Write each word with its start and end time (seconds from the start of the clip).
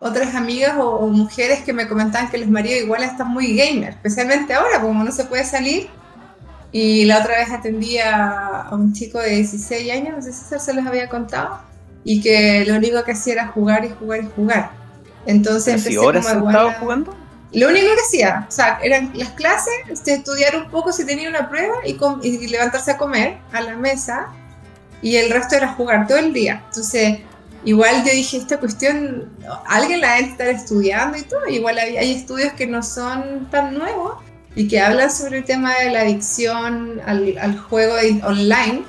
otras 0.00 0.34
amigas 0.34 0.74
o, 0.78 1.06
mujeres 1.06 1.60
que 1.60 1.72
me 1.72 1.86
comentaban 1.86 2.30
que 2.30 2.38
los 2.38 2.48
maridos 2.48 2.82
igual 2.82 3.02
están 3.02 3.28
muy 3.28 3.54
gamer, 3.54 3.90
especialmente 3.90 4.54
ahora, 4.54 4.80
como 4.80 5.04
no 5.04 5.12
se 5.12 5.24
puede 5.24 5.44
salir. 5.44 5.88
Y 6.72 7.04
la 7.04 7.18
otra 7.18 7.36
vez 7.36 7.50
atendí 7.50 7.98
a, 7.98 8.68
un 8.72 8.92
chico 8.92 9.18
de 9.18 9.30
16 9.36 9.92
años, 9.92 10.16
no 10.16 10.22
sé 10.22 10.32
si 10.32 10.58
se 10.58 10.72
los 10.72 10.86
había 10.86 11.08
contado, 11.08 11.60
y 12.02 12.20
que 12.20 12.64
lo 12.66 12.76
único 12.76 13.04
que 13.04 13.12
hacía 13.12 13.34
era 13.34 13.46
jugar 13.48 13.84
y 13.84 13.90
jugar 13.90 14.24
y 14.24 14.28
jugar. 14.34 14.70
Entonces 15.26 15.74
empecé 15.74 15.98
horas 15.98 16.26
como 16.26 16.48
a 16.48 16.72
jugando? 16.74 17.14
Lo 17.52 17.68
único 17.68 17.86
que 17.86 18.00
hacía, 18.00 18.46
o 18.48 18.50
sea, 18.50 18.78
eran 18.82 19.10
las 19.14 19.30
clases, 19.30 19.74
este, 19.88 20.14
estudiar 20.14 20.56
un 20.56 20.70
poco 20.70 20.92
si 20.92 21.04
tenía 21.04 21.28
una 21.28 21.50
prueba 21.50 21.74
y, 21.84 21.98
y 22.22 22.46
levantarse 22.46 22.92
a 22.92 22.96
comer 22.96 23.38
a 23.52 23.60
la 23.60 23.76
mesa 23.76 24.28
y 25.02 25.16
el 25.16 25.30
resto 25.30 25.56
era 25.56 25.68
jugar 25.74 26.06
todo 26.06 26.18
el 26.18 26.32
día. 26.32 26.62
Entonces, 26.68 27.18
igual 27.64 28.04
yo 28.04 28.12
dije, 28.12 28.36
esta 28.36 28.58
cuestión, 28.58 29.28
alguien 29.66 30.00
la 30.00 30.14
debe 30.14 30.28
estar 30.28 30.48
estudiando 30.48 31.18
y 31.18 31.22
todo, 31.22 31.46
igual 31.48 31.78
hay, 31.78 31.96
hay, 31.96 32.12
estudios 32.12 32.52
que 32.54 32.66
no 32.66 32.82
son 32.82 33.48
tan 33.50 33.74
nuevos 33.74 34.14
y 34.54 34.68
que 34.68 34.80
hablan 34.80 35.10
sobre 35.10 35.38
el 35.38 35.44
tema 35.44 35.74
de 35.78 35.90
la 35.90 36.00
adicción 36.00 37.00
al, 37.06 37.36
al 37.38 37.58
juego 37.58 37.94
online. 38.24 38.82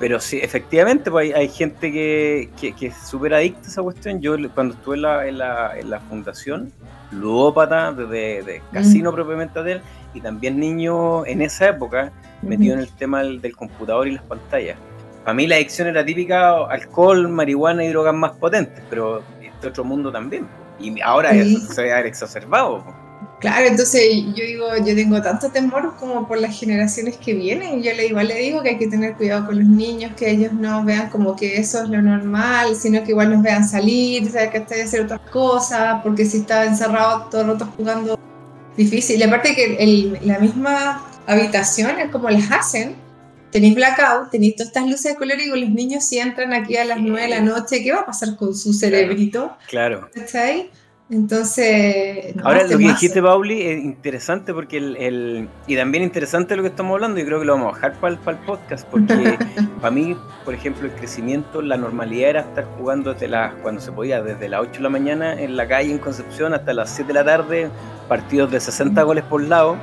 Pero 0.00 0.20
sí, 0.20 0.38
efectivamente, 0.42 1.10
pues 1.10 1.34
hay, 1.34 1.42
hay 1.42 1.48
gente 1.48 1.92
que, 1.92 2.50
que, 2.60 2.72
que, 2.72 2.86
es 2.88 2.96
súper 3.06 3.34
adicta 3.34 3.68
a 3.68 3.70
esa 3.70 3.82
cuestión. 3.82 4.20
Yo 4.20 4.36
cuando 4.52 4.74
estuve 4.74 4.96
en 4.96 5.02
la, 5.02 5.28
en 5.28 5.38
la, 5.38 5.78
en 5.78 5.90
la 5.90 6.00
fundación, 6.00 6.72
ludópata, 7.12 7.92
de, 7.92 8.42
de 8.42 8.62
casino 8.72 9.12
mm. 9.12 9.14
propiamente 9.14 9.62
de 9.62 9.72
él, 9.72 9.82
y 10.12 10.20
también 10.20 10.58
niño 10.58 11.24
en 11.26 11.42
esa 11.42 11.68
época, 11.68 12.12
metido 12.42 12.74
en 12.74 12.80
el 12.80 12.88
tema 12.88 13.22
del, 13.22 13.40
del 13.40 13.56
computador 13.56 14.08
y 14.08 14.12
las 14.12 14.24
pantallas. 14.24 14.76
Para 15.24 15.34
mí 15.34 15.46
la 15.46 15.56
adicción 15.56 15.88
era 15.88 16.04
típica 16.04 16.66
alcohol, 16.66 17.28
marihuana 17.28 17.84
y 17.84 17.88
drogas 17.88 18.14
más 18.14 18.32
potentes, 18.32 18.82
pero 18.90 19.22
este 19.40 19.68
otro 19.68 19.82
mundo 19.82 20.12
también. 20.12 20.46
Y 20.78 21.00
ahora 21.00 21.32
se 21.74 21.92
ha 21.92 22.00
exacerbado. 22.00 22.84
Claro, 23.40 23.66
entonces 23.66 24.02
yo 24.34 24.44
digo, 24.44 24.66
yo 24.84 24.94
tengo 24.94 25.20
tanto 25.20 25.50
temor 25.50 25.94
como 25.98 26.26
por 26.26 26.38
las 26.38 26.58
generaciones 26.58 27.16
que 27.16 27.34
vienen. 27.34 27.82
Yo 27.82 27.92
le, 27.94 28.06
igual 28.06 28.28
le 28.28 28.38
digo 28.38 28.62
que 28.62 28.70
hay 28.70 28.78
que 28.78 28.86
tener 28.86 29.14
cuidado 29.14 29.46
con 29.46 29.58
los 29.58 29.66
niños, 29.66 30.12
que 30.16 30.30
ellos 30.30 30.52
no 30.52 30.84
vean 30.84 31.10
como 31.10 31.36
que 31.36 31.58
eso 31.58 31.82
es 31.82 31.88
lo 31.88 32.00
normal, 32.00 32.74
sino 32.76 33.02
que 33.02 33.10
igual 33.10 33.30
nos 33.30 33.42
vean 33.42 33.66
salir, 33.68 34.30
que 34.30 34.58
estoy 34.58 34.80
hacer 34.80 35.02
otras 35.02 35.20
cosas, 35.30 36.00
porque 36.02 36.24
si 36.24 36.38
está 36.38 36.64
encerrado 36.64 37.28
todo 37.30 37.42
el 37.42 37.46
rato 37.48 37.68
jugando 37.76 38.18
difícil. 38.76 39.20
Y 39.20 39.22
aparte 39.22 39.54
que 39.54 40.20
la 40.22 40.38
misma 40.38 41.02
habitación 41.26 41.98
es 42.00 42.10
como 42.10 42.30
las 42.30 42.50
hacen, 42.50 42.96
tenéis 43.54 43.76
blackout, 43.76 44.30
tenéis 44.30 44.56
todas 44.56 44.66
estas 44.66 44.84
luces 44.84 45.12
de 45.12 45.14
color 45.14 45.38
y 45.38 45.46
los 45.46 45.70
niños 45.70 46.04
si 46.04 46.18
entran 46.18 46.52
aquí 46.52 46.76
a 46.76 46.84
las 46.84 46.98
9 47.00 47.22
de 47.22 47.28
la 47.28 47.40
noche, 47.40 47.84
¿qué 47.84 47.92
va 47.92 48.00
a 48.00 48.06
pasar 48.06 48.34
con 48.34 48.52
su 48.52 48.72
cerebrito? 48.72 49.56
Claro. 49.68 50.10
ahí? 50.34 50.70
Entonces... 51.08 52.34
Ahora, 52.42 52.64
lo 52.64 52.76
que 52.76 52.88
dijiste, 52.88 53.22
Pauli, 53.22 53.62
es 53.62 53.84
interesante 53.84 54.52
porque 54.52 54.78
el, 54.78 55.48
Y 55.68 55.76
también 55.76 56.02
interesante 56.02 56.56
lo 56.56 56.62
que 56.62 56.70
estamos 56.70 56.94
hablando, 56.94 57.20
y 57.20 57.24
creo 57.24 57.38
que 57.38 57.44
lo 57.44 57.52
vamos 57.52 57.68
a 57.68 57.70
bajar 57.74 58.00
para 58.00 58.14
el, 58.14 58.18
para 58.18 58.38
el 58.38 58.44
podcast, 58.44 58.88
porque 58.88 59.38
para 59.80 59.92
mí, 59.92 60.16
por 60.44 60.52
ejemplo, 60.52 60.88
el 60.88 60.92
crecimiento, 60.94 61.62
la 61.62 61.76
normalidad 61.76 62.30
era 62.30 62.40
estar 62.40 62.64
jugando 62.76 63.12
desde 63.12 63.28
las... 63.28 63.54
cuando 63.62 63.80
se 63.80 63.92
podía, 63.92 64.20
desde 64.20 64.48
las 64.48 64.62
8 64.62 64.72
de 64.72 64.80
la 64.80 64.90
mañana 64.90 65.40
en 65.40 65.56
la 65.56 65.68
calle 65.68 65.92
en 65.92 65.98
Concepción 65.98 66.54
hasta 66.54 66.72
las 66.72 66.90
7 66.90 67.06
de 67.06 67.14
la 67.14 67.24
tarde, 67.24 67.70
partidos 68.08 68.50
de 68.50 68.58
60 68.58 69.00
goles 69.04 69.22
por 69.22 69.40
lado, 69.44 69.76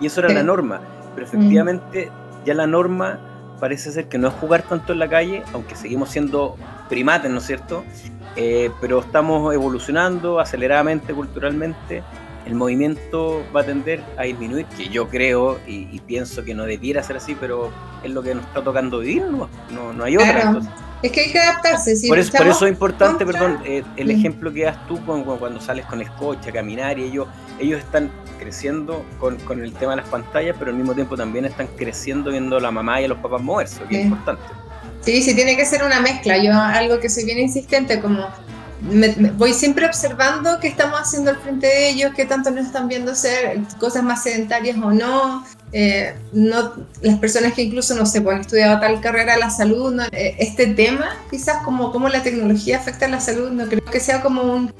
y 0.00 0.06
eso 0.06 0.20
era 0.20 0.32
la 0.32 0.44
norma. 0.44 0.80
Pero 1.16 1.26
efectivamente 1.26 2.08
ya 2.46 2.54
la 2.54 2.66
norma 2.66 3.18
parece 3.60 3.92
ser 3.92 4.08
que 4.08 4.18
no 4.18 4.28
es 4.28 4.34
jugar 4.34 4.62
tanto 4.62 4.92
en 4.92 4.98
la 4.98 5.08
calle, 5.08 5.42
aunque 5.52 5.74
seguimos 5.74 6.10
siendo 6.10 6.56
primates, 6.88 7.30
¿no 7.30 7.38
es 7.38 7.44
cierto? 7.44 7.84
Eh, 8.36 8.70
pero 8.80 9.00
estamos 9.00 9.52
evolucionando 9.52 10.38
aceleradamente 10.40 11.12
culturalmente. 11.12 12.02
El 12.44 12.54
movimiento 12.54 13.42
va 13.54 13.62
a 13.62 13.64
tender 13.64 14.04
a 14.16 14.22
disminuir, 14.22 14.66
que 14.66 14.88
yo 14.88 15.08
creo 15.08 15.58
y, 15.66 15.98
pienso 16.06 16.44
que 16.44 16.54
no 16.54 16.64
debiera 16.64 17.02
ser 17.02 17.16
así, 17.16 17.34
pero 17.34 17.72
es 18.04 18.10
lo 18.10 18.22
que 18.22 18.36
nos 18.36 18.44
está 18.44 18.62
tocando 18.62 19.00
vivir, 19.00 19.24
no, 19.24 19.48
no, 19.92 20.04
hay 20.04 20.16
otra. 20.16 20.60
Es 21.02 21.10
que 21.10 21.22
hay 21.22 21.32
que 21.32 21.40
adaptarse. 21.40 21.96
por, 22.06 22.18
eso, 22.18 22.32
por, 22.36 22.46
eso, 22.46 22.66
es 22.66 22.72
importante, 22.72 23.26
perdón, 23.26 23.58
eh, 23.64 23.82
el 23.96 24.10
ejemplo 24.10 24.52
que 24.52 24.64
das 24.64 24.86
tú 24.86 25.04
cuando, 25.04 25.36
cuando, 25.36 25.60
sales 25.60 25.84
con 25.86 26.00
el 26.00 26.08
coche 26.12 26.50
a 26.50 26.52
caminar 26.52 26.98
y 27.00 27.04
ellos, 27.04 27.26
ellos 27.58 27.80
están 27.80 28.10
creciendo 28.38 29.04
con, 29.18 29.36
con, 29.38 29.62
el 29.62 29.72
tema 29.72 29.92
de 29.92 30.02
las 30.02 30.08
pantallas, 30.08 30.56
pero 30.58 30.70
al 30.70 30.76
mismo 30.76 30.94
tiempo 30.94 31.16
también 31.16 31.44
están 31.44 31.66
creciendo 31.76 32.30
viendo 32.30 32.56
a 32.56 32.60
la 32.60 32.70
mamá 32.70 33.00
y 33.00 33.04
a 33.04 33.08
los 33.08 33.18
papás 33.18 33.42
moverse, 33.42 33.80
que 33.88 34.00
es 34.00 34.04
importante. 34.06 34.42
Sí, 35.00 35.22
sí, 35.22 35.34
tiene 35.34 35.56
que 35.56 35.64
ser 35.64 35.84
una 35.84 36.00
mezcla. 36.00 36.36
Yo 36.36 36.52
algo 36.52 36.98
que 36.98 37.08
soy 37.08 37.24
bien 37.24 37.38
insistente, 37.38 38.00
como 38.00 38.26
voy 39.36 39.54
siempre 39.54 39.86
observando 39.86 40.58
qué 40.60 40.68
estamos 40.68 41.00
haciendo 41.00 41.30
al 41.30 41.38
frente 41.38 41.66
de 41.66 41.88
ellos, 41.90 42.12
qué 42.14 42.26
tanto 42.26 42.50
nos 42.50 42.66
están 42.66 42.88
viendo 42.88 43.12
hacer 43.12 43.58
cosas 43.78 44.02
más 44.02 44.22
sedentarias 44.22 44.76
o 44.76 44.90
no. 44.92 45.44
Eh, 45.72 46.14
no 46.32 46.74
las 47.02 47.18
personas 47.18 47.52
que 47.52 47.62
incluso, 47.62 47.94
no 47.94 48.06
sé, 48.06 48.20
pues 48.20 48.34
han 48.34 48.40
estudiado 48.42 48.80
tal 48.80 49.00
carrera, 49.00 49.36
la 49.36 49.50
salud, 49.50 50.00
eh, 50.12 50.36
este 50.38 50.68
tema, 50.68 51.16
quizás 51.30 51.62
como 51.64 51.92
cómo 51.92 52.08
la 52.08 52.22
tecnología 52.22 52.78
afecta 52.78 53.06
a 53.06 53.08
la 53.08 53.20
salud, 53.20 53.50
no 53.50 53.66
creo 53.66 53.84
que 53.84 54.00
sea 54.00 54.22
como 54.22 54.42
un... 54.42 54.72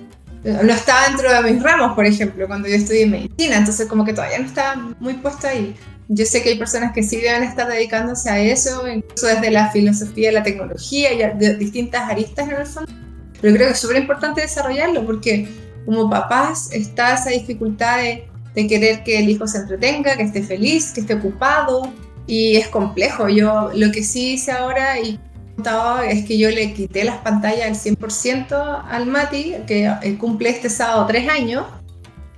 No 0.46 0.72
está 0.72 1.08
dentro 1.08 1.32
de 1.32 1.52
mis 1.52 1.62
ramos, 1.62 1.94
por 1.94 2.06
ejemplo, 2.06 2.46
cuando 2.46 2.68
yo 2.68 2.76
estudié 2.76 3.06
medicina, 3.06 3.56
entonces 3.56 3.88
como 3.88 4.04
que 4.04 4.12
todavía 4.12 4.38
no 4.38 4.46
está 4.46 4.76
muy 5.00 5.14
puesto 5.14 5.48
ahí. 5.48 5.74
Yo 6.08 6.24
sé 6.24 6.42
que 6.42 6.50
hay 6.50 6.58
personas 6.58 6.92
que 6.92 7.02
sí 7.02 7.16
deben 7.16 7.42
estar 7.42 7.66
dedicándose 7.66 8.30
a 8.30 8.38
eso, 8.38 8.86
incluso 8.86 9.26
desde 9.26 9.50
la 9.50 9.70
filosofía, 9.70 10.30
la 10.30 10.44
tecnología 10.44 11.12
y 11.12 11.38
de 11.38 11.56
distintas 11.56 12.08
aristas 12.08 12.48
en 12.48 12.56
el 12.56 12.66
fondo 12.66 12.92
pero 13.40 13.54
creo 13.54 13.68
que 13.68 13.72
es 13.74 13.80
súper 13.80 13.98
importante 13.98 14.40
desarrollarlo 14.40 15.04
porque 15.04 15.48
como 15.84 16.08
papás 16.10 16.70
está 16.72 17.14
esa 17.14 17.30
dificultad 17.30 17.98
de, 17.98 18.28
querer 18.66 19.04
que 19.04 19.18
el 19.18 19.28
hijo 19.28 19.46
se 19.46 19.58
entretenga, 19.58 20.16
que 20.16 20.22
esté 20.22 20.42
feliz, 20.42 20.90
que 20.92 21.02
esté 21.02 21.14
ocupado 21.14 21.92
y 22.26 22.56
es 22.56 22.68
complejo. 22.68 23.28
Yo 23.28 23.70
lo 23.74 23.92
que 23.92 24.02
sí 24.02 24.32
hice 24.32 24.50
ahora 24.50 24.98
y 24.98 25.20
es 26.08 26.24
que 26.24 26.38
yo 26.38 26.50
le 26.50 26.72
quité 26.72 27.04
las 27.04 27.18
pantallas 27.18 27.66
al 27.66 27.74
100% 27.74 28.84
al 28.88 29.06
Mati, 29.06 29.54
que 29.66 29.90
eh, 30.02 30.18
cumple 30.18 30.50
este 30.50 30.70
sábado 30.70 31.06
tres 31.06 31.28
años, 31.28 31.64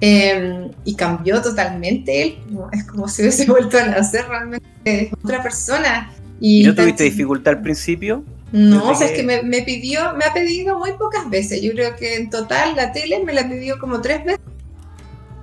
em, 0.01 0.71
y 0.85 0.95
cambió 0.95 1.43
totalmente 1.43 2.23
él. 2.23 2.39
Es 2.73 2.85
como 2.85 3.09
si 3.09 3.23
hubiese 3.23 3.47
vuelto 3.51 3.79
a 3.79 3.87
nacer 3.87 4.27
realmente 4.29 5.11
otra 5.23 5.43
persona. 5.43 6.13
¿Y, 6.41 6.65
no 6.65 6.75
tuviste 6.75 7.05
dificultad 7.05 7.55
al 7.55 7.63
principio? 7.63 8.25
No, 8.53 8.91
o 8.91 8.95
sea, 8.95 9.09
es 9.09 9.13
que 9.13 9.23
me, 9.23 9.43
me, 9.43 9.63
pidió, 9.63 10.15
me 10.15 10.25
ha 10.25 10.33
pedido 10.33 10.79
muy 10.79 10.93
pocas 10.93 11.29
veces. 11.29 11.61
Yo 11.61 11.73
creo 11.73 11.97
que 11.97 12.17
en 12.17 12.31
total 12.31 12.77
la 12.77 12.93
tele 12.93 13.23
me 13.25 13.35
la 13.35 13.47
pidió 13.49 13.79
como 13.79 14.01
tres 14.01 14.25
veces 14.25 14.41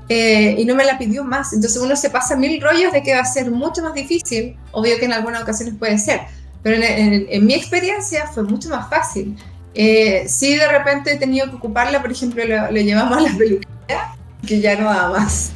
eh, 0.07 0.55
y 0.57 0.65
no 0.65 0.75
me 0.75 0.85
la 0.85 0.97
pidió 0.97 1.23
más. 1.23 1.53
Entonces 1.53 1.81
uno 1.81 1.95
se 1.95 2.09
pasa 2.09 2.35
mil 2.35 2.61
rollos 2.61 2.91
de 2.93 3.01
que 3.01 3.13
va 3.13 3.21
a 3.21 3.25
ser 3.25 3.49
mucho 3.51 3.81
más 3.81 3.93
difícil. 3.93 4.57
Obvio 4.71 4.97
que 4.97 5.05
en 5.05 5.13
algunas 5.13 5.41
ocasiones 5.43 5.75
puede 5.77 5.97
ser, 5.97 6.21
pero 6.65 6.81
en, 6.81 7.45
mi 7.45 7.53
experiencia 7.53 8.25
fue 8.25 8.41
mucho 8.41 8.69
más 8.69 8.89
fácil. 8.89 9.37
Eh, 9.75 10.25
sí, 10.27 10.55
de 10.55 10.67
repente 10.67 11.11
he 11.11 11.15
tenido 11.15 11.47
que 11.47 11.57
ocuparla, 11.57 12.01
por 12.01 12.11
ejemplo, 12.11 12.43
le, 12.43 12.83
llevamos 12.83 13.19
a 13.19 13.21
la 13.21 13.37
peluquería, 13.37 14.15
que 14.47 14.61
ya 14.61 14.75
no 14.75 14.85
da 14.85 15.09
más. 15.11 15.51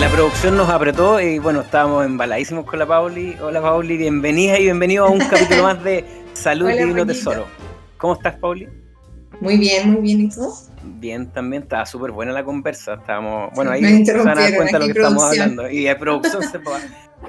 La 0.00 0.08
producción 0.08 0.56
nos 0.56 0.68
apretó 0.68 1.20
y 1.20 1.38
bueno, 1.38 1.60
estábamos 1.60 2.04
embaladísimos 2.04 2.64
con 2.64 2.80
la 2.80 2.86
Pauli. 2.86 3.36
Hola 3.40 3.62
Pauli, 3.62 3.96
bienvenida 3.96 4.58
y 4.58 4.64
bienvenido 4.64 5.06
a 5.06 5.10
un 5.10 5.20
capítulo 5.30 5.62
más 5.62 5.84
de 5.84 6.04
Salud 6.32 6.68
y 6.68 6.78
Divino 6.78 7.06
Tesoro. 7.06 7.46
¿Cómo 7.96 8.14
estás, 8.14 8.34
Pauli? 8.38 8.68
Muy 9.40 9.56
bien, 9.56 9.92
muy 9.92 10.02
bien, 10.02 10.22
¿y 10.22 10.28
tú? 10.28 10.52
Bien, 10.82 11.26
también 11.28 11.62
estaba 11.62 11.84
súper 11.84 12.10
buena 12.10 12.32
la 12.32 12.42
conversa. 12.42 12.94
Estábamos, 12.94 13.52
bueno, 13.54 13.70
ahí 13.70 14.04
se 14.04 14.16
van 14.16 14.28
a 14.28 14.34
dar 14.34 14.54
cuenta 14.54 14.78
de 14.78 14.86
lo 14.86 14.92
que 14.92 15.00
estamos 15.00 15.24
hablando. 15.24 15.70
Y 15.70 15.84
la 15.84 15.98
producción 15.98 16.42
se, 16.42 16.58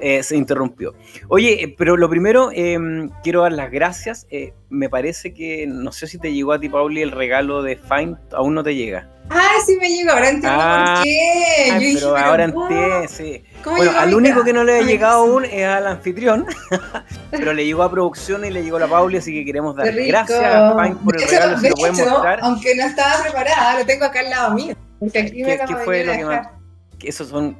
eh, 0.00 0.22
se, 0.22 0.36
interrumpió. 0.36 0.94
Oye, 1.28 1.64
eh, 1.64 1.74
pero 1.76 1.96
lo 1.96 2.08
primero, 2.08 2.50
em, 2.52 3.10
quiero 3.22 3.42
dar 3.42 3.52
las 3.52 3.70
gracias. 3.70 4.26
Eh, 4.30 4.52
me 4.70 4.88
parece 4.88 5.34
que, 5.34 5.66
no 5.66 5.92
sé 5.92 6.06
si 6.06 6.18
te 6.18 6.32
llegó 6.32 6.52
a 6.52 6.60
ti, 6.60 6.68
Pauli, 6.68 7.02
el 7.02 7.10
regalo 7.10 7.62
de 7.62 7.76
Fine, 7.76 8.16
aún 8.32 8.54
no 8.54 8.62
te 8.62 8.74
llega. 8.74 9.08
Ay, 9.28 9.60
sí 9.64 9.76
me 9.76 9.88
llegó, 9.88 10.10
ahora 10.10 10.28
entiendo 10.28 10.58
por 10.58 10.66
ah, 10.66 11.00
qué. 11.02 11.92
pero 11.94 12.16
ahora 12.16 12.44
entiendo, 12.44 13.08
sí. 13.08 13.44
Bueno, 13.64 13.92
al 13.96 14.14
único 14.14 14.42
que 14.42 14.52
no 14.52 14.64
le 14.64 14.78
ha 14.78 14.82
llegado 14.82 15.20
aún 15.20 15.44
es 15.44 15.64
al 15.64 15.86
anfitrión, 15.86 16.46
pero 17.30 17.52
le 17.52 17.64
llegó 17.64 17.82
a 17.82 17.90
producción 17.90 18.44
y 18.44 18.50
le 18.50 18.62
llegó 18.62 18.78
a 18.78 18.80
la 18.80 18.88
Pauli, 18.88 19.18
así 19.18 19.32
que 19.32 19.44
queremos 19.44 19.76
dar 19.76 19.92
gracias 19.92 20.42
a 20.42 20.76
Fine 20.76 20.96
por 21.04 21.16
el 21.16 21.28
regalo, 21.28 21.58
si 21.58 21.68
lo 21.68 21.74
pueden 21.76 21.96
mostrar. 21.96 22.40
Aunque 22.42 22.74
no 22.74 22.84
estaba 22.84 23.22
preparada, 23.22 23.78
lo 23.78 23.86
tengo 23.86 24.04
acá 24.04 24.20
al 24.20 24.30
lado 24.30 24.54
mío. 24.54 24.74
¿Qué, 25.12 25.80
fue 25.84 26.04
lo 26.04 26.12
que 26.12 26.24
más? 26.24 26.48
Esos 27.02 27.28
son, 27.28 27.56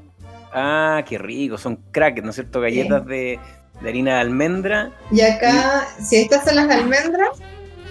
ah, 0.53 1.03
qué 1.09 1.19
rico, 1.19 1.59
son 1.59 1.77
crackers, 1.91 2.25
¿no 2.25 2.31
es 2.31 2.37
cierto? 2.37 2.61
Galletas 2.61 3.07
de, 3.07 3.39
de, 3.81 3.89
harina 3.89 4.15
de 4.15 4.21
almendra. 4.21 4.91
Y 5.11 5.21
acá, 5.21 5.87
si 6.01 6.17
estas 6.17 6.45
son 6.45 6.57
las 6.57 6.69
de 6.69 6.75
almendra, 6.75 7.31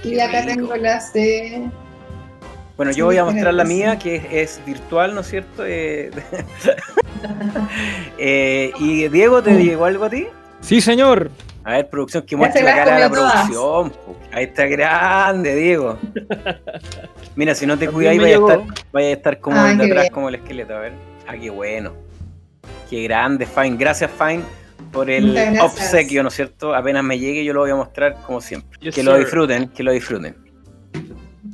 y 0.03 0.19
acá 0.19 0.45
tengo 0.45 0.75
las 0.75 1.13
de 1.13 1.69
bueno, 2.81 2.93
yo 2.93 3.05
voy 3.05 3.17
a 3.17 3.25
mostrar 3.25 3.53
la 3.53 3.63
mía, 3.63 3.99
que 3.99 4.41
es, 4.41 4.59
virtual, 4.65 5.13
¿no 5.13 5.21
es 5.21 5.27
cierto? 5.27 5.63
Eh, 5.67 6.09
eh, 8.17 8.71
y 8.79 9.07
Diego, 9.07 9.43
¿te 9.43 9.63
llegó 9.63 9.85
algo 9.85 10.05
a 10.05 10.09
ti? 10.09 10.25
Sí, 10.61 10.81
señor. 10.81 11.29
A 11.63 11.73
ver, 11.73 11.89
producción, 11.89 12.23
que 12.23 12.35
muestre 12.35 12.63
la 12.63 12.75
cara 12.75 12.95
de 12.95 13.01
la 13.01 13.09
producción. 13.11 13.93
Ahí 14.31 14.45
está 14.45 14.65
grande, 14.65 15.55
Diego. 15.55 15.99
Mira, 17.35 17.53
si 17.53 17.67
no 17.67 17.77
te 17.77 17.87
cuidas, 17.87 18.17
vaya 18.17 18.37
a, 18.37 18.39
estar, 18.39 18.61
vaya 18.91 19.07
a 19.09 19.11
estar 19.11 19.39
como 19.39 19.63
detrás, 19.63 20.09
como 20.09 20.29
el 20.29 20.35
esqueleto. 20.35 20.75
A 20.75 20.79
ver. 20.79 20.93
Ah, 21.27 21.35
qué 21.39 21.51
bueno. 21.51 21.93
Qué 22.91 23.03
grande, 23.03 23.45
Fine. 23.45 23.77
Gracias, 23.77 24.11
Fine, 24.11 24.43
por 24.91 25.09
el 25.09 25.57
obsequio, 25.61 26.23
¿no 26.23 26.27
es 26.27 26.35
cierto? 26.35 26.75
Apenas 26.75 27.05
me 27.05 27.17
llegue, 27.17 27.45
yo 27.45 27.53
lo 27.53 27.61
voy 27.61 27.71
a 27.71 27.75
mostrar 27.77 28.17
como 28.25 28.41
siempre. 28.41 28.91
que 28.91 29.01
lo 29.01 29.17
disfruten, 29.17 29.69
que 29.69 29.81
lo 29.81 29.93
disfruten. 29.93 30.35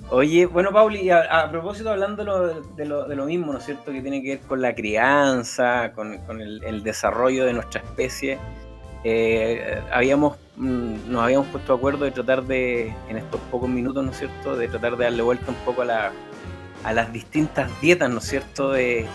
Oye, 0.10 0.48
bueno, 0.48 0.72
Pauli, 0.72 1.12
a, 1.12 1.48
propósito, 1.52 1.92
hablando 1.92 2.24
de 2.76 2.86
lo, 2.86 3.26
mismo, 3.28 3.54
¿no 3.54 3.60
es 3.60 3.66
cierto? 3.66 3.92
Que 3.92 4.02
tiene 4.02 4.24
que 4.24 4.30
ver 4.30 4.40
con 4.40 4.64
la 4.64 4.74
crianza, 4.74 5.92
con, 5.94 6.42
el, 6.42 6.82
desarrollo 6.82 7.46
de 7.46 7.54
nuestra 7.54 7.82
especie. 7.82 8.40
Eh, 9.04 9.80
habíamos, 9.94 10.38
mm, 10.56 11.12
nos 11.12 11.24
habíamos 11.24 11.50
puesto 11.50 11.74
de 11.74 11.78
acuerdo 11.78 12.06
de 12.06 12.12
tratar 12.12 12.46
de, 12.46 12.96
en 13.10 13.18
estos 13.18 13.40
pocos 13.52 13.70
minutos, 13.70 14.04
¿no 14.04 14.10
es 14.10 14.18
cierto?, 14.18 14.58
de 14.58 14.68
tratar 14.70 14.98
de 14.98 15.04
darle 15.04 15.22
vuelta 15.22 15.52
un 15.52 15.58
poco 15.58 15.84
a, 15.84 15.86
la, 15.86 16.12
a 16.84 16.94
las 16.94 17.14
distintas 17.14 17.70
dietas, 17.80 18.10
¿no 18.10 18.18
es 18.18 18.24
cierto?, 18.24 18.72
de, 18.72 19.06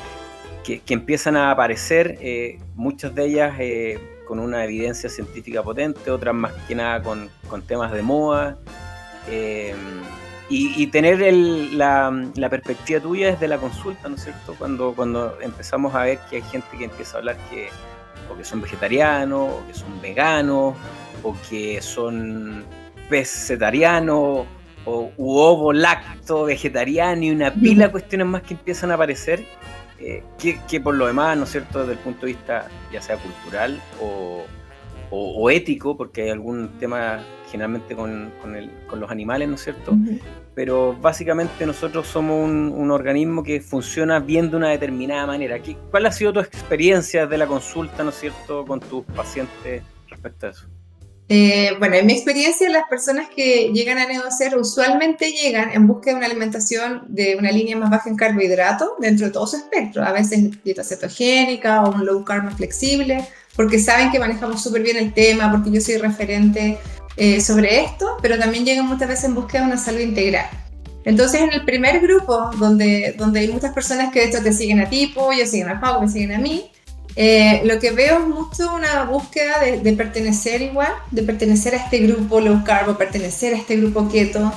que, 0.65 0.83
empiezan 0.89 1.37
a 1.37 1.51
aparecer, 1.51 2.19
eh, 2.21 2.59
muchas 2.75 3.15
de 3.15 3.25
ellas 3.25 3.55
eh, 3.59 4.01
con 4.27 4.39
una 4.39 4.65
evidencia 4.65 5.09
científica 5.09 5.63
potente, 5.63 6.11
otras 6.11 6.35
más 6.35 6.53
que 6.69 6.75
nada 6.75 7.03
con, 7.03 7.31
con 7.49 7.63
temas 7.63 7.93
de 7.93 8.03
moda. 8.03 8.59
Y, 10.55 10.87
tener 10.89 11.33
la, 11.73 12.13
perspectiva 12.51 13.01
tuya 13.01 13.31
desde 13.31 13.49
la 13.49 13.57
consulta, 13.57 14.09
¿no 14.11 14.17
es 14.17 14.25
cierto? 14.25 14.55
Cuando, 14.59 14.93
cuando 14.95 15.39
empezamos 15.41 15.95
a 15.95 16.03
ver 16.03 16.19
que 16.29 16.37
hay 16.37 16.43
gente 16.43 16.77
que 16.77 16.85
empieza 16.85 17.17
a 17.17 17.21
hablar 17.21 17.37
que 17.49 17.69
o 18.31 18.37
que 18.37 18.45
son 18.45 18.61
vegetarianos, 18.61 19.51
o 19.51 19.67
que 19.67 19.75
son 19.75 20.01
veganos, 20.03 20.75
o 21.23 21.37
que 21.49 21.81
son 21.81 22.65
pescetarianos, 23.09 24.47
o 24.85 25.13
u 25.17 25.39
ovo 25.39 25.73
lacto 25.73 26.45
vegetariano 26.45 27.23
y 27.23 27.31
una 27.31 27.53
pila 27.53 27.87
de 27.87 27.93
cuestiones 27.93 28.27
más 28.27 28.43
que 28.43 28.55
empiezan 28.55 28.91
a 28.91 28.95
aparecer, 28.95 29.47
eh, 30.03 30.23
que, 30.69 30.81
por 30.81 30.95
lo 30.95 31.07
demás, 31.07 31.37
¿no 31.37 31.45
es 31.45 31.51
cierto?, 31.51 31.81
desde 31.81 31.93
el 31.93 31.99
punto 31.99 32.27
de 32.27 32.33
vista 32.33 32.69
ya 32.93 33.01
sea 33.01 33.17
cultural 33.17 33.81
o, 34.01 34.43
o, 35.11 35.51
ético, 35.51 35.97
porque 35.97 36.23
hay 36.23 36.31
algún 36.31 36.71
tema 36.81 37.21
generalmente 37.51 37.95
con, 37.95 38.33
con, 38.41 39.01
los 39.01 39.11
animales, 39.11 39.49
¿no 39.49 39.55
es 39.55 39.63
cierto? 39.63 39.97
Pero 40.55 40.97
básicamente 41.01 41.67
nosotros 41.67 42.07
somos 42.07 42.49
un, 42.49 42.91
organismo 42.91 43.43
que 43.43 43.61
funciona 43.61 44.21
bien 44.21 44.51
de 44.51 44.57
una 44.57 44.71
determinada 44.71 45.27
manera. 45.27 45.59
¿Cuál 45.91 46.07
ha 46.07 46.13
sido 46.13 46.33
tu 46.33 46.41
experiencia 46.41 47.27
de 47.27 47.39
la 47.39 47.47
consulta, 47.47 48.03
¿no 48.03 48.11
es 48.11 48.17
cierto?, 48.17 48.65
con 48.65 48.81
tus 48.81 49.05
pacientes 49.05 49.83
respecto 50.09 50.47
a 50.47 50.51
eso. 50.51 50.67
Eh, 51.35 51.71
bueno, 51.79 51.97
en 51.97 52.05
mi 52.05 52.13
experiencia, 52.13 52.69
las 52.69 52.87
personas 52.91 53.27
que 53.35 53.71
llegan 53.73 53.97
a 53.97 54.07
negociar 54.07 54.55
usualmente 54.59 55.33
llegan 55.33 55.71
en 55.73 55.87
búsqueda 55.87 56.13
de 56.13 56.19
una 56.19 56.27
alimentación 56.27 57.05
de 57.09 57.37
una 57.39 57.51
línea 57.51 57.75
más 57.75 57.89
baja 57.89 58.11
en 58.11 58.17
carbohidratos 58.17 58.91
dentro 58.99 59.25
de 59.29 59.33
todo 59.33 59.47
su 59.47 59.57
espectro. 59.57 60.05
A 60.05 60.13
veces 60.13 60.63
dieta 60.63 60.85
cetogénica 60.85 61.85
o 61.85 61.95
un 61.95 62.05
low 62.05 62.23
carb 62.23 62.45
más 62.45 62.57
flexible, 62.59 63.27
porque 63.57 63.79
saben 63.79 64.11
que 64.11 64.19
manejamos 64.19 64.63
súper 64.63 64.83
bien 64.83 64.99
el 64.99 65.15
tema, 65.15 65.51
porque 65.51 65.71
yo 65.71 65.81
soy 65.81 65.97
referente 65.97 66.77
eh, 67.17 67.41
sobre 67.41 67.81
esto, 67.81 68.19
pero 68.21 68.39
también 68.39 68.67
llegan 68.67 68.87
muchas 68.87 69.09
veces 69.09 69.25
en 69.25 69.35
búsqueda 69.35 69.63
de 69.63 69.69
una 69.69 69.79
salud 69.79 70.01
integral. 70.01 70.51
Entonces, 71.07 71.41
en 71.41 71.53
el 71.55 71.65
primer 71.65 72.01
grupo, 72.01 72.51
donde, 72.59 73.15
donde 73.17 73.41
hay 73.41 73.49
muchas 73.49 73.73
personas 73.73 74.13
que 74.13 74.21
de 74.21 74.27
hecho 74.27 74.43
te 74.43 74.53
siguen 74.53 74.81
a 74.81 74.91
ti, 74.91 75.11
yo 75.17 75.47
siguen 75.47 75.71
a 75.71 75.81
Pau, 75.81 76.03
me 76.03 76.09
siguen 76.11 76.35
a 76.35 76.39
mí, 76.39 76.71
eh, 77.17 77.63
lo 77.65 77.79
que 77.79 77.91
veo 77.91 78.19
es 78.19 78.27
mucho 78.27 78.75
una 78.75 79.05
búsqueda 79.05 79.61
de, 79.61 79.93
pertenecer 79.93 80.63
igual, 80.63 80.93
de 81.11 81.23
pertenecer 81.23 81.75
a 81.75 81.79
este 81.79 81.99
grupo 81.99 82.41
low 82.41 82.65
carb, 82.65 82.97
pertenecer 82.97 83.55
a 83.55 83.59
este 83.59 83.77
grupo 83.77 84.09
keto, 84.09 84.53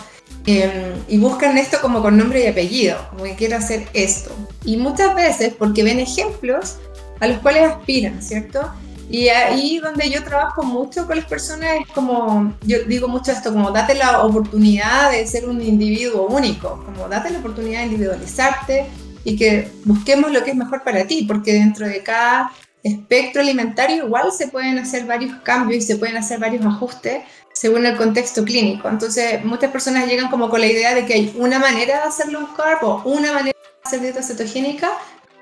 em, 0.46 0.94
y 1.08 1.18
buscan 1.18 1.58
esto 1.58 1.80
como 1.82 2.02
con 2.02 2.18
nombre 2.18 2.44
y 2.44 2.48
apellido, 2.48 2.98
como 3.10 3.24
que 3.24 3.36
quiero 3.36 3.58
hacer 3.58 3.88
esto. 3.94 4.32
Y 4.64 4.78
muchas 4.78 5.16
veces 5.16 5.54
porque 5.58 5.84
ven 5.84 6.00
ejemplos 6.00 6.78
a 7.20 7.28
los 7.28 7.40
cuales 7.40 7.64
aspiran, 7.64 8.22
¿cierto? 8.22 8.72
Y 9.10 9.28
ahí 9.28 9.80
donde 9.80 10.10
yo 10.10 10.24
trabajo 10.24 10.64
mucho 10.64 11.06
con 11.06 11.18
las 11.18 11.26
personas 11.26 11.70
es 11.82 11.88
como, 11.94 12.54
yo 12.66 12.84
digo 12.86 13.08
mucho 13.08 13.32
esto, 13.32 13.54
como 13.54 13.72
date 13.72 13.94
la 13.94 14.24
oportunidad 14.24 15.12
de 15.12 15.28
ser 15.28 15.48
un 15.48 15.62
individuo 15.62 16.28
único, 16.28 16.84
como 16.86 17.08
date 17.08 17.30
la 17.30 17.40
oportunidad 17.40 17.82
de 17.82 17.86
individualizarte 17.86 18.86
y 19.26 19.36
que 19.36 19.70
busquemos 19.84 20.32
lo 20.32 20.44
que 20.44 20.52
es 20.52 20.56
mejor 20.56 20.84
para 20.84 21.06
ti, 21.06 21.26
porque 21.28 21.52
dentro 21.52 21.86
de 21.86 22.02
cada 22.02 22.54
espectro 22.84 23.42
alimentario 23.42 24.06
igual 24.06 24.32
se 24.32 24.48
pueden 24.48 24.78
hacer 24.78 25.06
varios 25.06 25.36
cambios 25.42 25.84
y 25.84 25.88
se 25.88 25.98
pueden 25.98 26.16
hacer 26.16 26.40
varios 26.40 26.64
ajustes 26.66 27.24
según 27.52 27.86
el 27.86 27.98
contexto 27.98 28.46
clínico. 28.46 28.88
Entonces 28.88 29.44
muchas 29.44 29.72
personas 29.72 30.08
llegan 30.08 30.30
como 30.30 30.50
con 30.50 30.62
la 30.62 30.68
idea 30.68 30.94
de 30.94 31.06
que 31.06 31.16
hay 31.16 31.36
una 31.38 31.58
manera 31.58 32.02
de 32.02 32.08
hacerlo 32.08 32.40
un 32.40 32.56
carb 32.56 32.84
o 32.84 33.02
una 33.06 33.34
manera 33.34 33.58
de 33.58 33.82
hacer 33.84 34.02
dieta 34.02 34.22
cetogénica 34.22 34.92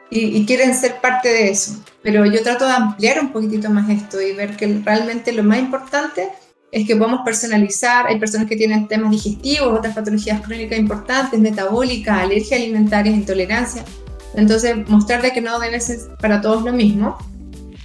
y, 0.09 0.45
quieren 0.45 0.75
ser 0.75 1.01
parte 1.01 1.29
de 1.29 1.49
eso. 1.49 1.83
Pero 2.01 2.25
yo 2.25 2.41
trato 2.43 2.65
de 2.65 2.73
ampliar 2.73 3.19
un 3.19 3.33
poquitito 3.33 3.69
más 3.69 3.89
esto 3.89 4.21
y 4.21 4.33
ver 4.33 4.55
que 4.55 4.81
realmente 4.85 5.31
lo 5.33 5.43
más 5.43 5.59
importante 5.59 6.29
es 6.73 6.87
que 6.87 6.95
podamos 6.95 7.21
personalizar. 7.23 8.07
Hay 8.07 8.19
personas 8.19 8.47
que 8.47 8.55
tienen 8.55 8.87
temas 8.87 9.11
digestivos, 9.11 9.77
otras 9.77 9.93
patologías 9.93 10.41
crónicas 10.41 10.79
importantes, 10.79 11.39
metabólicas, 11.39 12.17
alergias 12.17 12.59
alimentarias, 12.59 13.15
intolerancia. 13.15 13.85
Entonces, 14.33 14.75
mostrar 14.89 15.21
de 15.21 15.31
que 15.31 15.39
no 15.39 15.59
debe 15.59 15.79
ser 15.79 15.99
para 16.19 16.41
todos 16.41 16.63
lo 16.63 16.73
mismo. 16.73 17.15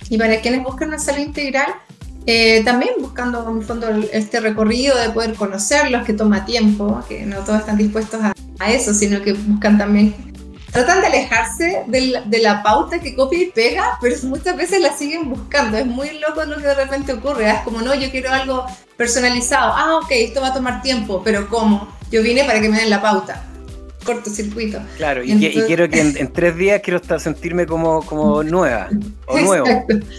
Y 0.08 0.16
para 0.16 0.40
quienes 0.40 0.64
buscan 0.64 0.88
una 0.88 0.98
salud 0.98 1.20
integral, 1.20 1.66
eh, 2.24 2.64
también 2.64 2.92
buscando 2.98 3.46
en 3.50 3.58
el 3.58 3.62
fondo 3.62 3.88
este 4.10 4.40
recorrido 4.40 4.96
de 4.98 5.10
poder 5.10 5.34
conocerlos, 5.34 6.06
que 6.06 6.14
toma 6.14 6.46
tiempo, 6.46 7.02
que 7.06 7.26
no 7.26 7.40
todos 7.40 7.60
están 7.60 7.76
dispuestos 7.76 8.22
a, 8.22 8.32
a 8.58 8.72
eso, 8.72 8.94
sino 8.94 9.20
que 9.20 9.34
buscan 9.34 9.76
también 9.76 10.14
tratan 10.72 11.00
de 11.00 11.06
alejarse 11.06 11.82
de 11.86 12.38
la, 12.40 12.62
pauta 12.62 13.00
que 13.00 13.14
copia 13.14 13.42
y 13.42 13.50
pega, 13.50 13.98
pero 14.00 14.16
muchas 14.24 14.56
veces 14.56 14.80
la 14.80 14.92
siguen 14.92 15.30
buscando. 15.30 15.78
Es 15.78 15.86
muy 15.86 16.18
loco 16.18 16.44
lo 16.44 16.56
que 16.56 16.66
de 16.66 16.74
repente 16.74 17.12
ocurre. 17.12 17.50
Es 17.50 17.60
como, 17.60 17.80
no, 17.82 17.94
yo 17.94 18.10
quiero 18.10 18.30
algo 18.30 18.66
personalizado. 18.96 19.72
Ah, 19.74 20.00
ok, 20.02 20.10
esto 20.10 20.40
va 20.40 20.48
a 20.48 20.54
tomar 20.54 20.82
tiempo, 20.82 21.22
pero 21.24 21.48
¿cómo? 21.48 21.88
Yo 22.10 22.22
vine 22.22 22.44
para 22.44 22.60
que 22.60 22.68
me 22.68 22.78
den 22.78 22.90
la 22.90 23.00
pauta. 23.00 23.44
Cortocircuito. 24.04 24.80
Claro, 24.96 25.22
y, 25.22 25.38
quiero 25.66 25.88
que 25.88 26.00
en, 26.00 26.32
tres 26.32 26.56
días 26.56 26.80
quiero 26.82 26.98
estar, 26.98 27.20
sentirme 27.20 27.66
como, 27.66 28.02
como 28.06 28.42
nueva 28.42 28.88
o 29.26 29.38
nuevo. 29.40 29.66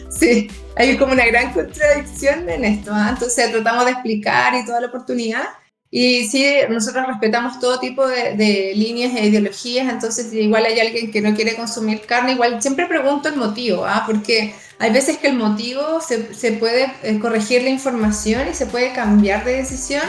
Sí, 0.09 0.49
hay 0.75 0.95
como 0.97 1.13
una 1.13 1.25
gran 1.25 1.53
contradicción 1.53 2.47
en 2.49 2.65
esto. 2.65 2.91
¿ah? 2.93 3.09
Entonces 3.13 3.51
tratamos 3.51 3.85
de 3.85 3.91
explicar 3.91 4.53
y 4.55 4.65
toda 4.65 4.81
la 4.81 4.87
oportunidad 4.87 5.43
y 5.91 6.27
sí, 6.27 6.45
nosotros 6.69 7.07
respetamos 7.07 7.59
todo 7.59 7.79
tipo 7.79 8.05
de, 8.07 8.73
líneas 8.75 9.15
e 9.15 9.25
ideologías, 9.25 9.91
entonces 9.91 10.31
igual 10.33 10.65
hay 10.65 10.79
alguien 10.79 11.11
que 11.11 11.19
no 11.21 11.33
quiere 11.33 11.55
consumir 11.55 12.01
carne, 12.01 12.33
igual 12.33 12.61
siempre 12.61 12.85
pregunto 12.85 13.29
el 13.29 13.37
motivo, 13.37 13.85
¿ah? 13.85 14.03
porque 14.05 14.53
hay 14.77 14.93
veces 14.93 15.17
que 15.17 15.29
el 15.29 15.35
motivo 15.35 15.99
se, 15.99 16.33
se 16.35 16.51
puede 16.53 16.93
eh, 17.01 17.17
corregir 17.19 17.63
la 17.63 17.69
información 17.69 18.47
y 18.49 18.53
se 18.53 18.67
puede 18.67 18.93
cambiar 18.93 19.43
de 19.45 19.55
decisión, 19.55 20.03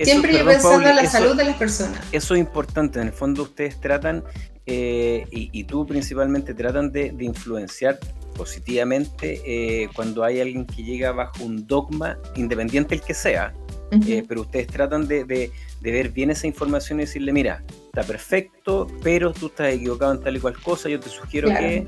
siempre 0.00 0.32
yo 0.32 0.44
pensando 0.44 0.88
en 0.88 0.96
la 0.96 1.06
salud 1.06 1.36
de 1.36 1.44
las 1.44 1.56
personas. 1.56 2.00
Eso 2.10 2.34
es 2.34 2.40
importante, 2.40 3.00
en 3.00 3.06
el 3.06 3.12
fondo 3.12 3.44
ustedes 3.44 3.80
tratan, 3.80 4.24
eh, 4.66 5.24
y, 5.30 5.64
tú 5.64 5.86
principalmente 5.86 6.52
tratan 6.52 6.90
de, 6.90 7.14
influenciar 7.20 7.98
positivamente 8.36 9.40
eh, 9.44 9.88
cuando 9.94 10.24
hay 10.24 10.40
alguien 10.40 10.66
que 10.66 10.82
llega 10.82 11.12
bajo 11.12 11.44
un 11.44 11.66
dogma, 11.66 12.18
independiente 12.34 12.96
el 12.96 13.02
que 13.02 13.14
sea, 13.14 13.54
eh, 13.92 14.24
pero 14.26 14.42
ustedes 14.42 14.66
tratan 14.68 15.06
de, 15.06 15.52
ver 15.80 16.08
bien 16.10 16.30
esa 16.30 16.46
información 16.46 16.98
y 16.98 17.02
decirle, 17.02 17.32
mira, 17.32 17.62
está 17.86 18.02
perfecto, 18.02 18.86
pero 19.02 19.32
tú 19.32 19.46
estás 19.46 19.74
equivocado 19.74 20.12
en 20.12 20.20
tal 20.20 20.36
y 20.36 20.40
cual 20.40 20.58
cosa, 20.60 20.88
yo 20.88 20.98
te 20.98 21.10
sugiero 21.10 21.48
que... 21.48 21.86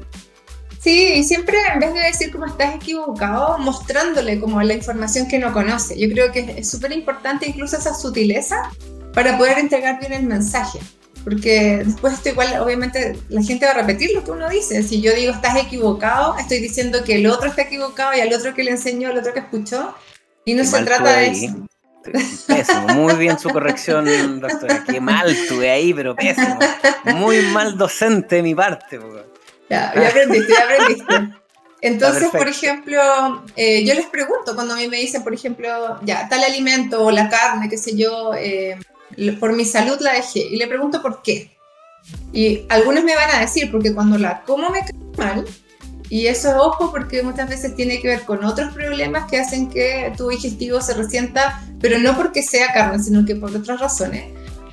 Sí, 0.81 1.15
y 1.15 1.25
siempre 1.25 1.57
en 1.73 1.81
vez 1.81 1.95
de 1.95 2.01
decir 2.01 2.31
cómo 2.31 2.45
estás 2.45 2.75
equivocado, 2.75 3.57
mostrándole 3.57 4.39
como 4.39 4.63
la 4.63 4.75
información 4.75 5.27
que 5.27 5.39
no 5.39 5.51
conoce. 5.51 5.99
Yo 5.99 6.11
creo 6.11 6.31
que 6.31 6.57
es 6.59 6.69
súper 6.69 6.93
importante 6.93 7.49
incluso 7.49 7.79
esa 7.79 7.95
sutileza 7.95 8.71
para 9.15 9.39
poder 9.39 9.59
entregar 9.59 9.99
bien 9.99 10.13
el 10.13 10.25
mensaje. 10.25 10.81
Porque 11.25 11.85
después 11.87 12.13
esto 12.13 12.29
igual, 12.29 12.61
obviamente, 12.61 13.17
la 13.31 13.43
gente 13.43 13.65
va 13.65 13.73
a 13.73 13.77
repetir 13.77 14.11
lo 14.13 14.25
que 14.25 14.31
uno 14.33 14.51
dice. 14.51 14.83
Si 14.83 15.01
yo 15.01 15.15
digo 15.15 15.33
estás 15.33 15.57
equivocado, 15.57 16.37
estoy 16.37 16.59
diciendo 16.59 17.03
que 17.03 17.15
el 17.15 17.27
otro 17.29 17.49
está 17.49 17.63
equivocado 17.63 18.15
y 18.15 18.21
al 18.21 18.31
otro 18.35 18.55
que 18.55 18.63
le 18.63 18.73
enseñó, 18.73 19.09
al 19.09 19.17
otro 19.17 19.33
que 19.33 19.41
escuchó. 19.41 19.95
Y 20.45 20.53
no 20.53 20.65
se 20.65 20.83
trata 20.83 21.17
de 21.17 21.29
eso. 21.29 21.67
Pésimo, 22.13 22.89
muy 22.95 23.15
bien 23.15 23.39
su 23.39 23.49
corrección, 23.51 24.41
doctora. 24.41 24.85
Qué 24.85 25.01
mal 25.01 25.31
estuve 25.31 25.71
ahí, 25.71 25.95
pero 25.95 26.15
pésimo. 26.15 26.59
Muy 27.15 27.41
mal 27.47 27.77
docente 27.77 28.37
de 28.37 28.43
mi 28.43 28.55
parte. 28.55 28.99
Ya, 29.71 29.93
ya 29.95 30.09
aprendiste, 30.09 30.53
ya 30.53 30.65
aprendiste. 30.65 31.39
Entonces, 31.81 32.29
por 32.31 32.49
ejemplo, 32.49 33.45
eh, 33.57 33.85
yo 33.85 33.93
les 33.93 34.07
pregunto 34.07 34.55
cuando 34.55 34.73
a 34.73 34.77
mí 34.79 34.89
me 34.89 34.97
dicen, 34.97 35.23
por 35.23 35.35
ejemplo, 35.35 35.99
ya, 36.03 36.29
tal 36.31 36.43
alimento 36.43 37.05
o 37.05 37.11
la 37.11 37.29
carne, 37.29 37.69
qué 37.69 37.77
sé 37.77 37.95
yo, 37.95 38.33
eh, 38.35 38.79
por 39.39 39.53
mi 39.53 39.67
salud 39.67 39.99
la 40.01 40.15
dejé. 40.15 40.41
Y 40.41 40.57
le 40.57 40.67
pregunto 40.67 41.03
por 41.03 41.21
qué. 41.21 41.51
Y 42.33 42.65
algunos 42.71 43.05
me 43.05 43.15
van 43.15 43.31
a 43.31 43.41
decir, 43.41 43.71
porque 43.71 43.95
cuando 43.95 44.17
la 44.17 44.43
como 44.43 44.71
me 44.71 44.81
cae 44.81 44.95
mal, 45.19 45.45
Y 46.11 46.27
eso 46.27 46.51
es 46.51 46.55
ojo 46.57 46.91
porque 46.91 47.23
muchas 47.23 47.49
veces 47.49 47.75
tiene 47.75 48.01
que 48.01 48.09
ver 48.09 48.23
con 48.23 48.45
otros 48.45 48.73
problemas 48.75 49.25
que 49.31 49.39
hacen 49.39 49.71
que 49.71 50.13
tu 50.17 50.29
digestivo 50.29 50.81
se 50.81 50.95
resienta, 50.95 51.63
pero 51.81 51.99
no 51.99 52.17
porque 52.17 52.43
sea 52.43 52.73
carne, 52.73 53.03
sino 53.03 53.25
que 53.25 53.37
por 53.37 53.55
otras 53.55 53.81
razones. 53.81 54.25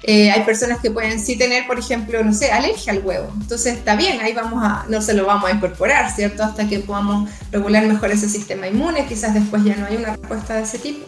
Eh, 0.04 0.32
hay 0.32 0.42
personas 0.42 0.80
que 0.80 0.90
pueden 0.90 1.20
sí 1.20 1.38
tener, 1.38 1.68
por 1.68 1.78
ejemplo, 1.78 2.24
no 2.24 2.34
sé, 2.34 2.52
alergia 2.52 2.92
al 2.92 3.06
huevo. 3.06 3.32
Entonces 3.40 3.78
está 3.78 3.96
bien, 3.96 4.20
ahí 4.20 4.34
vamos 4.34 4.64
a, 4.64 4.86
no 4.90 5.02
se 5.02 5.14
lo 5.14 5.26
vamos 5.26 5.50
a 5.50 5.54
incorporar, 5.54 6.12
¿cierto? 6.12 6.44
Hasta 6.44 6.68
que 6.68 6.80
podamos 6.80 7.30
regular 7.52 7.86
mejor 7.86 8.12
ese 8.12 8.28
sistema 8.28 8.68
inmune, 8.68 9.06
quizás 9.06 9.34
después 9.34 9.64
ya 9.64 9.76
no 9.76 9.86
hay 9.86 9.98
una 9.98 10.16
respuesta 10.16 10.56
de 10.56 10.64
ese 10.64 10.80
tipo. 10.80 11.06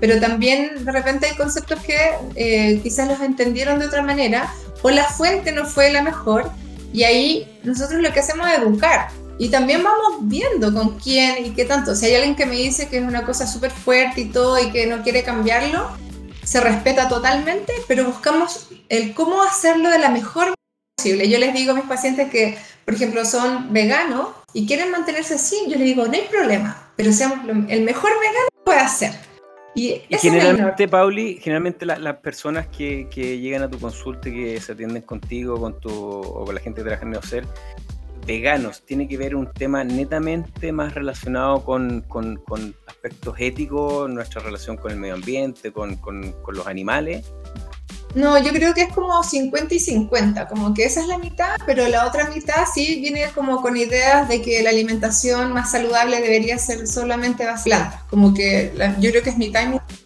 Pero 0.00 0.20
también 0.20 0.84
de 0.84 0.92
repente 0.92 1.26
hay 1.26 1.36
conceptos 1.36 1.80
que 1.80 1.96
eh, 2.34 2.80
quizás 2.82 3.08
los 3.08 3.20
entendieron 3.20 3.78
de 3.78 3.86
otra 3.86 4.02
manera 4.02 4.52
o 4.82 4.90
la 4.90 5.04
fuente 5.04 5.52
no 5.52 5.64
fue 5.64 5.90
la 5.90 6.02
mejor 6.02 6.50
y 6.92 7.04
ahí 7.04 7.58
nosotros 7.64 8.00
lo 8.02 8.12
que 8.12 8.20
hacemos 8.20 8.46
es 8.48 8.58
educar. 8.58 9.08
Y 9.38 9.50
también 9.50 9.82
vamos 9.82 10.20
viendo 10.22 10.72
con 10.72 10.98
quién 10.98 11.44
y 11.44 11.50
qué 11.50 11.64
tanto. 11.64 11.94
Si 11.94 12.06
hay 12.06 12.14
alguien 12.14 12.36
que 12.36 12.46
me 12.46 12.56
dice 12.56 12.88
que 12.88 12.98
es 12.98 13.04
una 13.04 13.24
cosa 13.24 13.46
súper 13.46 13.70
fuerte 13.70 14.22
y 14.22 14.24
todo 14.26 14.58
y 14.62 14.70
que 14.70 14.86
no 14.86 15.02
quiere 15.02 15.22
cambiarlo, 15.22 15.90
se 16.42 16.60
respeta 16.60 17.08
totalmente, 17.08 17.72
pero 17.86 18.04
buscamos 18.04 18.68
el 18.88 19.14
cómo 19.14 19.42
hacerlo 19.42 19.90
de 19.90 19.98
la 19.98 20.10
mejor 20.10 20.54
posible. 20.96 21.28
Yo 21.28 21.38
les 21.38 21.52
digo 21.52 21.72
a 21.72 21.74
mis 21.74 21.84
pacientes 21.84 22.30
que, 22.30 22.56
por 22.84 22.94
ejemplo, 22.94 23.24
son 23.24 23.72
veganos 23.72 24.28
y 24.52 24.66
quieren 24.66 24.90
mantenerse 24.90 25.34
así, 25.34 25.56
yo 25.66 25.76
les 25.76 25.84
digo, 25.84 26.06
no 26.06 26.12
hay 26.12 26.26
problema, 26.30 26.90
pero 26.96 27.12
seamos 27.12 27.40
el 27.68 27.82
mejor 27.82 28.10
vegano 28.20 28.48
puede 28.64 28.78
hacer. 28.78 29.12
Y, 29.74 30.00
generalmente, 30.08 30.88
Pauli, 30.88 31.38
generalmente 31.42 31.84
las 31.84 32.16
personas 32.16 32.66
que, 32.68 33.08
que, 33.10 33.38
llegan 33.38 33.62
a 33.62 33.68
tu 33.68 33.78
consulta, 33.78 34.30
que 34.30 34.58
se 34.58 34.72
atienden 34.72 35.02
contigo 35.02 35.60
con 35.60 35.78
tu, 35.78 35.90
o 35.90 36.46
con 36.46 36.54
la 36.54 36.62
gente 36.62 36.80
que 36.80 36.84
trabaja 36.84 37.04
en 37.04 37.10
Neocer, 37.10 37.46
veganos, 38.26 38.82
tiene 38.84 39.08
que 39.08 39.16
ver 39.16 39.34
un 39.34 39.52
tema 39.52 39.84
netamente 39.84 40.72
más 40.72 40.94
relacionado 40.94 41.64
con, 41.64 42.02
con, 42.02 42.42
aspectos 42.86 43.36
éticos, 43.38 44.10
nuestra 44.10 44.42
relación 44.42 44.76
con 44.76 44.90
el 44.90 44.98
medio 44.98 45.14
ambiente, 45.14 45.72
con, 45.72 45.96
con, 45.96 46.34
los 46.48 46.66
animales. 46.66 47.32
No, 48.14 48.38
yo 48.42 48.50
creo 48.52 48.72
que 48.72 48.82
es 48.82 48.92
como 48.92 49.22
50 49.22 49.74
y 49.74 49.78
50, 49.78 50.48
como 50.48 50.72
que 50.72 50.84
esa 50.84 51.02
es 51.02 51.06
la 51.06 51.18
mitad, 51.18 51.56
pero 51.66 51.86
la 51.88 52.06
otra 52.06 52.30
mitad 52.30 52.64
sí 52.72 52.98
viene 53.00 53.26
como 53.34 53.60
con 53.60 53.76
ideas 53.76 54.28
de 54.28 54.40
que 54.40 54.62
la 54.62 54.70
alimentación 54.70 55.52
más 55.52 55.70
saludable 55.70 56.20
debería 56.20 56.56
ser 56.58 56.86
solamente 56.86 57.46
plantas, 57.64 58.04
como 58.04 58.32
que 58.32 58.72
yo 59.00 59.10
creo 59.10 59.22
que 59.22 59.30
es 59.30 59.38
mitad 59.38 59.64
y 59.64 59.68
mitad 59.68 60.05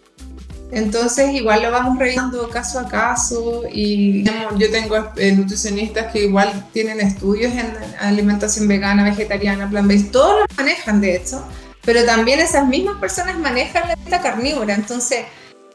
entonces 0.72 1.34
igual 1.34 1.62
lo 1.62 1.70
vamos 1.70 1.98
revisando 1.98 2.48
caso 2.48 2.78
a 2.78 2.88
caso 2.88 3.62
y 3.72 4.24
yo 4.56 4.70
tengo 4.70 4.96
eh, 5.16 5.32
nutricionistas 5.32 6.12
que 6.12 6.24
igual 6.24 6.68
tienen 6.72 7.00
estudios 7.00 7.52
en 7.52 7.74
alimentación 8.00 8.68
vegana, 8.68 9.04
vegetariana, 9.04 9.68
plant-based, 9.68 10.10
todos 10.10 10.40
lo 10.40 10.56
manejan 10.56 11.00
de 11.00 11.16
hecho, 11.16 11.44
pero 11.84 12.04
también 12.04 12.40
esas 12.40 12.66
mismas 12.66 12.98
personas 12.98 13.38
manejan 13.38 13.88
la 13.88 13.96
dieta 13.96 14.20
carnívora, 14.20 14.74
entonces 14.74 15.24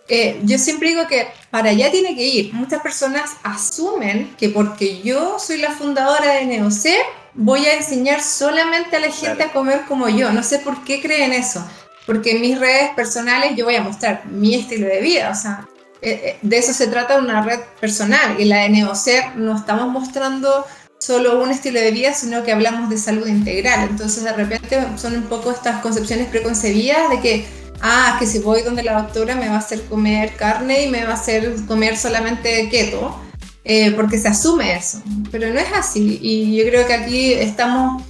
eh, 0.08 0.40
yo 0.44 0.58
siempre 0.58 0.90
digo 0.90 1.08
que 1.08 1.28
para 1.50 1.72
allá 1.72 1.90
tiene 1.92 2.16
que 2.16 2.24
ir. 2.24 2.54
Muchas 2.54 2.82
personas 2.82 3.32
asumen 3.42 4.36
que 4.38 4.50
porque 4.50 5.02
yo 5.02 5.40
soy 5.40 5.58
la 5.58 5.72
fundadora 5.72 6.34
de 6.34 6.46
Neocer, 6.46 7.00
voy 7.34 7.66
a 7.66 7.76
enseñar 7.76 8.22
solamente 8.22 8.96
a 8.96 9.00
la 9.00 9.12
gente 9.12 9.44
a 9.44 9.52
comer 9.52 9.82
como 9.88 10.08
yo. 10.08 10.32
No 10.32 10.44
sé 10.44 10.60
por 10.60 10.84
qué 10.84 11.02
creen 11.02 11.34
eso 11.34 11.66
porque 12.06 12.32
en 12.32 12.42
mis 12.42 12.60
redes 12.60 12.92
personales 12.96 13.56
yo 13.56 13.66
voy 13.66 13.76
a 13.76 13.82
mostrar 13.82 14.26
mi 14.26 14.56
estilo 14.56 14.88
de 14.88 15.02
vida, 15.02 15.32
o 15.32 15.36
sea, 15.36 15.68
eh, 16.02 16.22
eh, 16.24 16.38
de 16.42 16.58
eso 16.58 16.74
se 16.74 16.88
trata 16.88 17.18
una 17.18 17.42
red 17.42 17.60
personal 17.80 18.40
y 18.40 18.46
la 18.46 18.58
de 18.58 18.70
Neocer 18.70 19.36
no 19.38 19.58
estamos 19.58 19.88
mostrando 19.88 20.66
solo 21.00 21.42
un 21.42 21.52
estilo 21.52 21.80
de 21.80 21.92
vida, 21.92 22.14
sino 22.14 22.44
que 22.44 22.52
hablamos 22.52 22.90
de 22.90 22.98
salud 22.98 23.28
integral. 23.28 23.88
Entonces 23.90 24.24
de 24.24 24.34
repente 24.34 24.80
son 24.98 25.16
un 25.16 25.24
poco 25.24 25.52
estas 25.52 25.82
concepciones 25.82 26.28
preconcebidas 26.28 27.10
de 27.10 27.20
que, 27.22 27.46
ah, 27.82 28.18
que 28.20 28.28
si 28.28 28.40
voy 28.40 28.62
donde 28.62 28.84
la 28.84 29.02
doctora 29.02 29.36
me 29.36 29.50
va 29.50 29.56
a 29.56 29.60
hacer 29.60 29.82
comer 29.84 30.36
carne 30.36 30.84
y 30.84 30.90
me 30.90 31.04
va 31.06 31.12
a 31.12 31.16
hacer 31.16 31.56
comer 31.68 31.98
solamente 31.98 32.70
keto, 32.70 33.20
eh, 33.64 33.92
porque 33.92 34.20
se 34.20 34.28
asume 34.28 34.76
eso, 34.76 35.02
pero 35.32 35.52
no 35.52 35.60
es 35.60 35.72
así. 35.74 36.20
Y 36.22 36.56
yo 36.56 36.66
creo 36.66 36.86
que 36.86 36.94
aquí 36.94 37.34
estamos 37.34 38.04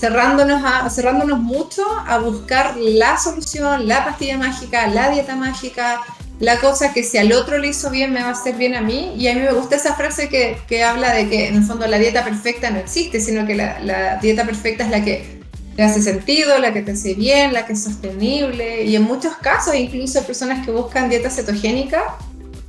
cerrándonos, 0.00 0.62
a, 0.64 0.88
cerrándonos 0.88 1.38
mucho 1.40 1.82
a 2.06 2.18
buscar 2.18 2.76
la 2.78 3.18
solución, 3.18 3.86
la 3.86 4.06
pastilla 4.06 4.38
mágica, 4.38 4.86
la 4.86 5.10
dieta 5.10 5.36
mágica, 5.36 6.00
la 6.38 6.58
cosa 6.58 6.94
que 6.94 7.02
si 7.02 7.18
al 7.18 7.32
otro 7.32 7.58
le 7.58 7.68
hizo 7.68 7.90
bien 7.90 8.10
me 8.14 8.22
va 8.22 8.28
a 8.28 8.32
hacer 8.32 8.54
bien 8.54 8.74
a 8.74 8.80
mí. 8.80 9.12
Y 9.18 9.28
a 9.28 9.34
mí 9.34 9.40
me 9.40 9.52
gusta 9.52 9.76
esa 9.76 9.94
frase 9.94 10.30
que, 10.30 10.56
que 10.66 10.82
habla 10.82 11.12
de 11.12 11.28
que 11.28 11.48
en 11.48 11.56
el 11.56 11.64
fondo 11.64 11.86
la 11.86 11.98
dieta 11.98 12.24
perfecta 12.24 12.70
no 12.70 12.78
existe, 12.78 13.20
sino 13.20 13.46
que 13.46 13.54
la, 13.54 13.78
la, 13.80 14.16
dieta 14.16 14.46
perfecta 14.46 14.84
es 14.84 14.90
la 14.90 15.04
que 15.04 15.40
te 15.76 15.82
hace 15.82 16.00
sentido, 16.00 16.58
la 16.58 16.72
que 16.72 16.80
te 16.80 16.92
hace 16.92 17.12
bien, 17.12 17.52
la 17.52 17.66
que 17.66 17.74
es 17.74 17.84
sostenible. 17.84 18.84
Y 18.84 18.96
en 18.96 19.02
muchos 19.02 19.36
casos, 19.36 19.74
incluso 19.74 20.22
personas 20.22 20.64
que 20.64 20.72
buscan 20.72 21.10
dieta 21.10 21.28
cetogénica 21.28 22.02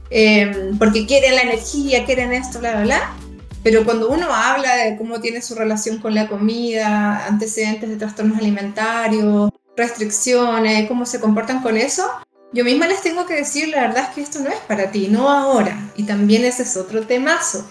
eh, 0.09 0.71
porque 0.77 1.05
quieren 1.05 1.35
la 1.35 1.43
energía, 1.43 2.05
quieren 2.05 2.33
esto, 2.33 2.59
bla, 2.59 2.71
bla, 2.71 2.83
bla 2.83 3.20
pero 3.63 3.83
cuando 3.85 4.09
uno 4.09 4.33
habla 4.33 4.75
de 4.75 4.97
cómo 4.97 5.21
tiene 5.21 5.41
su 5.41 5.55
relación 5.55 5.99
con 5.99 6.15
la 6.15 6.27
comida, 6.27 7.25
antecedentes 7.27 7.89
de 7.89 7.97
trastornos 7.97 8.37
alimentarios, 8.39 9.51
restricciones, 9.77 10.87
cómo 10.87 11.05
se 11.05 11.19
comportan 11.19 11.61
con 11.61 11.77
eso, 11.77 12.09
yo 12.53 12.65
misma 12.65 12.87
les 12.87 13.01
tengo 13.01 13.25
que 13.25 13.35
decir, 13.35 13.69
la 13.69 13.81
verdad 13.81 14.07
es 14.09 14.15
que 14.15 14.21
esto 14.21 14.39
no 14.39 14.49
es 14.49 14.59
para 14.67 14.91
ti, 14.91 15.07
no 15.09 15.29
ahora. 15.29 15.89
Y 15.95 16.03
también 16.03 16.43
ese 16.43 16.63
es 16.63 16.75
otro 16.75 17.07
temazo, 17.07 17.65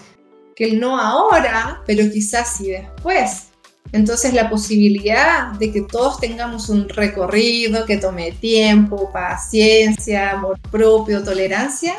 que 0.55 0.65
el 0.65 0.79
no 0.79 0.99
ahora, 0.99 1.81
pero 1.85 2.09
quizás 2.11 2.55
sí 2.57 2.71
después. 2.71 3.47
Entonces 3.91 4.33
la 4.33 4.49
posibilidad 4.49 5.51
de 5.53 5.71
que 5.71 5.81
todos 5.81 6.19
tengamos 6.19 6.69
un 6.69 6.87
recorrido 6.87 7.85
que 7.85 7.97
tome 7.97 8.31
tiempo, 8.31 9.11
paciencia, 9.11 10.31
amor 10.31 10.59
propio, 10.71 11.23
tolerancia, 11.23 11.93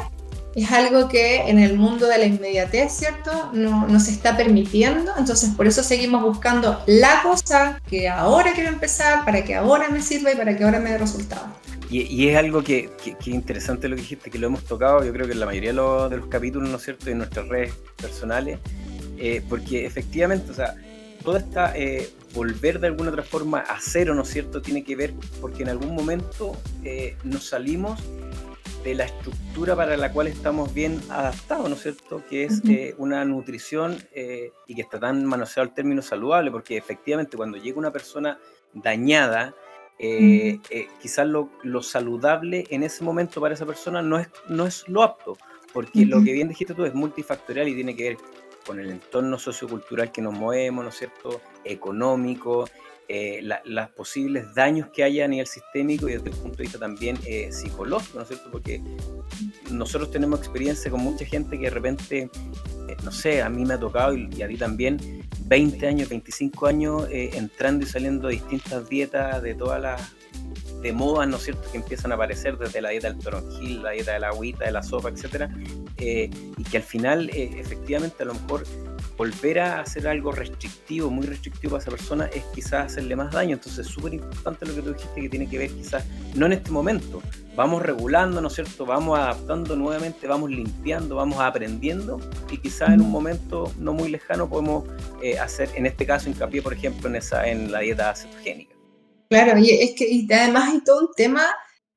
es 0.54 0.70
algo 0.70 1.08
que 1.08 1.48
en 1.48 1.58
el 1.58 1.76
mundo 1.76 2.06
de 2.06 2.18
la 2.18 2.26
inmediatez, 2.26 2.92
¿cierto? 2.92 3.50
No 3.52 3.86
nos 3.88 4.08
está 4.08 4.36
permitiendo. 4.36 5.12
Entonces, 5.16 5.50
por 5.50 5.66
eso 5.66 5.82
seguimos 5.82 6.22
buscando 6.22 6.82
la 6.86 7.22
cosa 7.22 7.80
que 7.88 8.08
ahora 8.08 8.52
quiero 8.52 8.70
empezar, 8.70 9.24
para 9.24 9.44
que 9.44 9.54
ahora 9.54 9.88
me 9.88 10.02
sirva 10.02 10.32
y 10.32 10.36
para 10.36 10.56
que 10.56 10.64
ahora 10.64 10.78
me 10.78 10.90
dé 10.90 10.98
resultados. 10.98 11.48
Y, 11.90 12.28
es 12.28 12.36
algo 12.38 12.62
que, 12.64 12.90
que, 12.96 13.30
interesante 13.30 13.86
lo 13.86 13.96
que 13.96 14.02
dijiste, 14.02 14.30
que 14.30 14.38
lo 14.38 14.46
hemos 14.46 14.64
tocado, 14.64 15.04
yo 15.04 15.12
creo 15.12 15.26
que 15.26 15.32
en 15.32 15.40
la 15.40 15.46
mayoría 15.46 15.70
de 15.70 15.76
los, 15.76 16.10
de 16.10 16.16
los 16.16 16.26
capítulos, 16.26 16.70
¿no 16.70 16.76
es 16.76 16.82
cierto?, 16.82 17.10
en 17.10 17.18
nuestras 17.18 17.48
redes 17.48 17.74
personales, 18.00 18.60
eh, 19.18 19.42
porque 19.46 19.84
efectivamente, 19.84 20.50
o 20.50 20.54
sea, 20.54 20.74
toda 21.22 21.38
esta 21.38 21.76
eh, 21.76 22.10
volver 22.32 22.80
de 22.80 22.86
alguna 22.86 23.10
otra 23.10 23.22
forma 23.22 23.58
a 23.60 23.78
cero, 23.78 24.14
¿no 24.14 24.22
es 24.22 24.28
cierto?, 24.28 24.62
tiene 24.62 24.84
que 24.84 24.96
ver 24.96 25.12
porque 25.38 25.64
en 25.64 25.68
algún 25.68 25.94
momento 25.94 26.56
eh, 26.82 27.16
nos 27.24 27.48
salimos 27.48 28.00
de 28.84 28.94
la 28.94 29.04
estructura 29.04 29.76
para 29.76 29.96
la 29.96 30.12
cual 30.12 30.26
estamos 30.26 30.74
bien 30.74 31.00
adaptados, 31.08 31.68
¿no 31.68 31.76
es 31.76 31.82
cierto? 31.82 32.22
Que 32.28 32.44
es 32.44 32.62
eh, 32.68 32.94
una 32.98 33.24
nutrición 33.24 33.96
eh, 34.12 34.52
y 34.66 34.74
que 34.74 34.82
está 34.82 34.98
tan 34.98 35.24
manoseado 35.24 35.68
el 35.68 35.74
término 35.74 36.02
saludable, 36.02 36.50
porque 36.50 36.76
efectivamente 36.76 37.36
cuando 37.36 37.58
llega 37.58 37.78
una 37.78 37.92
persona 37.92 38.38
dañada, 38.72 39.54
eh, 39.98 40.58
quizás 41.00 41.26
lo, 41.28 41.50
saludable 41.82 42.64
en 42.70 42.82
ese 42.82 43.04
momento 43.04 43.40
para 43.40 43.54
esa 43.54 43.66
persona 43.66 44.02
no 44.02 44.18
es, 44.18 44.28
no 44.48 44.66
es 44.66 44.88
lo 44.88 45.02
apto, 45.02 45.36
porque 45.72 46.04
lo 46.04 46.22
que 46.24 46.32
bien 46.32 46.48
dijiste 46.48 46.74
tú 46.74 46.84
es 46.84 46.94
multifactorial 46.94 47.68
y 47.68 47.74
tiene 47.74 47.94
que 47.94 48.04
ver 48.04 48.16
con 48.66 48.80
el 48.80 48.90
entorno 48.90 49.38
sociocultural 49.38 50.10
que 50.10 50.22
nos 50.22 50.34
movemos, 50.34 50.84
¿no 50.84 50.90
es 50.90 50.96
cierto? 50.96 51.40
Económico, 51.64 52.68
eh, 53.08 53.46
los 53.64 53.90
posibles 53.90 54.54
daños 54.54 54.88
que 54.92 55.02
haya 55.02 55.24
a 55.24 55.28
nivel 55.28 55.46
sistémico 55.46 56.08
y 56.08 56.12
desde 56.12 56.30
el 56.30 56.36
punto 56.36 56.56
de 56.56 56.62
vista 56.62 56.78
también 56.78 57.18
eh, 57.26 57.50
psicológico, 57.52 58.18
¿no 58.18 58.22
es 58.22 58.28
cierto? 58.28 58.50
Porque 58.50 58.80
nosotros 59.70 60.10
tenemos 60.10 60.38
experiencia 60.38 60.90
con 60.90 61.00
mucha 61.00 61.24
gente 61.24 61.58
que 61.58 61.64
de 61.64 61.70
repente, 61.70 62.30
eh, 62.88 62.96
no 63.02 63.10
sé, 63.10 63.42
a 63.42 63.48
mí 63.48 63.64
me 63.64 63.74
ha 63.74 63.80
tocado 63.80 64.14
y, 64.14 64.42
a 64.42 64.48
ti 64.48 64.56
también, 64.56 64.98
20 65.46 65.86
años, 65.86 66.08
25 66.08 66.66
años 66.66 67.08
entrando 67.10 67.84
y 67.84 67.88
saliendo 67.88 68.28
de 68.28 68.34
distintas 68.34 68.88
dietas 68.88 69.42
de 69.42 69.54
todas 69.54 69.82
las 69.82 70.14
de 70.80 70.92
modas, 70.92 71.28
¿no 71.28 71.36
es 71.36 71.44
cierto?, 71.44 71.70
que 71.70 71.78
empiezan 71.78 72.12
a 72.12 72.14
aparecer 72.14 72.56
desde 72.56 72.80
la 72.80 72.90
dieta 72.90 73.12
del 73.12 73.18
toronjil, 73.18 73.82
la 73.82 73.90
dieta 73.90 74.14
de 74.14 74.20
la 74.20 74.28
agüita, 74.28 74.64
de 74.64 74.72
la 74.72 74.82
sopa, 74.82 75.10
etcétera, 75.10 75.50
y 75.98 76.64
que 76.64 76.76
al 76.76 76.82
final, 76.82 77.30
efectivamente, 77.32 78.22
a 78.22 78.26
lo 78.26 78.34
mejor 78.34 78.64
volver 79.16 79.60
a 79.60 79.80
hacer 79.80 80.08
algo 80.08 80.32
restrictivo, 80.32 81.10
muy 81.10 81.26
restrictivo 81.26 81.72
para 81.72 81.82
esa 81.82 81.90
persona, 81.90 82.26
es 82.26 82.42
quizás 82.54 82.92
hacerle 82.92 83.16
más 83.16 83.32
daño. 83.32 83.54
Entonces 83.54 83.86
es 83.86 83.92
súper 83.92 84.14
importante 84.14 84.66
lo 84.66 84.74
que 84.74 84.82
tú 84.82 84.92
dijiste 84.94 85.20
que 85.20 85.28
tiene 85.28 85.48
que 85.48 85.58
ver 85.58 85.70
quizás, 85.70 86.04
no 86.34 86.46
en 86.46 86.52
este 86.52 86.70
momento, 86.70 87.22
vamos 87.54 87.82
regulando, 87.82 88.40
¿no 88.40 88.48
es 88.48 88.54
cierto? 88.54 88.86
Vamos 88.86 89.18
adaptando 89.18 89.76
nuevamente, 89.76 90.26
vamos 90.26 90.50
limpiando, 90.50 91.16
vamos 91.16 91.38
aprendiendo 91.40 92.20
y 92.50 92.58
quizás 92.58 92.90
en 92.90 93.00
un 93.00 93.10
momento 93.10 93.72
no 93.78 93.92
muy 93.92 94.08
lejano 94.10 94.48
podemos 94.48 94.84
eh, 95.22 95.38
hacer, 95.38 95.70
en 95.74 95.86
este 95.86 96.06
caso, 96.06 96.28
hincapié, 96.28 96.62
por 96.62 96.72
ejemplo, 96.72 97.08
en, 97.08 97.16
esa, 97.16 97.46
en 97.46 97.70
la 97.70 97.80
dieta 97.80 98.14
cetogénica. 98.14 98.74
Claro, 99.28 99.58
y 99.58 99.70
es 99.70 99.92
que 99.96 100.06
y 100.08 100.30
además 100.30 100.70
hay 100.72 100.84
todo 100.84 101.00
un 101.00 101.14
tema, 101.16 101.42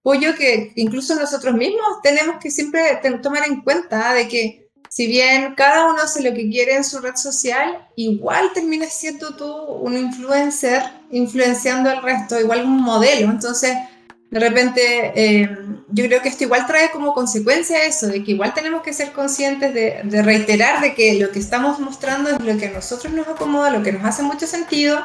pollo, 0.01 0.35
que 0.35 0.71
incluso 0.75 1.15
nosotros 1.15 1.53
mismos 1.55 2.01
tenemos 2.01 2.37
que 2.41 2.49
siempre 2.49 2.81
tomar 3.21 3.45
en 3.45 3.61
cuenta 3.61 4.13
de 4.13 4.27
que 4.27 4.64
si 4.95 5.07
bien 5.07 5.55
cada 5.55 5.91
uno 5.91 6.03
hace 6.03 6.23
lo 6.23 6.33
que 6.33 6.49
quiere 6.49 6.73
en 6.73 6.85
su 6.85 6.99
red 6.99 7.15
social, 7.17 7.85
igual 7.97 8.51
terminas 8.53 8.93
siendo 8.93 9.35
tú 9.35 9.53
un 9.53 9.97
influencer 9.97 10.83
influenciando 11.11 11.89
al 11.89 12.01
resto, 12.01 12.39
igual 12.39 12.63
un 12.63 12.81
modelo. 12.81 13.29
Entonces, 13.29 13.75
de 14.31 14.39
repente, 14.39 15.11
eh, 15.13 15.49
yo 15.89 16.05
creo 16.05 16.21
que 16.21 16.29
esto 16.29 16.45
igual 16.45 16.65
trae 16.65 16.91
como 16.91 17.13
consecuencia 17.13 17.83
eso, 17.83 18.07
de 18.07 18.23
que 18.23 18.31
igual 18.31 18.53
tenemos 18.53 18.83
que 18.83 18.93
ser 18.93 19.11
conscientes 19.11 19.73
de, 19.73 19.99
de, 20.05 20.21
reiterar 20.21 20.79
de 20.79 20.95
que 20.95 21.15
lo 21.15 21.29
que 21.29 21.39
estamos 21.39 21.77
mostrando 21.77 22.29
es 22.29 22.39
lo 22.39 22.57
que 22.57 22.67
a 22.67 22.71
nosotros 22.71 23.11
nos 23.11 23.27
acomoda, 23.27 23.71
lo 23.71 23.83
que 23.83 23.91
nos 23.91 24.05
hace 24.05 24.23
mucho 24.23 24.47
sentido, 24.47 25.03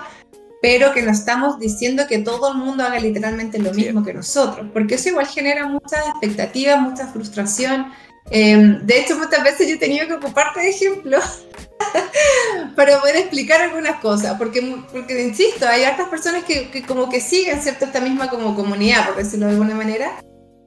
pero 0.63 0.93
que 0.93 1.03
no 1.03 1.11
estamos 1.11 1.59
diciendo 1.59 2.05
que 2.09 2.19
todo 2.19 2.53
el 2.53 2.59
mundo 2.59 2.85
haga 2.85 3.01
literalmente 3.01 3.59
lo 3.59 3.75
mismo 3.75 4.05
que 4.05 4.15
nosotros, 4.15 4.69
porque 4.73 4.95
eso 4.95 5.09
igual 5.09 5.27
genera 5.27 5.67
muchas 5.67 6.07
expectativas, 6.07 6.81
mucha 6.81 7.09
frustración 7.09 7.87
Em, 8.31 8.85
de 8.85 9.01
hecho, 9.01 9.17
muchas 9.17 9.43
veces 9.43 9.69
yo 9.69 9.75
he 9.75 9.79
tenido 9.79 10.07
que 10.07 10.15
ocuparte 10.15 10.61
de 10.61 10.71
ejemplo 10.71 11.19
para 12.77 13.01
poder 13.01 13.17
explicar 13.17 13.61
algunas 13.61 14.01
cosas, 14.01 14.37
porque, 14.39 14.77
porque 14.93 15.23
insisto, 15.23 15.67
hay 15.67 15.85
otras 15.85 16.09
personas 16.09 16.45
que, 16.45 16.71
que, 16.71 16.83
como 16.83 17.09
que 17.09 17.21
siguen, 17.21 17.61
¿cierto? 17.61 17.87
Esta 17.87 18.01
misma 18.01 18.29
como 18.29 18.55
comunidad, 18.55 19.07
por 19.07 19.17
decirlo 19.17 19.47
de 19.47 19.53
alguna 19.53 19.75
manera. 19.75 20.21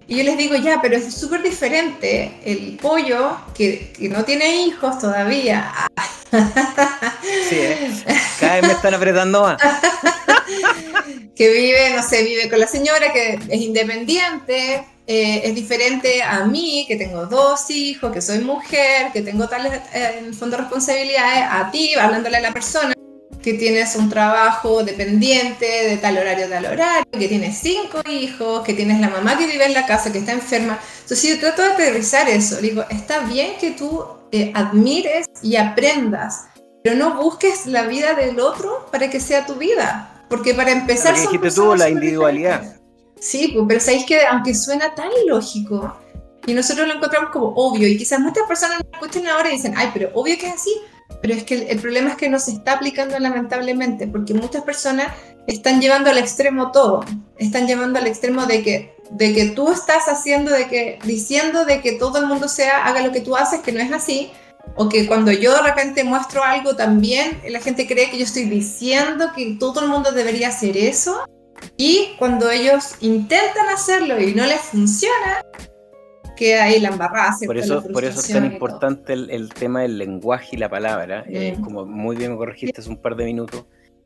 Y 0.06 0.18
yo 0.18 0.24
les 0.24 0.38
digo, 0.38 0.56
ya, 0.56 0.80
pero 0.82 0.98
es 0.98 1.14
súper 1.14 1.42
diferente 1.42 2.34
el 2.44 2.78
pollo 2.82 3.38
que, 3.56 3.94
que, 3.98 4.10
no 4.10 4.26
tiene 4.26 4.66
hijos 4.66 5.00
todavía. 5.00 5.72
Sí, 7.50 7.56
¿eh? 7.56 7.92
cada 8.40 8.56
vez 8.56 8.64
me 8.64 8.74
están 8.74 8.94
apretando 8.96 9.44
más. 9.44 9.62
que 11.36 11.52
vive, 11.52 11.94
no 11.96 12.04
sé, 12.04 12.24
vive 12.24 12.50
con 12.50 12.60
la 12.60 12.68
señora, 12.68 13.14
que 13.14 13.40
es 13.48 13.62
independiente, 13.62 14.84
eh, 15.06 15.42
es 15.44 15.56
diferente 15.56 16.24
a 16.24 16.46
mí, 16.46 16.86
que 16.88 16.96
tengo 16.96 17.26
dos 17.26 17.70
hijos, 17.70 18.12
que 18.14 18.22
soy 18.22 18.40
mujer, 18.40 19.12
que 19.12 19.22
tengo 19.22 19.50
tales, 19.50 19.74
eh, 19.94 20.20
en 20.20 20.34
fondo, 20.34 20.56
responsabilidades, 20.56 21.44
a 21.50 21.70
ti, 21.72 21.94
hablándole 21.96 22.38
a 22.38 22.42
la 22.42 22.54
persona, 22.54 22.94
que 23.42 23.54
tienes 23.56 23.98
un 23.98 24.10
trabajo 24.10 24.82
dependiente 24.84 25.66
de 25.66 25.98
tal 25.98 26.18
horario, 26.18 26.48
tal 26.48 26.66
horario, 26.66 27.12
que 27.12 27.28
tienes 27.28 27.58
cinco 27.58 28.02
hijos, 28.10 28.64
que 28.64 28.74
tienes 28.74 29.02
la 29.02 29.10
mamá 29.10 29.38
que 29.38 29.46
vive 29.46 29.66
en 29.66 29.74
la 29.74 29.86
casa, 29.86 30.14
que 30.14 30.20
está 30.20 30.32
enferma. 30.32 30.80
Entonces 31.02 31.30
yo 31.30 31.40
trato 31.40 31.62
de 31.62 31.74
aterrizar 31.74 32.30
eso, 32.30 32.62
digo, 32.62 32.86
está 32.90 33.20
bien 33.20 33.58
que 33.60 33.72
tú 33.72 34.06
eh, 34.32 34.54
admires 34.56 35.26
y 35.42 35.58
aprendas, 35.58 36.46
pero 36.82 36.96
no 36.96 37.22
busques 37.22 37.66
la 37.66 37.84
vida 37.84 38.14
del 38.14 38.40
otro 38.40 38.88
para 38.90 39.10
que 39.10 39.20
sea 39.20 39.46
tu 39.46 39.56
vida, 39.56 40.24
porque 40.30 40.54
para 40.54 40.72
empezar... 40.72 41.18
Son 41.18 41.26
dijiste 41.26 41.52
tú 41.52 41.76
la 41.76 41.90
individualidad. 41.90 42.83
Sí, 43.24 43.52
pues, 43.54 43.64
pero 43.70 43.80
sabéis 43.80 44.06
que 44.06 44.26
aunque 44.26 44.54
suena 44.54 44.94
tan 44.96 45.10
ilógico, 45.26 45.96
y 46.46 46.54
nosotros 46.54 46.86
lo 46.86 46.96
encontramos 46.96 47.32
como 47.32 47.54
obvio, 47.56 47.88
y 47.88 47.98
quizás 47.98 48.20
muchas 48.20 48.46
personas 48.46 48.80
lo 48.80 48.92
escuchen 48.92 49.26
ahora 49.28 49.48
y 49.48 49.54
dicen, 49.54 49.74
ay, 49.78 49.92
pero 49.94 50.12
obvio 50.14 50.38
que 50.38 50.48
es 50.48 50.56
así, 50.56 50.76
pero 51.22 51.34
es 51.34 51.46
que 51.46 51.70
el, 51.70 51.80
problema 51.80 52.10
es 52.10 52.18
que 52.18 52.28
no 52.28 52.38
se 52.38 52.52
está 52.52 52.74
aplicando 52.74 53.18
lamentablemente, 53.18 54.08
porque 54.08 54.34
muchas 54.34 54.64
personas 54.64 55.08
están 55.48 55.80
llevando 55.80 56.10
al 56.10 56.18
extremo 56.18 56.74
todo, 56.74 57.06
están 57.38 57.66
llevando 57.66 57.98
al 57.98 58.08
extremo 58.08 58.46
de 58.46 58.62
que, 58.62 58.98
de 59.12 59.34
que 59.34 59.46
tú 59.52 59.72
estás 59.72 60.10
haciendo, 60.10 60.52
de 60.52 60.68
que, 60.68 61.00
diciendo 61.06 61.64
de 61.64 61.80
que 61.80 61.94
todo 61.94 62.20
el 62.20 62.26
mundo 62.26 62.50
sea, 62.50 62.86
haga 62.86 63.00
lo 63.00 63.14
que 63.14 63.22
tú 63.22 63.38
haces, 63.38 63.62
que 63.62 63.72
no 63.72 63.80
es 63.80 63.94
así, 63.94 64.32
o 64.76 64.90
que 64.90 65.08
cuando 65.08 65.32
yo 65.32 65.56
de 65.56 65.62
repente 65.62 66.04
muestro 66.04 66.44
algo 66.44 66.76
también, 66.76 67.40
la 67.50 67.62
gente 67.62 67.88
cree 67.88 68.10
que 68.10 68.18
yo 68.18 68.26
estoy 68.26 68.44
diciendo 68.50 69.32
que 69.34 69.56
todo 69.58 69.80
el 69.80 69.88
mundo 69.88 70.12
debería 70.12 70.50
hacer 70.50 70.76
eso, 70.76 71.24
y 71.78 72.16
cuando 72.20 72.50
ellos 72.50 72.96
intentan 73.02 73.70
hacerlo 73.70 74.20
y 74.20 74.34
no 74.34 74.46
les 74.46 74.62
funciona, 74.62 75.42
queda 76.36 76.66
ahí 76.66 76.80
la 76.80 76.90
embarrada. 76.90 77.36
Por 77.46 77.58
eso, 77.58 77.84
por 77.92 78.04
eso 78.04 78.20
es 78.20 78.30
tan 78.30 78.46
importante 78.46 79.14
el, 79.14 79.54
tema 79.54 79.82
del 79.82 79.98
lenguaje 79.98 80.56
y 80.56 80.58
la 80.58 80.70
palabra. 80.70 81.24
Eh, 81.28 81.58
como 81.64 81.86
muy 81.86 82.16
bien 82.16 82.32
me 82.32 82.38
corregiste 82.38 82.82
hace 82.82 82.90
un 82.90 83.02
par 83.02 83.16
de 83.16 83.26
minutos. 83.26 83.66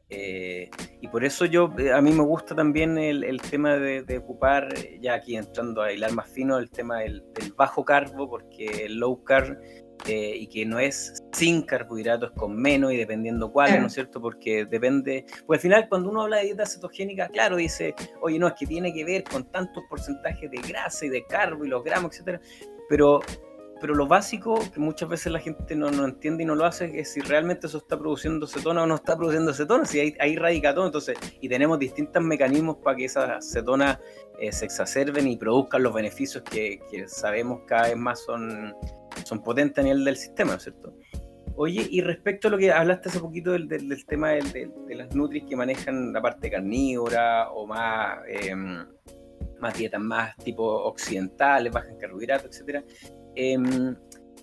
Eh, 0.10 0.70
y 1.02 1.08
por 1.10 1.26
eso 1.26 1.44
yo, 1.46 1.74
eh, 1.78 1.92
a 1.92 2.02
mí 2.02 2.14
me 2.14 2.24
gusta 2.24 2.56
también 2.56 2.98
el, 2.98 3.42
tema 3.42 3.76
de, 3.76 4.18
ocupar, 4.18 4.74
ya 5.02 5.16
aquí 5.16 5.36
entrando 5.36 5.82
a 5.82 5.92
hilar 5.92 6.14
más 6.14 6.30
fino, 6.30 6.58
el 6.58 6.70
tema 6.70 7.00
del, 7.00 7.24
del 7.34 7.52
bajo 7.54 7.84
carbo, 7.84 8.30
porque 8.30 8.86
el 8.86 9.00
low 9.00 9.24
carb 9.24 9.58
eh, 10.06 10.36
y 10.36 10.48
que 10.48 10.66
no 10.66 10.80
es 10.80 11.24
sin 11.32 11.64
carbohidratos, 11.64 12.32
con 12.32 12.56
menos 12.56 12.94
y 12.94 12.98
dependiendo 12.98 13.52
cuáles, 13.52 13.80
¿no 13.80 13.88
es 13.88 13.94
cierto? 13.94 14.22
Porque 14.22 14.66
depende, 14.66 15.26
pues 15.46 15.58
al 15.58 15.62
final 15.62 15.90
cuando 15.90 16.10
uno 16.10 16.24
habla 16.24 16.38
de 16.38 16.46
dieta 16.46 16.66
cetogénica, 16.66 17.28
claro, 17.30 17.58
dice, 17.58 17.94
oye, 18.22 18.40
no, 18.40 18.48
es 18.48 18.54
que 18.54 18.66
tiene 18.66 18.94
que 18.94 19.04
ver 19.04 19.24
con 19.24 19.50
tantos 19.52 19.84
porcentajes 19.90 20.50
de 20.50 20.58
grasa 20.58 21.06
y 21.06 21.10
de 21.10 21.26
carbo 21.26 21.66
y 21.66 21.70
los 21.70 21.84
gramos, 21.84 22.12
etcétera, 22.14 22.42
pero 22.90 23.22
pero 23.80 23.96
lo 23.96 24.08
básico 24.08 24.60
que 24.74 24.80
muchas 24.80 25.10
veces 25.10 25.32
la 25.32 25.40
gente 25.40 25.76
no, 25.76 25.92
no, 25.92 26.06
entiende 26.06 26.44
y 26.44 26.46
no 26.46 26.56
lo 26.56 26.66
hace 26.66 27.00
es 27.00 27.14
si 27.14 27.22
realmente 27.22 27.68
eso 27.68 27.78
está 27.78 27.98
produciendo 27.98 28.48
cetona 28.48 28.84
o 28.84 28.88
no 28.88 28.96
está 28.96 29.16
produciendo 29.16 29.54
cetona, 29.54 29.86
si 29.86 30.00
hay, 30.00 30.16
ahí 30.20 30.36
radica 30.36 30.74
todo. 30.74 30.86
Entonces, 30.86 31.18
y 31.42 31.50
tenemos 31.50 31.80
distintos 31.80 32.24
mecanismos 32.24 32.78
para 32.78 32.98
que 32.98 33.06
esas 33.06 33.52
cetonas 33.52 34.00
eh, 34.40 34.52
se 34.52 34.66
exacerben 34.66 35.28
y 35.28 35.38
produzcan 35.38 35.84
los 35.84 35.94
beneficios 35.94 36.44
que, 36.44 36.80
que, 36.90 37.08
sabemos 37.08 37.62
cada 37.66 37.90
vez 37.90 37.98
más 37.98 38.24
son, 38.24 38.76
son 39.28 39.44
potentes 39.44 39.80
a 39.80 39.84
nivel 39.84 40.04
del 40.06 40.18
sistema, 40.18 40.58
¿cierto? 40.60 40.96
Oye, 41.56 41.88
y 41.90 42.02
respecto 42.02 42.48
a 42.48 42.52
lo 42.52 42.58
que 42.58 42.72
hablaste 42.72 43.10
hace 43.10 43.20
poquito 43.20 43.52
del, 43.52 43.68
del, 43.68 44.06
tema 44.06 44.30
de, 44.32 44.70
las 44.90 45.16
nutris 45.16 45.44
que 45.46 45.56
manejan 45.56 46.14
la 46.14 46.22
parte 46.22 46.52
carnívora 46.52 47.50
o 47.50 47.66
más, 47.66 48.20
eh, 48.28 48.56
más 49.60 49.78
dietas 49.78 50.00
más 50.00 50.36
tipo 50.38 50.64
occidentales, 50.64 51.74
bajas 51.74 51.90
en 51.90 51.98
carbohidratos, 51.98 52.52
etcétera. 52.52 52.84
Eh, 53.36 53.58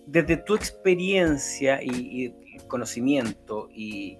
desde 0.06 0.36
tu 0.38 0.54
experiencia 0.54 1.80
y, 1.82 2.24
y 2.24 2.34
conocimiento 2.66 3.68
y, 3.72 4.18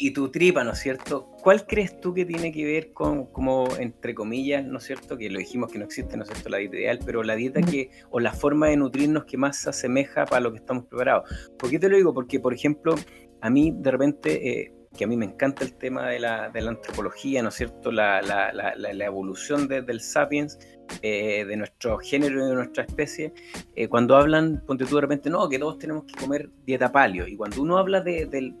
y 0.00 0.12
tu 0.12 0.30
tripa, 0.30 0.64
¿no 0.64 0.72
es 0.72 0.78
cierto? 0.78 1.30
¿Cuál 1.42 1.66
crees 1.66 2.00
tú 2.00 2.14
que 2.14 2.24
tiene 2.24 2.50
que 2.50 2.64
ver 2.64 2.94
con, 2.94 3.26
como, 3.26 3.68
entre 3.78 4.14
comillas, 4.14 4.64
¿no 4.64 4.78
es 4.78 4.84
cierto? 4.84 5.18
Que 5.18 5.28
lo 5.28 5.38
dijimos 5.38 5.70
que 5.70 5.78
no 5.78 5.84
existe, 5.84 6.16
¿no 6.16 6.22
es 6.22 6.30
cierto? 6.30 6.48
La 6.48 6.56
dieta 6.56 6.76
ideal, 6.76 7.00
pero 7.04 7.22
la 7.22 7.34
dieta 7.36 7.60
que, 7.60 7.90
o 8.08 8.18
la 8.18 8.32
forma 8.32 8.68
de 8.68 8.78
nutrirnos 8.78 9.26
que 9.26 9.36
más 9.36 9.58
se 9.58 9.68
asemeja 9.68 10.24
para 10.24 10.40
lo 10.40 10.52
que 10.52 10.58
estamos 10.58 10.86
preparados. 10.86 11.52
¿Por 11.58 11.68
qué 11.68 11.78
te 11.78 11.90
lo 11.90 11.98
digo? 11.98 12.14
Porque, 12.14 12.40
por 12.40 12.54
ejemplo, 12.54 12.94
a 13.42 13.50
mí 13.50 13.74
de 13.76 13.90
repente, 13.90 14.48
eh, 14.48 14.72
que 14.96 15.04
a 15.04 15.06
mí 15.06 15.18
me 15.18 15.26
encanta 15.26 15.64
el 15.64 15.74
tema 15.74 16.08
de 16.08 16.18
la, 16.18 16.48
de 16.48 16.62
la 16.62 16.70
antropología, 16.70 17.42
¿no 17.42 17.50
es 17.50 17.56
cierto? 17.56 17.92
La, 17.92 18.22
la, 18.22 18.54
la, 18.54 18.74
la 18.74 19.04
evolución 19.04 19.68
del 19.68 20.00
sapiens, 20.00 20.58
eh, 21.02 21.44
de 21.44 21.56
nuestro 21.58 21.98
género 21.98 22.42
y 22.42 22.48
de 22.48 22.54
nuestra 22.54 22.84
especie, 22.84 23.34
eh, 23.76 23.86
cuando 23.86 24.16
hablan, 24.16 24.64
ponte 24.66 24.86
tú 24.86 24.94
de 24.94 25.02
repente, 25.02 25.28
no, 25.28 25.46
que 25.46 25.58
todos 25.58 25.78
tenemos 25.78 26.04
que 26.04 26.14
comer 26.14 26.48
dieta 26.64 26.90
paleo. 26.90 27.28
Y 27.28 27.36
cuando 27.36 27.60
uno 27.60 27.76
habla 27.76 28.00
de, 28.00 28.24
del 28.24 28.54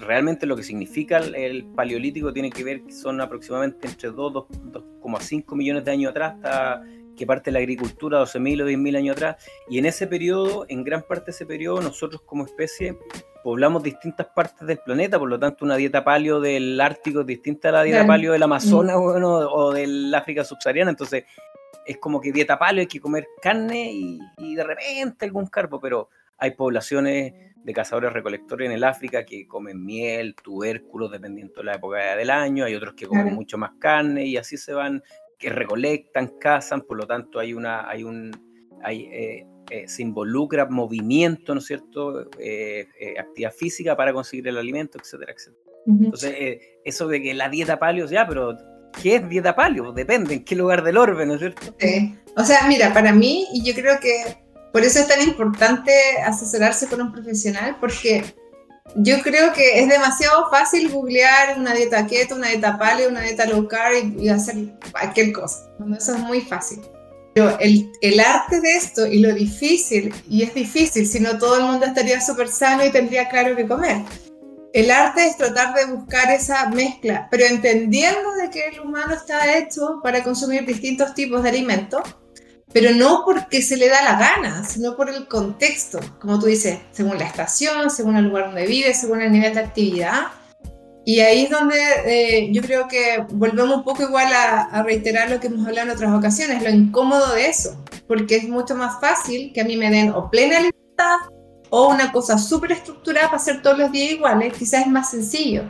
realmente 0.00 0.46
lo 0.46 0.56
que 0.56 0.62
significa 0.62 1.18
el, 1.18 1.64
paleolítico 1.74 2.32
tiene 2.32 2.50
que 2.50 2.64
ver 2.64 2.82
que 2.82 2.92
son 2.92 3.20
aproximadamente 3.20 3.86
entre 3.86 4.10
2, 4.10 4.32
2,5 4.32 5.56
millones 5.56 5.84
de 5.84 5.90
años 5.90 6.10
atrás 6.10 6.34
hasta 6.34 6.82
que 7.16 7.26
parte 7.26 7.52
la 7.52 7.60
agricultura 7.60 8.20
12.000 8.20 8.62
o 8.62 8.68
10.000 8.68 8.96
años 8.96 9.16
atrás. 9.16 9.36
Y 9.68 9.78
en 9.78 9.86
ese 9.86 10.06
periodo, 10.06 10.66
en 10.68 10.84
gran 10.84 11.02
parte 11.02 11.26
de 11.26 11.30
ese 11.32 11.46
periodo, 11.46 11.80
nosotros 11.80 12.22
como 12.22 12.44
especie 12.44 12.98
poblamos 13.42 13.82
distintas 13.82 14.26
partes 14.34 14.66
del 14.66 14.78
planeta, 14.78 15.18
por 15.18 15.28
lo 15.28 15.38
tanto 15.38 15.64
una 15.64 15.76
dieta 15.76 16.02
paleo 16.02 16.40
del 16.40 16.80
Ártico 16.80 17.20
es 17.20 17.26
distinta 17.26 17.68
a 17.68 17.72
la 17.72 17.82
dieta 17.82 18.06
paleo 18.06 18.32
del 18.32 18.42
Amazonas 18.42 18.96
bueno, 18.96 19.34
o 19.34 19.72
del 19.72 20.14
África 20.14 20.44
subsahariana, 20.44 20.90
entonces 20.90 21.24
es 21.84 21.98
como 21.98 22.22
que 22.22 22.32
dieta 22.32 22.58
paleo 22.58 22.80
hay 22.80 22.86
que 22.86 23.00
comer 23.00 23.26
carne 23.42 23.92
y, 23.92 24.18
y 24.38 24.54
de 24.54 24.64
repente 24.64 25.26
algún 25.26 25.46
carbo, 25.46 25.78
pero 25.78 26.08
hay 26.38 26.52
poblaciones 26.52 27.53
de 27.64 27.72
cazadores 27.72 28.12
recolectores 28.12 28.66
en 28.66 28.72
el 28.72 28.84
África 28.84 29.24
que 29.24 29.48
comen 29.48 29.84
miel, 29.84 30.34
tubérculos, 30.36 31.10
dependiendo 31.10 31.54
de 31.56 31.64
la 31.64 31.74
época 31.74 32.14
del 32.14 32.30
año, 32.30 32.66
hay 32.66 32.74
otros 32.74 32.94
que 32.94 33.06
comen 33.06 33.34
mucho 33.34 33.56
más 33.56 33.72
carne 33.78 34.26
y 34.26 34.36
así 34.36 34.58
se 34.58 34.74
van, 34.74 35.02
que 35.38 35.48
recolectan, 35.48 36.34
cazan, 36.38 36.82
por 36.82 36.98
lo 36.98 37.06
tanto 37.06 37.38
hay 37.38 37.54
una, 37.54 37.88
hay 37.88 38.04
un, 38.04 38.30
hay, 38.82 39.08
eh, 39.10 39.46
eh, 39.70 39.88
se 39.88 40.02
involucra 40.02 40.66
movimiento, 40.66 41.54
¿no 41.54 41.60
es 41.60 41.66
cierto?, 41.66 42.28
eh, 42.38 42.86
actividad 43.18 43.52
física 43.52 43.96
para 43.96 44.12
conseguir 44.12 44.46
el 44.48 44.58
alimento, 44.58 44.98
etcétera, 44.98 45.32
etcétera. 45.32 45.64
Entonces, 45.86 46.60
eso 46.84 47.08
de 47.08 47.20
que 47.20 47.34
la 47.34 47.48
dieta 47.48 47.78
paleo, 47.78 48.06
ya, 48.06 48.26
pero 48.26 48.56
¿qué 49.02 49.16
es 49.16 49.28
dieta 49.28 49.54
paleo? 49.54 49.92
Depende 49.92 50.34
en 50.34 50.44
qué 50.44 50.56
lugar 50.56 50.82
del 50.82 50.96
orbe, 50.96 51.26
¿no 51.26 51.34
es 51.34 51.40
cierto? 51.40 51.74
Sí. 51.78 52.14
O 52.36 52.42
sea, 52.42 52.66
mira, 52.68 52.92
para 52.92 53.12
mí, 53.12 53.46
y 53.52 53.62
yo 53.62 53.74
creo 53.74 54.00
que 54.00 54.43
por 54.74 54.82
eso 54.82 54.98
es 54.98 55.06
tan 55.06 55.22
importante 55.22 55.92
asesorarse 56.26 56.88
con 56.88 57.00
un 57.00 57.12
profesional, 57.12 57.76
porque 57.78 58.24
yo 58.96 59.22
creo 59.22 59.52
que 59.52 59.78
es 59.78 59.88
demasiado 59.88 60.50
fácil 60.50 60.90
googlear 60.90 61.56
una 61.56 61.72
dieta 61.74 62.04
keto, 62.08 62.34
una 62.34 62.48
dieta 62.48 62.76
paleo, 62.76 63.08
una 63.08 63.20
dieta 63.20 63.46
low 63.46 63.68
carb 63.68 64.18
y, 64.18 64.28
hacer 64.28 64.56
cualquier 64.90 65.32
cosa. 65.32 65.70
Eso 65.96 66.16
es 66.16 66.18
muy 66.22 66.40
fácil. 66.40 66.80
Pero 67.36 67.56
el, 67.60 67.88
el, 68.00 68.18
arte 68.18 68.60
de 68.60 68.72
esto 68.72 69.06
y 69.06 69.20
lo 69.20 69.32
difícil, 69.32 70.12
y 70.28 70.42
es 70.42 70.52
difícil, 70.52 71.06
si 71.06 71.20
no 71.20 71.38
todo 71.38 71.58
el 71.58 71.66
mundo 71.66 71.86
estaría 71.86 72.20
súper 72.20 72.48
sano 72.48 72.84
y 72.84 72.90
tendría 72.90 73.28
claro 73.28 73.54
qué 73.54 73.68
comer. 73.68 73.98
El 74.72 74.90
arte 74.90 75.24
es 75.24 75.36
tratar 75.36 75.72
de 75.74 75.84
buscar 75.84 76.32
esa 76.32 76.68
mezcla, 76.70 77.28
pero 77.30 77.46
entendiendo 77.46 78.32
de 78.32 78.50
que 78.50 78.66
el 78.70 78.80
humano 78.80 79.14
está 79.14 79.56
hecho 79.56 80.00
para 80.02 80.24
consumir 80.24 80.66
distintos 80.66 81.14
tipos 81.14 81.44
de 81.44 81.50
alimentos 81.50 82.02
pero 82.74 82.90
no 82.92 83.22
porque 83.24 83.62
se 83.62 83.76
le 83.76 83.88
da 83.88 84.02
la 84.02 84.18
gana, 84.18 84.64
sino 84.64 84.96
por 84.96 85.08
el 85.08 85.28
contexto, 85.28 86.00
como 86.20 86.40
tú 86.40 86.46
dices, 86.46 86.80
según 86.90 87.16
la 87.18 87.24
estación, 87.24 87.88
según 87.88 88.16
el 88.16 88.24
lugar 88.24 88.46
donde 88.46 88.66
vive, 88.66 88.92
según 88.92 89.22
el 89.22 89.30
nivel 89.30 89.54
de 89.54 89.60
actividad. 89.60 90.22
Y 91.06 91.20
ahí 91.20 91.44
es 91.44 91.50
donde 91.50 91.76
eh, 92.04 92.48
yo 92.50 92.62
creo 92.62 92.88
que 92.88 93.24
volvemos 93.30 93.76
un 93.76 93.84
poco 93.84 94.02
igual 94.02 94.32
a, 94.32 94.62
a, 94.62 94.82
reiterar 94.82 95.30
lo 95.30 95.38
que 95.38 95.46
hemos 95.46 95.64
hablado 95.64 95.88
en 95.88 95.94
otras 95.94 96.12
ocasiones, 96.12 96.64
lo 96.64 96.70
incómodo 96.70 97.34
de 97.34 97.46
eso, 97.46 97.80
porque 98.08 98.36
es 98.36 98.48
mucho 98.48 98.74
más 98.74 99.00
fácil 99.00 99.52
que 99.52 99.60
a 99.60 99.64
mí 99.64 99.76
me 99.76 99.90
den 99.90 100.10
o 100.10 100.28
plena 100.28 100.58
libertad 100.58 101.18
o 101.70 101.90
una 101.90 102.10
cosa 102.10 102.38
súper 102.38 102.72
estructurada 102.72 103.26
para 103.26 103.36
hacer 103.36 103.62
todos 103.62 103.78
los 103.78 103.92
días 103.92 104.14
iguales, 104.14 104.52
quizás 104.52 104.80
es 104.80 104.88
más 104.88 105.10
sencillo. 105.10 105.62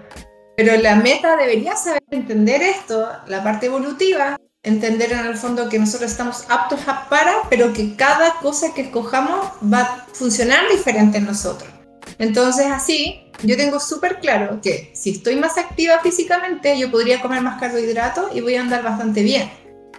Pero 0.56 0.74
la 0.80 0.94
meta 0.94 1.36
debería 1.36 1.76
saber 1.76 2.02
entender 2.10 2.62
esto, 2.62 3.06
la 3.26 3.44
parte 3.44 3.66
evolutiva, 3.66 4.38
entender 4.64 5.12
en 5.12 5.26
el 5.26 5.36
fondo 5.36 5.68
que 5.68 5.78
nosotros 5.78 6.10
estamos 6.10 6.44
aptos 6.48 6.80
para, 7.08 7.34
pero 7.50 7.72
que 7.72 7.94
cada 7.94 8.34
cosa 8.40 8.72
que 8.74 8.82
escojamos 8.82 9.46
va 9.62 9.80
a 9.80 10.06
funcionar 10.12 10.68
diferente 10.70 11.18
en 11.18 11.26
nosotros. 11.26 11.70
Entonces 12.18 12.66
así, 12.66 13.30
yo 13.42 13.56
tengo 13.56 13.78
súper 13.78 14.18
claro 14.20 14.60
que 14.62 14.90
si 14.94 15.10
estoy 15.10 15.36
más 15.36 15.58
activa 15.58 16.00
físicamente, 16.00 16.78
yo 16.78 16.90
podría 16.90 17.20
comer 17.20 17.42
más 17.42 17.60
carbohidratos 17.60 18.34
y 18.34 18.40
voy 18.40 18.56
a 18.56 18.62
andar 18.62 18.82
bastante 18.82 19.22
bien. 19.22 19.50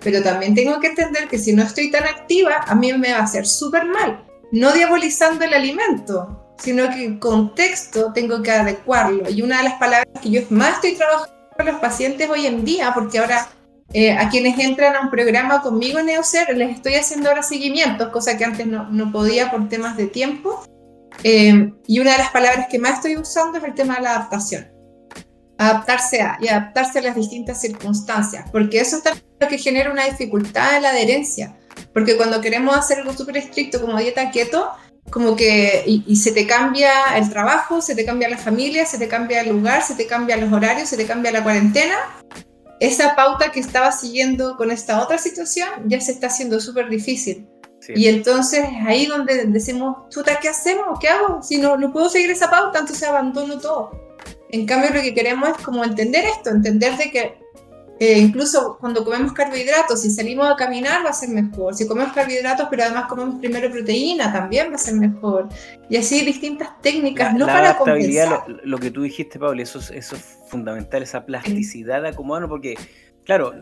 Pero 0.04 0.21
también 0.23 0.56
tengo 0.56 0.80
que 0.80 0.88
entender 0.88 1.28
que 1.28 1.38
si 1.38 1.54
no 1.54 1.63
estoy 1.63 1.91
tan 1.91 2.04
activa, 2.04 2.63
a 2.67 2.75
mí 2.75 2.91
me 2.93 3.12
va 3.12 3.19
a 3.19 3.23
hacer 3.23 3.45
súper 3.45 3.86
mal. 3.86 4.25
No 4.51 4.71
diabolizando 4.71 5.45
el 5.45 5.54
alimento, 5.54 6.56
sino 6.58 6.89
que 6.89 7.06
el 7.06 7.19
contexto 7.19 8.13
tengo 8.13 8.41
que 8.41 8.51
adecuarlo. 8.51 9.30
Y 9.30 9.41
una 9.41 9.58
de 9.58 9.63
las 9.63 9.73
palabras 9.75 10.08
que 10.21 10.30
yo 10.30 10.41
más 10.49 10.75
estoy 10.75 10.95
trabajando 10.95 11.34
con 11.56 11.65
los 11.65 11.80
pacientes 11.80 12.30
hoy 12.30 12.45
en 12.45 12.65
día, 12.65 12.93
porque 12.93 13.19
ahora 13.19 13.47
eh, 13.93 14.12
a 14.12 14.30
quienes 14.30 14.60
entran 14.60 14.95
a 14.95 15.02
un 15.02 15.10
programa 15.10 15.62
conmigo 15.62 16.00
en 16.00 16.08
Neocer, 16.08 16.56
les 16.58 16.76
estoy 16.76 16.95
haciendo 16.95 17.30
ahora 17.30 17.43
seguimientos, 17.43 18.10
cosa 18.10 18.38
que 18.38 18.45
antes 18.45 18.65
no, 18.67 18.89
no 18.89 19.12
podía 19.12 19.52
por 19.52 19.69
temas 19.69 19.95
de 19.95 20.08
tiempo. 20.08 20.63
Eh, 21.24 21.71
y 21.88 22.00
una 22.00 22.12
de 22.13 22.17
las 22.17 22.32
palabras 22.32 22.67
que 22.69 22.80
más 22.80 22.95
estoy 22.95 23.15
usando 23.15 23.58
es 23.58 23.63
el 23.63 23.74
tema 23.74 23.95
de 23.95 24.02
la 24.02 24.12
adaptación. 24.12 24.67
Adaptarse 25.58 26.21
a 26.21 26.38
y 26.41 26.50
adaptarse 26.50 27.00
a 27.00 27.04
las 27.04 27.15
distintas 27.15 27.62
circunstancias, 27.62 28.50
porque 28.52 28.82
eso 28.82 28.98
es 28.98 29.24
lo 29.39 29.48
que 29.48 29.58
genera 29.58 29.91
una 29.91 30.04
dificultad 30.06 30.76
en 30.76 30.84
la 30.84 30.89
adherencia. 30.89 31.56
Porque 31.93 32.17
cuando 32.17 32.41
queremos 32.41 32.76
hacer 32.76 33.00
algo 33.00 33.13
súper 33.13 33.38
estricto 33.38 33.80
como 33.80 33.98
dieta 33.98 34.32
keto, 34.32 34.71
como 35.10 35.36
que 35.36 35.84
y, 35.86 36.15
se 36.15 36.32
te 36.32 36.48
cambia 36.48 37.15
el 37.15 37.30
trabajo, 37.30 37.82
se 37.82 37.95
te 37.95 38.06
cambia 38.06 38.28
la 38.28 38.38
familia, 38.38 38.86
se 38.86 38.98
te 38.98 39.08
cambia 39.08 39.41
el 39.41 39.50
lugar, 39.50 39.84
se 39.84 39.95
te 39.95 40.08
cambia 40.08 40.36
los 40.36 40.52
horarios, 40.52 40.89
se 40.89 40.98
te 40.98 41.06
cambia 41.06 41.32
la 41.32 41.43
cuarentena, 41.43 41.95
esa 42.80 43.16
pauta 43.16 43.52
que 43.52 43.60
estaba 43.60 43.92
siguiendo 43.92 44.58
con 44.58 44.72
esta 44.72 45.02
otra 45.02 45.18
situación 45.18 45.70
ya 45.86 46.00
se 46.02 46.12
está 46.12 46.28
haciendo 46.28 46.60
súper 46.60 46.90
difícil. 46.90 47.48
Y 47.94 48.08
entonces 48.08 48.66
ahí 48.86 49.06
donde 49.06 49.46
decimos, 49.46 50.10
chuta, 50.10 50.40
¿qué 50.40 50.50
hacemos? 50.50 50.98
¿Qué 51.00 51.08
hago? 51.08 51.44
Si 51.44 51.58
no, 51.58 51.78
no 51.78 51.92
puedo 51.94 52.10
seguir 52.10 52.32
esa 52.32 52.50
pauta, 52.50 52.80
entonces 52.80 53.08
abandono 53.08 53.60
todo. 53.60 53.92
En 54.50 54.66
cambio, 54.66 54.90
lo 54.92 55.02
que 55.02 55.14
queremos 55.14 55.50
es 55.50 55.58
como 55.64 55.84
entender 55.84 56.26
esto, 56.26 56.50
entender 56.50 56.98
de 56.98 57.12
que 57.12 57.38
eh, 57.99 58.19
incluso 58.19 58.77
cuando 58.79 59.03
comemos 59.03 59.31
carbohidratos, 59.31 60.01
si 60.01 60.10
salimos 60.10 60.47
a 60.47 60.55
caminar 60.55 61.05
va 61.05 61.10
a 61.10 61.13
ser 61.13 61.29
mejor. 61.29 61.75
Si 61.75 61.88
comemos 61.88 62.13
carbohidratos, 62.13 62.67
pero 62.69 62.84
además 62.84 63.05
comemos 63.08 63.39
primero 63.39 63.71
proteína, 63.71 64.34
también 64.34 64.71
va 64.71 64.75
a 64.75 64.79
ser 64.79 64.95
mejor. 64.95 65.47
Y 65.89 65.97
así 65.97 66.25
distintas 66.25 66.81
técnicas, 66.81 67.34
no 67.34 67.45
para 67.45 67.77
compensar. 67.77 68.43
Lo, 68.47 68.58
lo, 68.63 68.77
que 68.77 68.91
tú 68.91 69.03
dijiste, 69.03 69.39
Pablo, 69.39 69.62
eso 69.62 69.79
es, 69.79 69.91
eso 69.91 70.15
es 70.15 70.39
fundamental, 70.47 71.03
esa 71.03 71.25
plasticidad 71.25 72.01
de 72.01 72.10
acomodarnos, 72.10 72.49
porque 72.49 72.75
claro, 73.25 73.53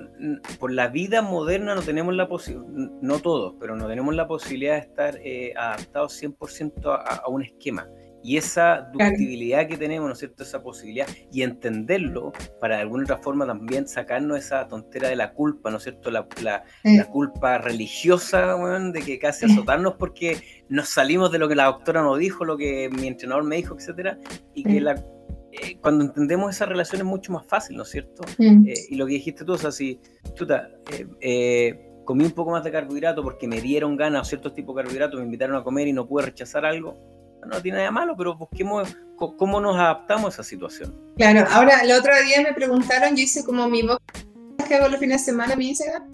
por 0.59 0.71
la 0.71 0.89
vida 0.89 1.21
moderna 1.21 1.73
no 1.73 1.81
tenemos 1.81 2.13
la 2.13 2.27
posibilidad, 2.27 2.67
no 3.01 3.19
todos, 3.19 3.55
pero 3.59 3.75
no 3.75 3.87
tenemos 3.87 4.13
la 4.13 4.27
posibilidad 4.27 4.73
de 4.73 4.79
estar 4.79 5.19
eh, 5.23 5.53
adaptados 5.57 6.21
100% 6.21 6.85
a, 6.85 7.15
a, 7.15 7.27
un 7.29 7.43
esquema. 7.43 7.87
Y 8.23 8.37
esa 8.37 8.89
ductibilidad 8.93 9.67
que 9.67 9.77
tenemos, 9.77 10.07
¿no 10.07 10.13
es 10.13 10.19
cierto? 10.19 10.43
Esa 10.43 10.63
posibilidad 10.63 11.07
y 11.31 11.41
entenderlo 11.41 12.31
para 12.61 12.77
de 12.77 12.81
alguna 12.83 13.03
otra 13.03 13.17
forma 13.17 13.45
también 13.45 13.87
sacarnos 13.87 14.39
esa 14.39 14.67
tontera 14.67 15.09
de 15.09 15.15
la 15.15 15.33
culpa, 15.33 15.69
¿no 15.69 15.77
es 15.77 15.83
cierto? 15.83 16.09
La, 16.09 16.25
la, 16.41 16.63
la 16.83 17.05
culpa 17.05 17.57
religiosa, 17.57 18.55
de 18.93 19.01
que 19.01 19.19
casi 19.19 19.45
azotarnos 19.45 19.95
porque 19.95 20.41
nos 20.69 20.89
salimos 20.89 21.31
de 21.31 21.39
lo 21.39 21.49
que 21.49 21.55
la 21.55 21.65
doctora 21.65 22.01
nos 22.01 22.17
dijo, 22.17 22.45
lo 22.45 22.57
que 22.57 22.89
mi 22.89 23.07
entrenador 23.07 23.43
me 23.43 23.57
dijo, 23.57 23.75
etcétera, 23.77 24.17
y 24.53 24.63
que 24.63 24.79
la 24.79 25.03
eh, 25.53 25.77
cuando 25.81 26.05
entendemos 26.05 26.55
esa 26.55 26.65
relación 26.65 27.01
es 27.01 27.07
mucho 27.07 27.31
más 27.31 27.45
fácil, 27.45 27.77
¿no 27.77 27.83
es 27.83 27.89
cierto? 27.89 28.23
Mm. 28.39 28.67
Eh, 28.67 28.73
y 28.89 28.95
lo 28.95 29.05
que 29.05 29.13
dijiste 29.13 29.45
tú, 29.45 29.53
o 29.53 29.57
sea, 29.57 29.71
si, 29.71 29.99
chuta, 30.33 30.69
eh, 31.21 31.79
comí 32.05 32.25
un 32.25 32.31
poco 32.31 32.51
más 32.51 32.63
de 32.63 32.71
carbohidrato 32.71 33.21
porque 33.21 33.47
me 33.47 33.61
dieron 33.61 33.95
ganas 33.95 34.23
o 34.23 34.25
ciertos 34.25 34.55
tipos 34.55 34.75
de 34.75 34.81
carbohidratos, 34.81 35.19
me 35.19 35.25
invitaron 35.25 35.55
a 35.55 35.63
comer 35.63 35.87
y 35.87 35.93
no 35.93 36.07
pude 36.07 36.25
rechazar 36.25 36.65
algo, 36.65 36.97
no 37.45 37.61
tiene 37.61 37.79
nada 37.79 37.91
malo, 37.91 38.15
pero 38.17 38.35
busquemos 38.35 38.95
cómo 39.15 39.61
nos 39.61 39.75
adaptamos 39.75 40.25
a 40.25 40.29
esa 40.29 40.43
situación. 40.43 40.93
Claro, 41.17 41.47
ahora 41.49 41.81
el 41.81 41.91
otro 41.91 42.11
día 42.23 42.41
me 42.41 42.53
preguntaron, 42.53 43.15
yo 43.15 43.23
hice 43.23 43.43
como 43.43 43.67
mi 43.67 43.81
box 43.83 44.01
que 44.67 44.75
hago 44.75 44.87
los 44.87 44.99
fines 44.99 45.21
de 45.21 45.31
semana, 45.31 45.55
mi 45.55 45.69
Instagram, 45.69 46.09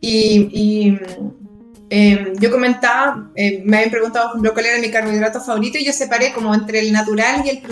y, 0.00 0.48
y 0.52 0.98
em, 1.90 2.34
yo 2.38 2.50
comentaba, 2.50 3.30
me 3.34 3.76
habían 3.76 3.90
preguntado, 3.90 4.28
por 4.28 4.36
ejemplo, 4.36 4.54
cuál 4.54 4.66
era 4.66 4.78
mi 4.80 4.90
carbohidrato 4.90 5.40
favorito, 5.40 5.78
y 5.78 5.84
yo 5.84 5.92
separé 5.92 6.32
como 6.32 6.54
entre 6.54 6.80
el 6.80 6.92
natural 6.92 7.44
y 7.44 7.50
el 7.50 7.62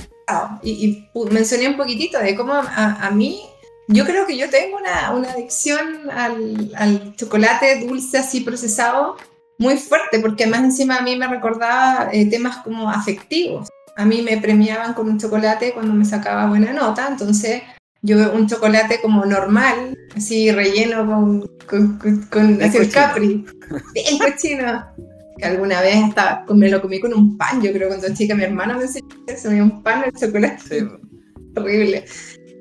y, 0.63 1.09
mencioné 1.31 1.69
un 1.69 1.77
poquitito 1.77 2.19
de 2.19 2.35
cómo 2.35 2.53
a, 2.55 3.11
mí, 3.11 3.41
yo 3.89 4.05
creo 4.05 4.27
que 4.27 4.37
yo 4.37 4.51
tengo 4.51 4.77
una, 4.77 5.13
una 5.13 5.33
adicción 5.33 6.11
al, 6.11 6.73
al, 6.77 7.17
chocolate 7.17 7.87
dulce 7.87 8.19
así 8.19 8.41
procesado 8.41 9.17
muy 9.59 9.77
fuerte, 9.77 10.21
porque 10.21 10.47
más 10.47 10.61
encima 10.61 10.97
a 10.97 11.03
mí 11.03 11.17
me 11.17 11.27
recordaba 11.27 12.11
eh, 12.13 12.27
temas 12.27 12.59
como 12.59 12.91
afectivos. 12.91 13.69
A 13.97 14.05
mí 14.05 14.23
me 14.23 14.39
premiaban 14.39 14.95
con 14.95 15.09
un 15.09 15.19
chocolate 15.19 15.73
cuando 15.73 15.93
me 15.95 16.05
sacaba 16.05 16.47
buena 16.49 16.73
nota, 16.73 17.09
entonces 17.09 17.63
yo 18.01 18.33
un 18.33 18.49
chocolate 18.49 19.01
como 19.03 19.25
normal, 19.25 19.99
así 20.17 20.53
relleno 20.53 21.05
con, 21.05 21.99
con, 21.99 22.27
con, 22.31 22.63
así 22.63 22.79
el 22.79 22.91
capri, 22.91 23.45
bien 23.93 24.19
cochino 24.19 24.87
que 25.39 25.45
alguna 25.45 25.81
vez 25.81 25.97
hasta 26.05 26.45
me 26.49 26.69
lo 26.69 26.83
comí 26.83 27.01
con 27.01 27.15
un 27.15 27.37
pan, 27.39 27.63
yo 27.63 27.73
creo 27.73 27.89
cuando 27.89 28.13
chica 28.15 28.35
mi 28.35 28.45
hermana 28.45 28.77
me 28.77 28.85
enseñó 28.85 29.07
eso, 29.27 29.49
un 29.51 29.83
pan 29.83 30.03
de 30.03 30.13
chocolate. 30.13 30.63
Sí. 30.69 30.87
Horrible. 31.57 32.05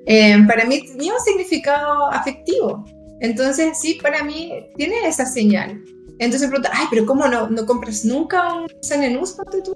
Eh, 0.06 0.38
para 0.48 0.66
mí 0.66 0.86
tenía 0.88 1.14
un 1.14 1.20
significado 1.20 2.08
afectivo. 2.12 2.86
Entonces, 3.20 3.78
sí, 3.80 4.00
para 4.02 4.24
mí 4.24 4.54
tiene 4.76 5.08
esa 5.08 5.26
señal. 5.26 5.84
Entonces 6.20 6.48
pregunta, 6.48 6.72
ay, 6.74 6.88
pero 6.90 7.06
¿cómo 7.06 7.28
no, 7.28 7.50
no 7.50 7.66
compras 7.66 8.06
nunca 8.06 8.54
un 8.54 8.68
Sanenús, 8.82 9.36
tú? 9.64 9.76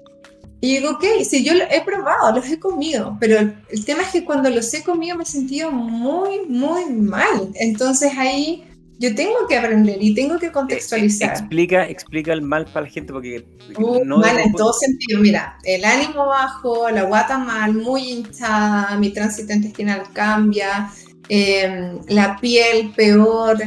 Y 0.60 0.76
digo, 0.76 0.90
ok, 0.92 1.04
sí, 1.28 1.44
yo 1.44 1.54
lo 1.54 1.64
he 1.64 1.82
probado, 1.84 2.36
los 2.36 2.48
he 2.48 2.60
comido, 2.60 3.16
pero 3.18 3.52
el 3.68 3.84
tema 3.84 4.02
es 4.02 4.10
que 4.10 4.24
cuando 4.24 4.48
los 4.48 4.72
he 4.72 4.84
comido 4.84 5.16
me 5.16 5.24
he 5.24 5.26
sentido 5.26 5.72
muy, 5.72 6.46
muy 6.46 6.84
mal. 6.86 7.50
Entonces 7.54 8.12
ahí 8.16 8.64
yo 9.02 9.12
tengo 9.16 9.48
que 9.48 9.56
aprender 9.56 9.98
y 10.00 10.14
tengo 10.14 10.38
que 10.38 10.52
contextualizar. 10.52 11.30
Explica, 11.30 11.88
explica 11.88 12.32
el 12.32 12.42
mal 12.42 12.66
para 12.66 12.86
la 12.86 12.92
gente 12.92 13.12
porque 13.12 13.44
uh, 13.76 14.04
no 14.04 14.18
mal 14.18 14.38
en 14.38 14.52
todo 14.52 14.72
sentido. 14.72 15.20
Mira, 15.20 15.58
el 15.64 15.84
ánimo 15.84 16.26
bajo, 16.26 16.88
la 16.90 17.02
guata 17.02 17.38
mal, 17.38 17.74
muy 17.74 18.12
hinchada, 18.12 18.96
mi 18.98 19.10
tránsito 19.10 19.52
intestinal 19.52 20.04
cambia, 20.12 20.88
em, 21.28 21.98
la 22.06 22.38
piel 22.40 22.92
peor. 22.94 23.58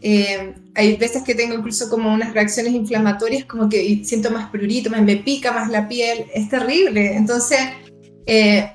Em, 0.00 0.63
hay 0.74 0.96
veces 0.96 1.22
que 1.22 1.34
tengo 1.34 1.54
incluso 1.54 1.88
como 1.88 2.12
unas 2.12 2.34
reacciones 2.34 2.72
inflamatorias, 2.72 3.44
como 3.44 3.68
que 3.68 4.02
siento 4.04 4.30
más 4.30 4.50
prurito, 4.50 4.90
me 4.90 5.16
pica 5.16 5.52
más 5.52 5.70
la 5.70 5.88
piel, 5.88 6.26
es 6.34 6.48
terrible. 6.48 7.14
Entonces, 7.14 7.60
eh, 8.26 8.72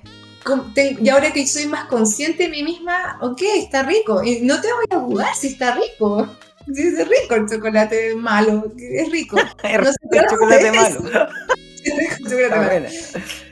y 1.01 1.09
ahora 1.09 1.33
que 1.33 1.45
soy 1.45 1.67
más 1.67 1.85
consciente 1.85 2.43
de 2.43 2.49
mí 2.49 2.63
misma, 2.63 3.19
ok, 3.21 3.41
está 3.57 3.83
rico. 3.83 4.23
Y 4.23 4.41
no 4.41 4.61
te 4.61 4.67
voy 4.73 4.85
a 4.89 4.95
dudar 4.95 5.35
si 5.35 5.47
está 5.47 5.75
rico. 5.75 6.27
Si 6.71 6.83
es 6.83 7.07
rico 7.07 7.33
el 7.33 7.49
chocolate 7.49 8.13
malo, 8.13 8.71
es 8.77 9.09
rico. 9.09 9.37
no 9.63 10.19
el 10.19 10.27
chocolate 10.29 10.71
malo. 10.71 11.03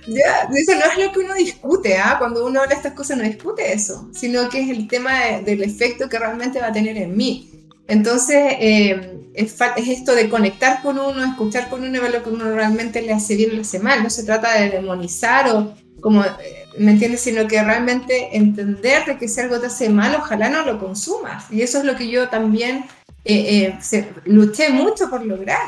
Ya, 0.08 0.48
eso 0.54 0.76
no 0.76 0.92
es 0.92 1.06
lo 1.06 1.12
que 1.12 1.20
uno 1.20 1.34
discute, 1.34 1.98
¿ah? 1.98 2.18
cuando 2.20 2.46
uno 2.46 2.62
habla 2.62 2.70
de 2.70 2.76
estas 2.76 2.94
cosas 2.94 3.18
no 3.18 3.24
discute 3.24 3.74
eso, 3.74 4.10
sino 4.14 4.48
que 4.50 4.62
es 4.62 4.70
el 4.70 4.88
tema 4.88 5.40
del 5.44 5.64
efecto 5.64 6.08
que 6.08 6.20
realmente 6.20 6.60
va 6.60 6.68
a 6.68 6.72
tener 6.72 6.96
en 6.98 7.18
mí. 7.18 7.57
Entonces, 7.88 8.54
eh, 8.60 9.17
es, 9.34 9.56
es, 9.76 9.88
esto 9.88 10.15
de 10.15 10.30
conectar 10.30 10.82
con 10.82 11.00
uno, 11.00 11.23
escuchar 11.23 11.69
con 11.69 11.84
uno 11.84 11.97
y 11.97 12.00
ver 12.00 12.12
lo 12.12 12.23
que 12.23 12.30
uno 12.30 12.54
realmente 12.54 13.02
le 13.02 13.13
hace 13.13 13.36
bien 13.36 13.52
o 13.52 13.54
le 13.54 13.62
hace 13.62 13.80
mal. 13.80 14.04
No 14.04 14.10
se 14.10 14.23
trata 14.23 14.60
de 14.60 14.69
demonizar 14.69 15.50
o 15.50 15.73
como 16.02 16.23
eh, 16.23 16.65
¿me 16.78 16.91
entiendes? 16.91 17.21
Sino 17.21 17.47
que 17.47 17.63
realmente 17.63 18.36
entender 18.36 19.06
de 19.06 19.17
que 19.17 19.28
si 19.28 19.41
algo 19.41 19.60
te 19.60 19.67
hace 19.67 19.89
mal, 19.89 20.15
ojalá 20.15 20.50
no 20.50 20.63
lo 20.63 20.80
consumas. 20.80 21.45
Y 21.52 21.62
eso 21.62 21.80
es 21.80 21.86
lo 21.86 21.95
que 21.95 22.10
yo 22.10 22.30
también 22.30 22.86
eh, 23.26 23.78
eh, 23.91 24.10
luché 24.26 24.69
mucho 24.69 25.10
por 25.10 25.26
lograr, 25.26 25.60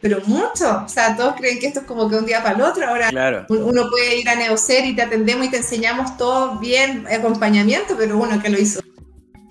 pero 0.00 0.20
mucho. 0.26 0.82
O 0.84 0.88
sea, 0.88 1.16
todos 1.16 1.34
creen 1.36 1.58
que 1.58 1.68
esto 1.68 1.80
es 1.80 1.86
como 1.86 2.08
que 2.08 2.16
un 2.16 2.26
día 2.26 2.42
para 2.42 2.56
el 2.56 2.62
otro. 2.62 2.86
Ahora 2.86 3.10
uno 3.48 3.88
puede 3.90 4.18
ir 4.18 4.28
a 4.28 4.34
Neocer 4.34 4.84
y 4.84 4.94
te 4.94 5.02
atendemos 5.02 5.46
y 5.46 5.50
te 5.50 5.58
enseñamos 5.58 6.16
todo 6.16 6.58
bien, 6.58 7.06
acompañamiento, 7.08 7.96
pero 7.96 8.18
uno 8.18 8.42
que 8.42 8.48
lo 8.48 8.58
hizo 8.58 8.80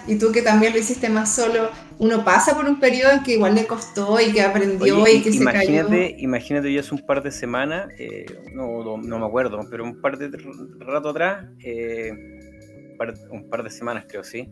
y 0.08 0.18
tú 0.18 0.32
que 0.32 0.42
también 0.42 0.74
lo 0.74 0.80
hiciste 0.80 1.10
más 1.10 1.36
solo, 1.36 1.70
uno 2.00 2.24
pasa 2.24 2.56
por 2.56 2.66
un 2.66 2.80
periodo 2.80 3.14
en 3.14 3.24
que 3.24 3.34
igual 3.34 3.56
le 3.56 3.66
costó 3.66 4.20
y 4.20 4.32
que 4.32 4.42
aprendió 4.42 5.08
y 5.08 5.22
que 5.22 5.32
se 5.32 5.44
cayó. 5.44 5.88
Imagínate, 6.18 6.72
yo 6.72 6.80
hace 6.80 6.94
un 6.94 7.06
par 7.06 7.24
de 7.24 7.32
semanas, 7.32 7.88
eh, 7.98 8.26
no, 8.54 8.98
no, 8.98 9.20
me 9.20 9.26
acuerdo, 9.26 9.60
pero 9.70 9.84
un 9.84 10.02
par 10.02 10.18
de 10.18 10.30
rato 10.80 11.10
atrás, 11.10 11.46
eh, 11.64 12.12
un 13.32 13.50
par 13.50 13.64
de 13.64 13.70
semanas 13.70 14.06
creo, 14.08 14.24
sí, 14.24 14.50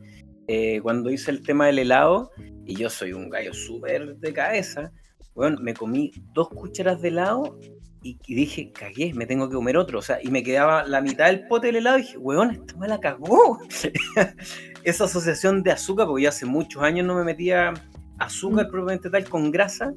eh, 0.47 0.79
cuando 0.81 1.09
hice 1.09 1.31
el 1.31 1.41
tema 1.41 1.67
del 1.67 1.79
helado, 1.79 2.31
y 2.65 2.75
yo 2.75 2.89
soy 2.89 3.13
un 3.13 3.29
gallo 3.29 3.53
súper 3.53 4.15
de 4.17 4.33
cabeza, 4.33 4.91
bueno, 5.35 5.57
me 5.61 5.73
comí 5.73 6.11
dos 6.33 6.49
cucharas 6.49 7.01
de 7.01 7.09
helado 7.09 7.59
y, 8.03 8.17
dije, 8.27 8.71
cagué, 8.73 9.13
me 9.13 9.25
tengo 9.25 9.47
que 9.49 9.55
comer 9.55 9.77
otro. 9.77 9.99
O 9.99 10.01
sea, 10.01 10.19
y 10.21 10.29
me 10.29 10.43
quedaba 10.43 10.83
la 10.85 11.01
mitad 11.01 11.27
del 11.27 11.47
pote 11.47 11.67
del 11.67 11.77
helado 11.77 11.99
y 11.99 12.01
dije, 12.01 12.17
weón, 12.17 12.51
esta 12.51 12.75
me 12.77 12.87
la 12.87 12.99
cagó. 12.99 13.59
Esa 14.83 15.05
asociación 15.05 15.63
de 15.63 15.71
azúcar, 15.71 16.07
porque 16.07 16.23
yo 16.23 16.29
hace 16.29 16.45
muchos 16.45 16.81
años 16.83 17.05
no 17.05 17.15
me 17.15 17.23
metía 17.23 17.73
azúcar 18.19 18.67
mm. 18.67 18.69
probablemente 18.69 19.09
tal 19.09 19.27
con 19.29 19.51
grasa 19.51 19.93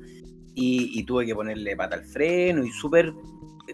y, 0.55 1.05
tuve 1.05 1.27
que 1.27 1.35
ponerle 1.35 1.77
pata 1.77 1.97
al 1.97 2.05
freno 2.05 2.65
y 2.65 2.71
súper 2.71 3.13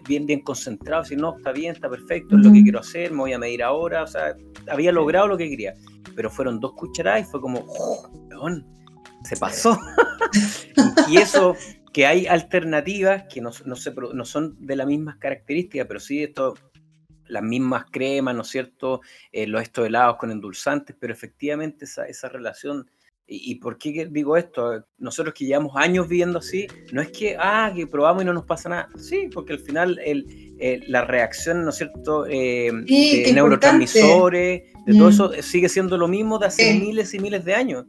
bien, 0.05 0.25
bien 0.25 0.41
concentrado. 0.41 1.05
Si 1.05 1.15
no, 1.15 1.37
está 1.37 1.51
bien, 1.51 1.73
está 1.73 1.89
perfecto, 1.89 2.35
es 2.35 2.45
lo 2.45 2.51
que 2.51 2.61
quiero 2.61 2.79
hacer, 2.79 3.11
me 3.11 3.19
voy 3.19 3.33
a 3.33 3.39
medir 3.39 3.63
ahora. 3.63 4.03
O 4.03 4.07
sea, 4.07 4.35
había 4.69 4.91
logrado 4.91 5.27
lo 5.27 5.37
que 5.37 5.49
quería. 5.49 5.73
Pero 6.15 6.29
fueron 6.29 6.59
dos 6.59 6.73
cucharadas 6.73 7.21
y 7.21 7.31
fue 7.31 7.39
como, 7.39 7.65
oh, 7.67 8.09
se 9.23 9.37
pasó. 9.37 9.79
y 11.09 11.17
eso 11.17 11.55
que 11.93 12.05
hay 12.05 12.25
alternativas 12.25 13.25
que 13.31 13.39
no, 13.39 13.51
no, 13.65 13.75
no 14.13 14.25
son 14.25 14.57
de 14.59 14.75
las 14.75 14.87
mismas 14.87 15.17
características, 15.17 15.87
pero 15.87 15.99
sí 15.99 16.23
esto, 16.23 16.55
las 17.27 17.43
mismas 17.43 17.85
cremas, 17.91 18.35
¿no 18.35 18.41
es 18.41 18.49
cierto? 18.49 19.01
Eh, 19.31 19.47
los 19.47 19.61
estos 19.61 19.87
helados 19.87 20.17
con 20.17 20.31
endulzantes, 20.31 20.95
pero 20.99 21.13
efectivamente 21.13 21.85
esa, 21.85 22.05
esa 22.05 22.29
relación 22.29 22.87
¿Y, 23.25 23.55
por 23.55 23.77
qué 23.77 24.07
digo 24.11 24.35
esto? 24.35 24.85
Nosotros 24.97 25.33
que 25.33 25.45
llevamos 25.45 25.73
años 25.77 26.09
viviendo 26.09 26.39
así, 26.39 26.67
no 26.91 27.01
es 27.01 27.09
que, 27.09 27.37
ah, 27.39 27.71
que 27.73 27.87
probamos 27.87 28.23
y 28.23 28.25
no 28.25 28.33
nos 28.33 28.45
pasa 28.45 28.67
nada. 28.67 28.89
Sí, 28.97 29.29
porque 29.33 29.53
al 29.53 29.59
final 29.59 29.97
el, 30.03 30.53
la 30.87 31.05
reacción, 31.05 31.63
¿no 31.63 31.69
es 31.69 31.77
cierto?, 31.77 32.25
eh, 32.27 32.69
de 32.71 33.31
neurotransmisores, 33.33 34.63
de 34.85 34.93
todo 34.93 35.07
mm. 35.09 35.13
eso, 35.13 35.31
sigue 35.41 35.69
siendo 35.69 35.97
lo 35.97 36.09
mismo 36.09 36.37
de 36.37 36.47
hace 36.47 36.73
miles 36.73 37.13
y 37.13 37.19
miles 37.19 37.45
de 37.45 37.55
años. 37.55 37.85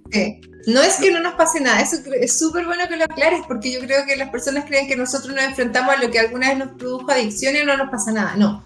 No 0.66 0.83
es 0.83 0.97
que 0.97 1.11
no 1.11 1.20
nos 1.20 1.35
pase 1.35 1.61
nada, 1.61 1.81
eso 1.81 1.97
es 2.12 2.38
súper 2.38 2.64
bueno 2.64 2.85
que 2.88 2.97
lo 2.97 3.05
aclares, 3.05 3.40
porque 3.49 3.73
yo 3.73 3.81
creo 3.81 4.07
que 4.07 4.16
las 4.16 4.31
personas 4.31 4.64
creen 4.66 4.87
que 4.87 4.97
nosotros 4.97 5.35
nos 5.35 5.44
enfrentamos 5.44 5.94
a 5.94 6.03
lo 6.03 6.11
que 6.12 6.20
alguna 6.20 6.51
vez 6.51 6.59
nos 6.59 6.68
produjo 6.79 7.11
adicción 7.11 7.57
y 7.57 7.64
no 7.64 7.77
nos 7.77 7.90
pasa 7.90 8.12
nada. 8.12 8.37
No, 8.37 8.62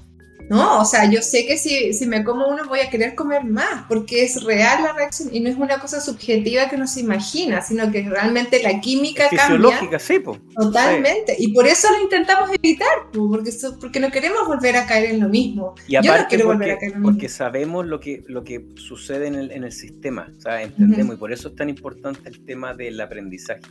no, 0.49 0.81
o 0.81 0.85
sea, 0.85 1.11
yo 1.11 1.23
sé 1.23 1.47
que 1.47 1.59
si, 1.59 1.93
si 1.93 2.07
me 2.07 2.25
como 2.25 2.49
uno 2.49 2.65
voy 2.67 2.81
a 2.81 2.91
querer 2.91 3.15
comer 3.15 3.45
más, 3.45 3.85
porque 3.89 4.25
es 4.25 4.43
real 4.45 4.83
la 4.83 4.93
reacción 4.93 5.29
y 5.33 5.41
no 5.41 5.49
es 5.49 5.57
una 5.57 5.79
cosa 5.79 6.01
subjetiva 6.01 6.69
que 6.69 6.77
uno 6.77 6.87
se 6.87 7.01
imagina, 7.01 7.61
sino 7.61 7.91
que 7.91 8.09
realmente 8.09 8.63
la 8.63 8.81
química 8.81 9.27
es 9.27 9.31
fisiológica, 9.31 9.99
sí, 9.99 10.19
pues. 10.19 10.39
Totalmente. 10.55 11.37
Y 11.39 11.53
por 11.53 11.67
eso 11.67 11.89
lo 11.93 12.03
intentamos 12.03 12.51
evitar, 12.63 12.89
porque, 13.13 13.53
porque 13.81 14.01
no 14.01 14.11
queremos 14.11 14.47
volver 14.47 14.77
a 14.77 14.87
caer 14.87 15.11
en 15.11 15.21
lo 15.21 15.29
mismo. 15.29 15.75
Y 15.87 15.97
aparte 15.97 16.39
porque, 16.39 16.77
porque 17.03 17.29
sabemos 17.29 17.87
lo 17.87 18.01
que, 18.01 18.25
lo 18.27 18.45
que 18.45 18.65
sucede 18.77 19.27
en 19.27 19.35
el, 19.35 19.51
en 19.51 19.65
el 19.65 19.73
sistema, 19.73 20.33
o 20.37 20.41
sea, 20.41 20.63
entendemos, 20.63 21.17
y 21.17 21.19
por 21.19 21.33
eso 21.33 21.49
es 21.49 21.57
tan 21.57 21.69
importante 21.69 22.29
el 22.29 22.45
tema 22.45 22.75
del 22.75 23.01
aprendizaje. 23.01 23.63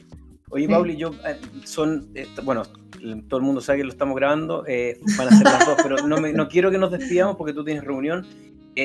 Oye, 0.50 0.70
Pauli, 0.70 0.96
yo, 0.96 1.12
eh, 1.26 1.38
son, 1.66 2.10
eh, 2.16 2.26
bueno, 2.44 2.64
todo 3.28 3.40
el 3.40 3.46
mundo 3.46 3.60
sabe 3.60 3.80
que 3.80 3.84
lo 3.84 3.90
estamos 3.90 4.16
grabando, 4.16 4.64
eh, 4.66 4.98
van 5.18 5.28
a 5.28 5.32
ser 5.38 5.44
las 5.44 5.66
dos, 5.66 5.78
pero 5.84 6.08
no, 6.08 6.22
me, 6.22 6.32
no 6.32 6.48
quiero 6.48 6.72
que 6.72 6.78
nos 6.78 6.90
despidamos 6.90 7.36
porque 7.36 7.52
tú 7.52 7.66
tienes 7.66 7.84
reunión, 7.84 8.26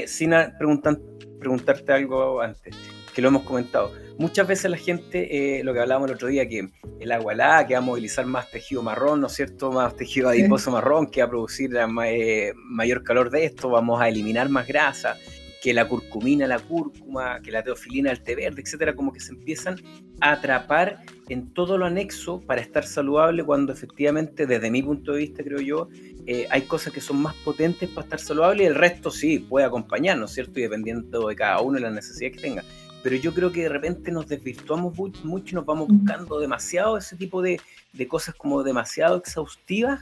sin 0.07 0.33
preguntar, 0.59 0.99
preguntarte 1.39 1.93
algo 1.93 2.41
antes, 2.41 2.75
que 3.15 3.23
lo 3.23 3.29
hemos 3.29 3.45
comentado. 3.45 3.93
Muchas 4.19 4.49
veces 4.49 4.71
la 4.73 4.77
gente, 4.77 5.61
lo 5.63 5.73
que 5.73 5.81
hablábamos 5.81 6.09
el 6.11 6.17
otro 6.17 6.29
día, 6.29 6.49
que 6.49 6.69
el 6.99 7.13
agua 7.13 7.35
que 7.67 7.75
va 7.75 7.79
a 7.79 7.81
movilizar 7.81 8.27
más 8.27 8.51
tejido 8.51 8.83
marrón, 8.83 9.21
¿no 9.21 9.29
es 9.29 9.35
cierto? 9.35 9.71
Más 9.71 9.95
tejido 9.95 10.31
adiposo 10.31 10.71
marrón, 10.71 11.07
que 11.07 11.21
va 11.21 11.27
a 11.27 11.31
producir 11.31 11.71
mayor 11.87 13.05
calor 13.05 13.31
de 13.31 13.45
esto, 13.45 13.71
vamos 13.71 14.01
a 14.01 14.09
eliminar 14.09 14.49
más 14.49 14.67
grasa 14.67 15.17
que 15.63 15.73
la 15.73 15.87
curcumina, 15.87 16.49
la 16.49 16.59
cúrcuma, 16.59 17.41
que 17.41 17.53
la 17.53 17.63
teofilina, 17.63 18.11
el 18.11 18.21
té 18.21 18.35
verde, 18.35 18.63
etcétera, 18.63 18.97
como 18.97 19.13
que 19.13 19.21
se 19.21 19.31
empiezan 19.31 19.77
a 20.21 20.33
atrapar 20.33 20.99
en 21.29 21.55
todo 21.55 21.79
lo 21.79 21.87
anexo 21.87 22.41
para 22.41 22.61
estar 22.61 22.85
saludable, 22.85 23.45
cuando 23.45 23.73
efectivamente, 23.73 24.45
desde 24.45 24.73
mi 24.73 24.83
punto 24.83 25.13
de 25.13 25.19
vista, 25.19 25.45
creo 25.45 25.61
yo, 25.61 25.89
eh, 26.27 26.49
hay 26.51 26.63
cosas 26.63 26.93
que 26.93 27.01
son 27.01 27.23
más 27.23 27.37
potentes 27.37 27.89
para 27.91 28.05
estar 28.05 28.19
saludable 28.19 28.65
y 28.65 28.67
el 28.67 28.75
resto 28.75 29.13
sí 29.13 29.39
puede 29.39 29.65
acompañar, 29.65 30.19
¿no 30.19 30.25
es 30.25 30.33
cierto? 30.33 30.59
Y 30.59 30.65
dependiendo 30.65 31.29
de 31.29 31.37
cada 31.37 31.61
uno 31.61 31.79
y 31.79 31.83
las 31.83 31.93
necesidades 31.93 32.37
que 32.37 32.43
tenga. 32.43 32.65
Pero 33.05 33.15
yo 33.15 33.33
creo 33.33 33.53
que 33.53 33.63
de 33.63 33.69
repente 33.69 34.11
nos 34.11 34.27
desvirtuamos 34.27 34.99
mucho 35.23 35.53
y 35.53 35.55
nos 35.55 35.65
vamos 35.65 35.87
buscando 35.87 36.41
demasiado 36.41 36.97
ese 36.97 37.15
tipo 37.15 37.41
de, 37.41 37.61
de 37.93 38.09
cosas 38.09 38.35
como 38.35 38.65
demasiado 38.65 39.17
exhaustivas, 39.17 40.01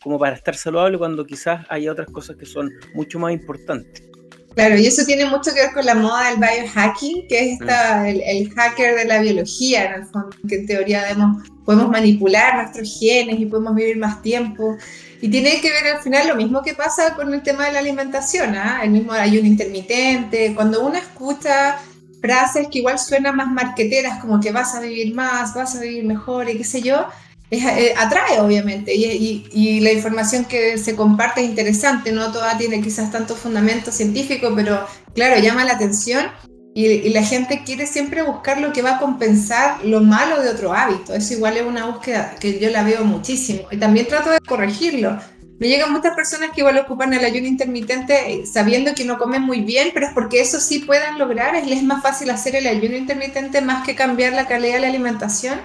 como 0.00 0.18
para 0.20 0.36
estar 0.36 0.54
saludable, 0.54 0.96
cuando 0.96 1.26
quizás 1.26 1.66
hay 1.68 1.88
otras 1.88 2.08
cosas 2.08 2.36
que 2.36 2.46
son 2.46 2.70
mucho 2.94 3.18
más 3.18 3.32
importantes. 3.32 4.15
Claro, 4.56 4.78
y 4.78 4.86
eso 4.86 5.04
tiene 5.04 5.26
mucho 5.26 5.52
que 5.52 5.60
ver 5.60 5.72
con 5.74 5.84
la 5.84 5.94
moda 5.94 6.30
del 6.30 6.38
biohacking, 6.38 7.28
que 7.28 7.40
es 7.40 7.60
esta, 7.60 8.04
mm. 8.04 8.06
el, 8.06 8.54
hacker 8.54 8.96
de 8.96 9.04
la 9.04 9.20
biología, 9.20 9.84
en 9.84 10.00
el 10.00 10.06
fondo, 10.06 10.34
que 10.48 10.54
en 10.54 10.66
teoría 10.66 11.04
podemos 11.66 11.90
manipular 11.90 12.56
nuestros 12.56 12.98
genes 12.98 13.38
y 13.38 13.44
podemos 13.44 13.74
vivir 13.74 13.98
más 13.98 14.22
tiempo. 14.22 14.78
Y 15.20 15.28
tiene 15.28 15.60
que 15.60 15.70
ver 15.70 15.96
al 15.96 16.02
final 16.02 16.28
lo 16.28 16.36
mismo 16.36 16.62
que 16.62 16.72
pasa 16.72 17.14
con 17.14 17.34
el 17.34 17.42
tema 17.42 17.66
de 17.66 17.72
la 17.72 17.80
alimentación, 17.80 18.56
¿ah? 18.56 18.80
el 18.82 18.92
mismo 18.92 19.12
ayuno 19.12 19.46
intermitente. 19.46 20.54
Cuando 20.54 20.86
uno 20.86 20.96
escucha 20.96 21.76
frases 22.22 22.68
que 22.68 22.78
igual 22.78 22.98
suenan 22.98 23.36
más 23.36 23.48
marqueteras, 23.48 24.20
como 24.22 24.40
que 24.40 24.52
vas 24.52 24.74
a 24.74 24.80
vivir 24.80 25.14
más, 25.14 25.54
vas 25.54 25.76
a 25.76 25.80
vivir 25.80 26.04
mejor 26.04 26.48
y 26.48 26.56
qué 26.56 26.64
sé 26.64 26.80
yo, 26.80 27.06
eh, 27.50 27.94
atrae 27.96 28.40
obviamente 28.40 28.92
y, 28.92 29.80
la 29.80 29.92
información 29.92 30.46
que 30.46 30.78
se 30.78 30.96
comparte 30.96 31.42
es 31.42 31.48
interesante, 31.48 32.10
no 32.10 32.32
toda 32.32 32.58
tiene 32.58 32.80
quizás 32.80 33.12
tanto 33.12 33.36
fundamento 33.36 33.92
científico, 33.92 34.52
pero 34.56 34.84
claro, 35.14 35.40
llama 35.40 35.64
la 35.64 35.74
atención 35.74 36.26
y, 36.74 37.08
la 37.10 37.22
gente 37.22 37.62
quiere 37.64 37.86
siempre 37.86 38.22
buscar 38.22 38.60
lo 38.60 38.72
que 38.72 38.82
va 38.82 38.96
a 38.96 38.98
compensar 38.98 39.84
lo 39.84 40.00
malo 40.00 40.42
de 40.42 40.50
otro 40.50 40.74
hábito. 40.74 41.14
Eso 41.14 41.34
igual 41.34 41.56
es 41.56 41.62
una 41.62 41.86
búsqueda 41.86 42.34
que 42.40 42.58
yo 42.58 42.70
la 42.70 42.82
veo 42.82 43.04
muchísimo 43.04 43.62
y 43.70 43.76
también 43.76 44.08
trato 44.08 44.30
de 44.30 44.40
corregirlo. 44.40 45.18
Me 45.60 45.68
llegan 45.68 45.92
muchas 45.92 46.14
personas 46.14 46.50
que 46.50 46.60
igual 46.60 46.76
ocupan 46.78 47.14
el 47.14 47.24
ayuno 47.24 47.46
intermitente 47.46 48.44
sabiendo 48.44 48.92
que 48.94 49.04
no 49.04 49.18
comen 49.18 49.42
muy 49.42 49.60
bien, 49.60 49.90
pero 49.94 50.06
es 50.06 50.12
porque 50.12 50.40
eso 50.40 50.60
sí 50.60 50.80
puedan 50.80 51.16
lograr, 51.18 51.54
es 51.54 51.66
les 51.66 51.82
más 51.82 52.02
fácil 52.02 52.28
hacer 52.28 52.56
el 52.56 52.66
ayuno 52.66 52.96
intermitente 52.96 53.62
más 53.62 53.86
que 53.86 53.94
cambiar 53.94 54.34
la 54.34 54.46
calidad 54.46 54.74
de 54.74 54.80
la 54.80 54.88
alimentación 54.88 55.60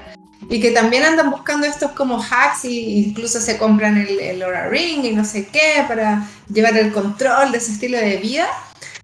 y 0.52 0.60
que 0.60 0.72
también 0.72 1.06
andan 1.06 1.32
buscando 1.32 1.66
estos 1.66 1.92
como 1.92 2.22
hacks 2.22 2.66
e 2.66 2.72
incluso 2.72 3.40
se 3.40 3.58
compran 3.58 3.98
el, 3.98 4.20
el 4.20 4.44
Aura 4.44 4.68
Ring 4.68 5.06
y 5.06 5.14
no 5.14 5.24
sé 5.24 5.48
qué 5.48 5.86
para 5.88 6.28
llevar 6.54 6.78
el 6.78 6.92
control 6.92 7.54
de 7.54 7.58
ese 7.58 7.72
estilo 7.72 7.98
de 7.98 8.18
vida. 8.18 8.48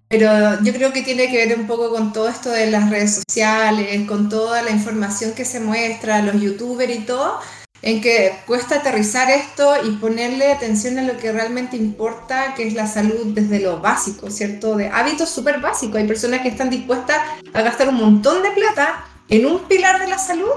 Pero 0.09 0.61
yo 0.61 0.73
creo 0.73 0.91
que 0.91 1.03
tiene 1.03 1.31
que 1.31 1.45
ver 1.45 1.57
un 1.57 1.65
poco 1.65 1.89
con 1.89 2.11
todo 2.11 2.27
esto 2.27 2.49
de 2.49 2.69
las 2.69 2.89
redes 2.89 3.23
sociales, 3.25 4.05
con 4.07 4.27
toda 4.27 4.61
la 4.61 4.71
información 4.71 5.31
que 5.31 5.45
se 5.45 5.61
muestra, 5.61 6.21
los 6.21 6.41
youtubers 6.41 6.93
y 6.93 6.99
todo, 6.99 7.39
en 7.81 8.01
que 8.01 8.33
cuesta 8.45 8.75
aterrizar 8.75 9.29
esto 9.29 9.73
y 9.85 9.91
ponerle 9.91 10.51
atención 10.51 10.99
a 10.99 11.03
lo 11.03 11.15
que 11.15 11.31
realmente 11.31 11.77
importa, 11.77 12.55
que 12.55 12.67
es 12.67 12.73
la 12.73 12.87
salud 12.87 13.27
desde 13.27 13.61
lo 13.61 13.79
básico, 13.79 14.29
¿cierto? 14.31 14.75
De 14.75 14.89
hábitos 14.89 15.29
súper 15.29 15.61
básicos. 15.61 15.95
Hay 15.95 16.07
personas 16.07 16.41
que 16.41 16.49
están 16.49 16.69
dispuestas 16.69 17.17
a 17.53 17.61
gastar 17.61 17.87
un 17.87 17.95
montón 17.95 18.43
de 18.43 18.51
plata 18.51 19.05
en 19.29 19.45
un 19.45 19.65
pilar 19.67 20.01
de 20.01 20.07
la 20.07 20.17
salud 20.17 20.51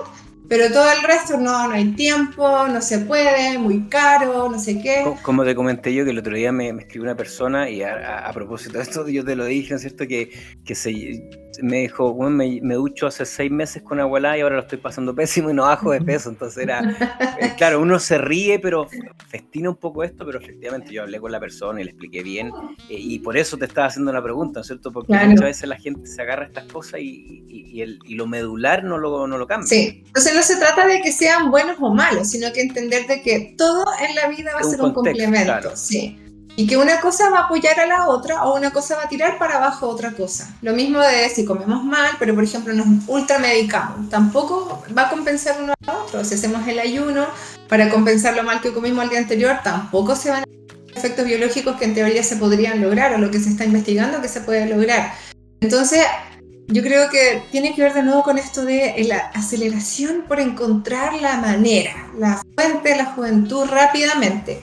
pero 0.50 0.68
todo 0.72 0.90
el 0.90 1.04
resto 1.04 1.36
no, 1.36 1.68
no 1.68 1.74
hay 1.74 1.92
tiempo, 1.92 2.66
no 2.66 2.82
se 2.82 2.98
puede, 2.98 3.56
muy 3.56 3.88
caro, 3.88 4.48
no 4.50 4.58
sé 4.58 4.82
qué. 4.82 5.04
Como 5.22 5.44
te 5.44 5.54
comenté 5.54 5.94
yo, 5.94 6.04
que 6.04 6.10
el 6.10 6.18
otro 6.18 6.34
día 6.34 6.50
me, 6.50 6.72
me 6.72 6.82
escribió 6.82 7.04
una 7.04 7.16
persona 7.16 7.70
y 7.70 7.84
a, 7.84 8.28
propósito 8.34 8.78
de 8.78 8.82
esto 8.82 9.08
yo 9.08 9.24
te 9.24 9.36
lo 9.36 9.44
dije, 9.44 9.70
¿no 9.70 9.76
es 9.76 9.82
cierto? 9.82 10.08
Que, 10.08 10.32
que 10.64 10.74
se, 10.74 11.22
me 11.62 11.82
dijo, 11.82 12.12
bueno, 12.14 12.36
me, 12.36 12.60
me, 12.62 12.74
ducho 12.74 13.06
hace 13.06 13.24
seis 13.26 13.50
meses 13.50 13.82
con 13.82 14.00
agua 14.00 14.36
y 14.36 14.40
ahora 14.40 14.56
lo 14.56 14.62
estoy 14.62 14.78
pasando 14.78 15.14
pésimo 15.14 15.50
y 15.50 15.54
no 15.54 15.62
bajo 15.62 15.92
de 15.92 16.00
peso. 16.00 16.30
Entonces 16.30 16.62
era, 16.62 16.80
eh, 17.40 17.52
claro, 17.56 17.80
uno 17.80 17.98
se 17.98 18.18
ríe, 18.18 18.58
pero 18.58 18.88
festina 19.28 19.70
un 19.70 19.76
poco 19.76 20.04
esto, 20.04 20.24
pero 20.26 20.40
efectivamente 20.40 20.92
yo 20.92 21.02
hablé 21.02 21.20
con 21.20 21.32
la 21.32 21.40
persona 21.40 21.80
y 21.80 21.84
le 21.84 21.90
expliqué 21.90 22.22
bien. 22.22 22.48
Eh, 22.88 22.96
y 22.98 23.18
por 23.20 23.36
eso 23.36 23.56
te 23.56 23.66
estaba 23.66 23.86
haciendo 23.86 24.12
la 24.12 24.22
pregunta, 24.22 24.58
¿no 24.58 24.60
es 24.62 24.66
cierto? 24.66 24.92
Porque 24.92 25.12
muchas 25.12 25.44
veces 25.44 25.68
la 25.68 25.76
gente 25.76 26.06
se 26.06 26.20
agarra 26.22 26.44
a 26.44 26.46
estas 26.46 26.64
cosas 26.64 27.00
y, 27.00 27.44
y, 27.48 27.82
el, 27.82 27.98
y, 28.04 28.14
lo 28.14 28.26
medular 28.26 28.84
no 28.84 28.98
lo, 28.98 29.26
no 29.26 29.38
lo 29.38 29.46
cambia. 29.46 29.66
Sí, 29.66 30.02
entonces 30.06 30.34
no 30.40 30.46
se 30.46 30.56
trata 30.56 30.86
de 30.86 31.02
que 31.02 31.12
sean 31.12 31.50
buenos 31.50 31.76
o 31.80 31.92
malos, 31.92 32.30
sino 32.30 32.50
que 32.50 32.62
entender 32.62 33.06
de 33.06 33.20
que 33.20 33.54
todo 33.58 33.84
en 34.00 34.14
la 34.14 34.26
vida 34.28 34.52
va 34.54 34.60
a 34.60 34.64
ser 34.64 34.80
un 34.80 34.94
complemento. 34.94 35.76
Sí. 35.76 36.18
Y 36.56 36.66
que 36.66 36.78
una 36.78 36.98
cosa 37.02 37.28
va 37.28 37.40
a 37.40 37.44
apoyar 37.44 37.78
a 37.78 37.86
la 37.86 38.08
otra 38.08 38.44
o 38.44 38.56
una 38.56 38.72
cosa 38.72 38.96
va 38.96 39.02
a 39.02 39.08
tirar 39.08 39.38
para 39.38 39.58
abajo 39.58 39.86
otra 39.86 40.12
cosa. 40.12 40.56
Lo 40.62 40.72
mismo 40.72 40.98
de 41.00 41.28
si 41.28 41.44
comemos 41.44 41.84
mal, 41.84 42.12
pero 42.18 42.34
por 42.34 42.42
ejemplo 42.42 42.72
nos 42.72 42.86
ultramedicamos, 43.06 44.08
tampoco 44.08 44.82
va 44.96 45.02
a 45.02 45.10
compensar 45.10 45.56
uno 45.62 45.74
a 45.86 45.92
otro. 45.98 46.24
Si 46.24 46.34
hacemos 46.34 46.66
el 46.66 46.78
ayuno 46.78 47.26
para 47.68 47.90
compensar 47.90 48.34
lo 48.34 48.42
mal 48.42 48.62
que 48.62 48.72
comimos 48.72 49.04
el 49.04 49.10
día 49.10 49.18
anterior, 49.18 49.58
tampoco 49.62 50.16
se 50.16 50.30
van 50.30 50.42
a 50.42 50.96
efectos 50.96 51.26
biológicos 51.26 51.76
que 51.76 51.84
en 51.84 51.94
teoría 51.94 52.24
se 52.24 52.36
podrían 52.36 52.80
lograr 52.80 53.12
o 53.12 53.18
lo 53.18 53.30
que 53.30 53.40
se 53.40 53.50
está 53.50 53.66
investigando 53.66 54.22
que 54.22 54.28
se 54.28 54.40
puede 54.40 54.66
lograr. 54.66 55.12
Entonces, 55.60 56.06
yo 56.70 56.82
creo 56.82 57.10
que 57.10 57.42
tiene 57.50 57.74
que 57.74 57.82
ver 57.82 57.94
de 57.94 58.02
nuevo 58.02 58.22
con 58.22 58.38
esto 58.38 58.64
de 58.64 59.04
la 59.08 59.18
aceleración 59.34 60.24
por 60.28 60.40
encontrar 60.40 61.14
la 61.20 61.36
manera, 61.38 62.10
la 62.18 62.42
fuente 62.54 62.90
de 62.90 62.96
la 62.96 63.06
juventud 63.06 63.64
rápidamente, 63.64 64.62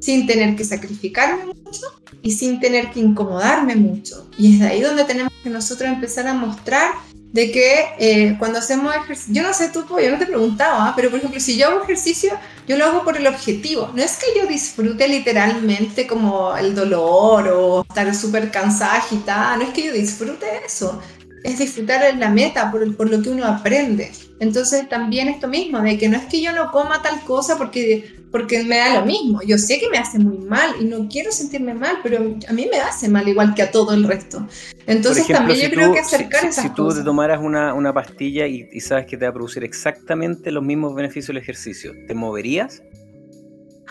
sin 0.00 0.26
tener 0.26 0.54
que 0.56 0.64
sacrificarme 0.64 1.46
mucho 1.46 1.86
y 2.22 2.32
sin 2.32 2.60
tener 2.60 2.90
que 2.90 3.00
incomodarme 3.00 3.76
mucho. 3.76 4.30
Y 4.38 4.54
es 4.54 4.60
de 4.60 4.66
ahí 4.68 4.80
donde 4.80 5.04
tenemos 5.04 5.32
que 5.42 5.50
nosotros 5.50 5.88
empezar 5.88 6.26
a 6.28 6.34
mostrar 6.34 6.92
de 7.32 7.50
que 7.50 7.86
eh, 7.98 8.36
cuando 8.38 8.58
hacemos 8.58 8.94
ejercicio, 8.94 9.34
yo 9.34 9.42
no 9.42 9.52
sé 9.52 9.68
tú, 9.68 9.84
yo 10.02 10.10
no 10.10 10.18
te 10.18 10.26
preguntaba, 10.26 10.94
pero 10.96 11.10
por 11.10 11.18
ejemplo, 11.18 11.38
si 11.40 11.58
yo 11.58 11.68
hago 11.68 11.82
ejercicio, 11.82 12.30
yo 12.66 12.76
lo 12.78 12.86
hago 12.86 13.04
por 13.04 13.16
el 13.16 13.26
objetivo. 13.26 13.90
No 13.94 14.02
es 14.02 14.16
que 14.16 14.26
yo 14.38 14.46
disfrute 14.46 15.06
literalmente 15.08 16.06
como 16.06 16.56
el 16.56 16.74
dolor 16.74 17.48
o 17.48 17.82
estar 17.82 18.14
súper 18.14 18.50
cansada, 18.50 18.96
agitada, 18.96 19.56
no 19.56 19.64
es 19.64 19.70
que 19.70 19.86
yo 19.86 19.92
disfrute 19.92 20.46
eso, 20.64 21.00
es 21.44 21.58
disfrutar 21.58 22.16
la 22.16 22.30
meta 22.30 22.70
por, 22.70 22.96
por 22.96 23.10
lo 23.10 23.22
que 23.22 23.30
uno 23.30 23.44
aprende. 23.44 24.10
Entonces 24.40 24.88
también 24.88 25.28
esto 25.28 25.48
mismo, 25.48 25.80
de 25.80 25.98
que 25.98 26.08
no 26.08 26.16
es 26.16 26.26
que 26.26 26.40
yo 26.40 26.52
no 26.52 26.70
coma 26.70 27.02
tal 27.02 27.20
cosa 27.22 27.58
porque, 27.58 28.14
porque 28.30 28.62
me 28.62 28.78
da 28.78 29.00
lo 29.00 29.06
mismo. 29.06 29.40
Yo 29.42 29.58
sé 29.58 29.80
que 29.80 29.88
me 29.88 29.98
hace 29.98 30.18
muy 30.18 30.38
mal 30.38 30.74
y 30.80 30.84
no 30.84 31.08
quiero 31.08 31.32
sentirme 31.32 31.74
mal, 31.74 31.98
pero 32.02 32.36
a 32.48 32.52
mí 32.52 32.68
me 32.70 32.78
hace 32.78 33.08
mal 33.08 33.26
igual 33.28 33.54
que 33.54 33.62
a 33.62 33.70
todo 33.70 33.94
el 33.94 34.04
resto. 34.04 34.46
Entonces 34.86 35.26
también 35.26 35.58
yo 35.58 35.70
creo 35.70 35.92
que 35.92 36.00
acercar 36.00 36.42
si, 36.42 36.46
esas 36.48 36.64
si 36.64 36.70
tú 36.70 36.88
te 36.94 37.02
tomaras 37.02 37.40
una, 37.42 37.74
una 37.74 37.92
pastilla 37.92 38.46
y, 38.46 38.68
y, 38.72 38.80
sabes 38.80 39.06
que 39.06 39.16
te 39.16 39.24
va 39.24 39.30
a 39.30 39.34
producir 39.34 39.64
exactamente 39.64 40.52
los 40.52 40.62
mismos 40.62 40.94
beneficios 40.94 41.28
del 41.28 41.38
ejercicio, 41.38 41.92
¿te 42.06 42.14
moverías? 42.14 42.82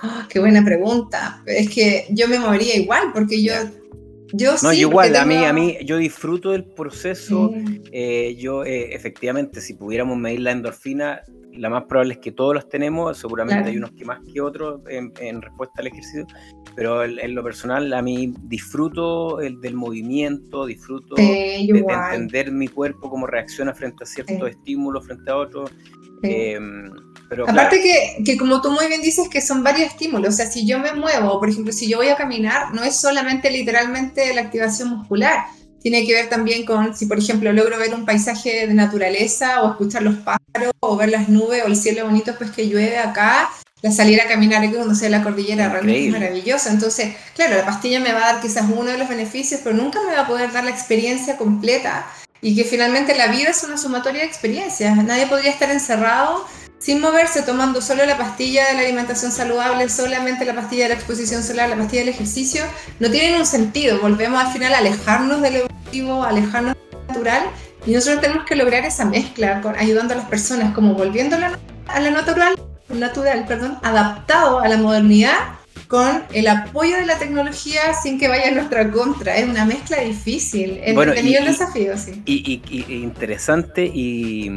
Oh, 0.04 0.24
qué 0.30 0.40
buena 0.40 0.64
pregunta. 0.64 1.42
Es 1.46 1.70
que 1.70 2.06
yo 2.12 2.28
me 2.28 2.40
movería 2.40 2.76
igual 2.76 3.12
porque 3.14 3.42
yo... 3.42 3.54
Yo 4.34 4.52
no, 4.64 4.72
sí, 4.72 4.80
igual, 4.80 5.16
a 5.16 5.26
mí, 5.26 5.46
a 5.46 5.54
mí, 5.54 5.78
yo 5.86 5.98
disfruto 5.98 6.52
del 6.52 6.66
proceso. 6.66 7.52
Eh, 7.92 8.36
yo, 8.38 8.64
eh, 8.66 8.94
efectivamente, 8.94 9.62
si 9.62 9.74
pudiéramos 9.74 10.18
medir 10.18 10.42
la 10.42 10.52
endorfina, 10.52 11.22
la 11.54 11.70
más 11.70 11.86
probable 11.86 12.14
es 12.14 12.20
que 12.20 12.32
todos 12.32 12.54
los 12.54 12.70
tenemos, 12.70 13.18
seguramente 13.18 13.56
claro. 13.56 13.72
hay 13.72 13.78
unos 13.78 13.92
que 13.92 14.06
más 14.06 14.20
que 14.32 14.42
otros 14.42 14.82
en, 14.90 15.12
en 15.20 15.42
respuesta 15.42 15.82
al 15.82 15.88
ejercicio, 15.88 16.28
pero 16.76 17.04
en, 17.04 17.18
en, 17.20 17.36
lo 17.36 17.44
personal 17.44 17.92
a 17.94 18.02
mí 18.02 18.34
disfruto 18.44 19.42
el, 19.42 19.60
del 19.62 19.74
movimiento, 19.74 20.66
disfruto 20.66 21.16
de, 21.16 21.24
de, 21.72 21.80
entender 21.80 22.52
mi 22.52 22.68
cuerpo, 22.68 23.10
cómo 23.10 23.26
reacciona 23.26 23.74
frente 23.74 24.04
a 24.04 24.08
ciertos 24.08 24.50
estímulos, 24.50 25.06
frente 25.06 25.32
a 25.32 25.38
otros. 25.38 25.72
Pero, 27.30 27.44
Aparte 27.44 27.82
claro. 27.82 28.16
que, 28.18 28.24
que, 28.24 28.38
como 28.38 28.62
tú 28.62 28.72
muy 28.72 28.88
bien 28.88 29.02
dices, 29.02 29.28
que 29.30 29.42
son 29.42 29.64
varios 29.64 29.90
estímulos. 29.90 30.34
O 30.34 30.38
sea, 30.38 30.50
si 30.50 30.66
yo 30.66 30.80
me 30.80 30.94
muevo, 30.94 31.40
por 31.40 31.50
ejemplo, 31.50 31.74
si 31.74 31.88
yo 31.88 31.98
voy 31.98 32.10
a 32.10 32.16
caminar, 32.16 32.74
no 32.74 32.84
es 32.84 32.96
solamente 32.96 33.52
literalmente 33.52 34.34
la 34.34 34.42
activación 34.42 34.90
muscular. 34.90 35.46
Tiene 35.82 36.06
que 36.06 36.14
ver 36.14 36.30
también 36.30 36.66
con 36.66 36.96
si, 36.96 37.06
por 37.06 37.20
ejemplo, 37.20 37.52
logro 37.54 37.78
ver 37.78 37.94
un 37.94 38.06
paisaje 38.06 38.68
de 38.68 38.74
naturaleza 38.74 39.62
o 39.64 39.72
escuchar 39.72 40.04
los 40.04 40.16
pájaros 40.16 40.72
o 40.80 40.96
ver 40.96 41.10
las 41.10 41.30
nubes 41.30 41.64
o 41.64 41.68
el 41.68 41.76
cielo 41.76 42.06
bonito, 42.06 42.34
pues 42.38 42.52
que 42.52 42.68
llueve 42.68 42.98
acá. 42.98 43.50
La 43.82 43.92
salir 43.92 44.20
a 44.20 44.28
caminar 44.28 44.64
aquí 44.64 44.74
cuando 44.74 44.96
sea 44.96 45.10
la 45.10 45.22
cordillera 45.22 45.70
realmente 45.70 46.08
es 46.08 46.12
maravillosa. 46.12 46.72
Entonces, 46.72 47.16
claro, 47.36 47.58
la 47.58 47.66
pastilla 47.66 48.00
me 48.00 48.12
va 48.12 48.26
a 48.28 48.34
dar 48.34 48.42
quizás 48.42 48.66
uno 48.70 48.86
de 48.86 48.98
los 48.98 49.08
beneficios, 49.08 49.62
pero 49.64 49.76
nunca 49.76 50.00
me 50.02 50.16
va 50.16 50.22
a 50.22 50.28
poder 50.28 50.52
dar 50.52 50.64
la 50.64 50.72
experiencia 50.72 51.38
completa. 51.38 52.08
Y 52.42 52.56
que 52.56 52.64
finalmente 52.64 53.16
la 53.16 53.28
vida 53.28 53.50
es 53.50 53.64
una 53.64 53.78
sumatoria 53.78 54.22
de 54.22 54.28
experiencias. 54.28 54.96
Nadie 55.04 55.28
podría 55.28 55.52
estar 55.52 55.70
encerrado 55.70 56.46
sin 56.80 57.02
moverse, 57.02 57.42
tomando 57.42 57.82
solo 57.82 58.06
la 58.06 58.18
pastilla 58.18 58.68
de 58.68 58.74
la 58.76 58.80
alimentación 58.82 59.32
saludable, 59.32 59.90
solamente 59.90 60.46
la 60.46 60.54
pastilla 60.54 60.84
de 60.84 60.90
la 60.90 60.96
exposición 60.96 61.44
solar, 61.44 61.70
la 61.70 61.76
pastilla 61.76 62.02
del 62.02 62.10
ejercicio, 62.10 62.64
no 63.00 63.10
tienen 63.10 63.40
un 63.40 63.46
sentido. 63.46 64.00
Volvemos 64.00 64.44
al 64.44 64.54
final 64.54 64.74
a 64.74 64.78
alejarnos 64.78 65.42
del 65.42 65.56
evolutivo, 65.58 66.24
alejarnos 66.24 66.76
del 66.76 67.08
natural, 67.08 67.44
y 67.86 67.92
nosotros 67.92 68.22
tenemos 68.22 68.46
que 68.46 68.56
lograr 68.56 68.86
esa 68.86 69.06
mezcla, 69.06 69.62
con, 69.62 69.76
ayudando 69.76 70.14
a 70.14 70.18
las 70.18 70.28
personas, 70.28 70.74
como 70.74 70.94
volviendo 70.94 71.36
a 71.36 72.00
la 72.00 72.12
natural, 72.12 72.56
natural, 72.90 73.46
perdón, 73.48 73.80
adaptado 73.82 74.60
a 74.60 74.68
la 74.68 74.78
modernidad, 74.78 75.38
con 75.88 76.24
el 76.34 76.48
apoyo 76.48 76.98
de 76.98 77.06
la 77.06 77.18
tecnología 77.18 77.94
sin 77.94 78.20
que 78.20 78.28
vaya 78.28 78.50
en 78.50 78.56
nuestra 78.56 78.92
contra. 78.92 79.38
Es 79.38 79.48
una 79.48 79.66
mezcla 79.66 80.02
difícil, 80.02 80.80
bueno, 80.94 81.12
entretenido 81.14 81.40
el 81.40 81.46
desafío, 81.48 81.98
sí. 81.98 82.22
Y, 82.26 82.62
y, 82.70 82.86
y 82.88 82.96
interesante 83.04 83.86
y, 83.86 84.52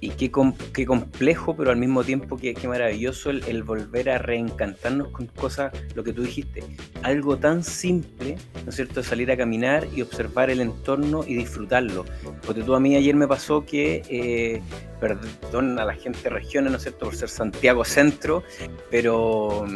y 0.00 0.10
qué, 0.10 0.30
com, 0.30 0.54
qué, 0.72 0.84
complejo, 0.84 1.56
pero 1.56 1.70
al 1.70 1.76
mismo 1.78 2.04
tiempo 2.04 2.36
qué, 2.36 2.54
qué 2.54 2.68
maravilloso 2.68 3.30
el, 3.30 3.44
el, 3.44 3.62
volver 3.62 4.10
a 4.10 4.18
reencantarnos 4.18 5.08
con 5.08 5.26
cosas, 5.26 5.72
lo 5.94 6.04
que 6.04 6.12
tú 6.12 6.22
dijiste, 6.22 6.62
algo 7.02 7.38
tan 7.38 7.64
simple, 7.64 8.36
¿no 8.64 8.70
es 8.70 8.76
cierto?, 8.76 9.02
salir 9.02 9.30
a 9.30 9.36
caminar 9.36 9.86
y 9.94 10.02
observar 10.02 10.50
el 10.50 10.60
entorno 10.60 11.24
y 11.26 11.34
disfrutarlo. 11.34 12.04
Porque 12.44 12.62
tú 12.62 12.74
a 12.74 12.80
mí 12.80 12.94
ayer 12.96 13.14
me 13.14 13.26
pasó 13.26 13.64
que... 13.64 14.02
Eh, 14.08 14.62
perdón 15.00 15.78
a 15.78 15.84
la 15.84 15.92
gente 15.94 16.18
de 16.22 16.30
regiones, 16.30 16.70
¿no 16.70 16.78
es 16.78 16.82
cierto?, 16.84 17.04
por 17.06 17.14
ser 17.14 17.28
Santiago 17.28 17.84
Centro, 17.84 18.42
pero 18.90 19.66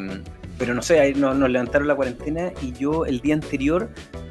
pero 0.58 0.74
no 0.74 0.82
sé, 0.82 1.00
ahí 1.00 1.14
nos, 1.14 1.36
levantaron 1.38 1.86
la 1.86 1.94
cuarentena 1.94 2.52
y 2.60 2.72
yo 2.72 3.06
el 3.06 3.20
día 3.20 3.34
anterior, 3.34 3.88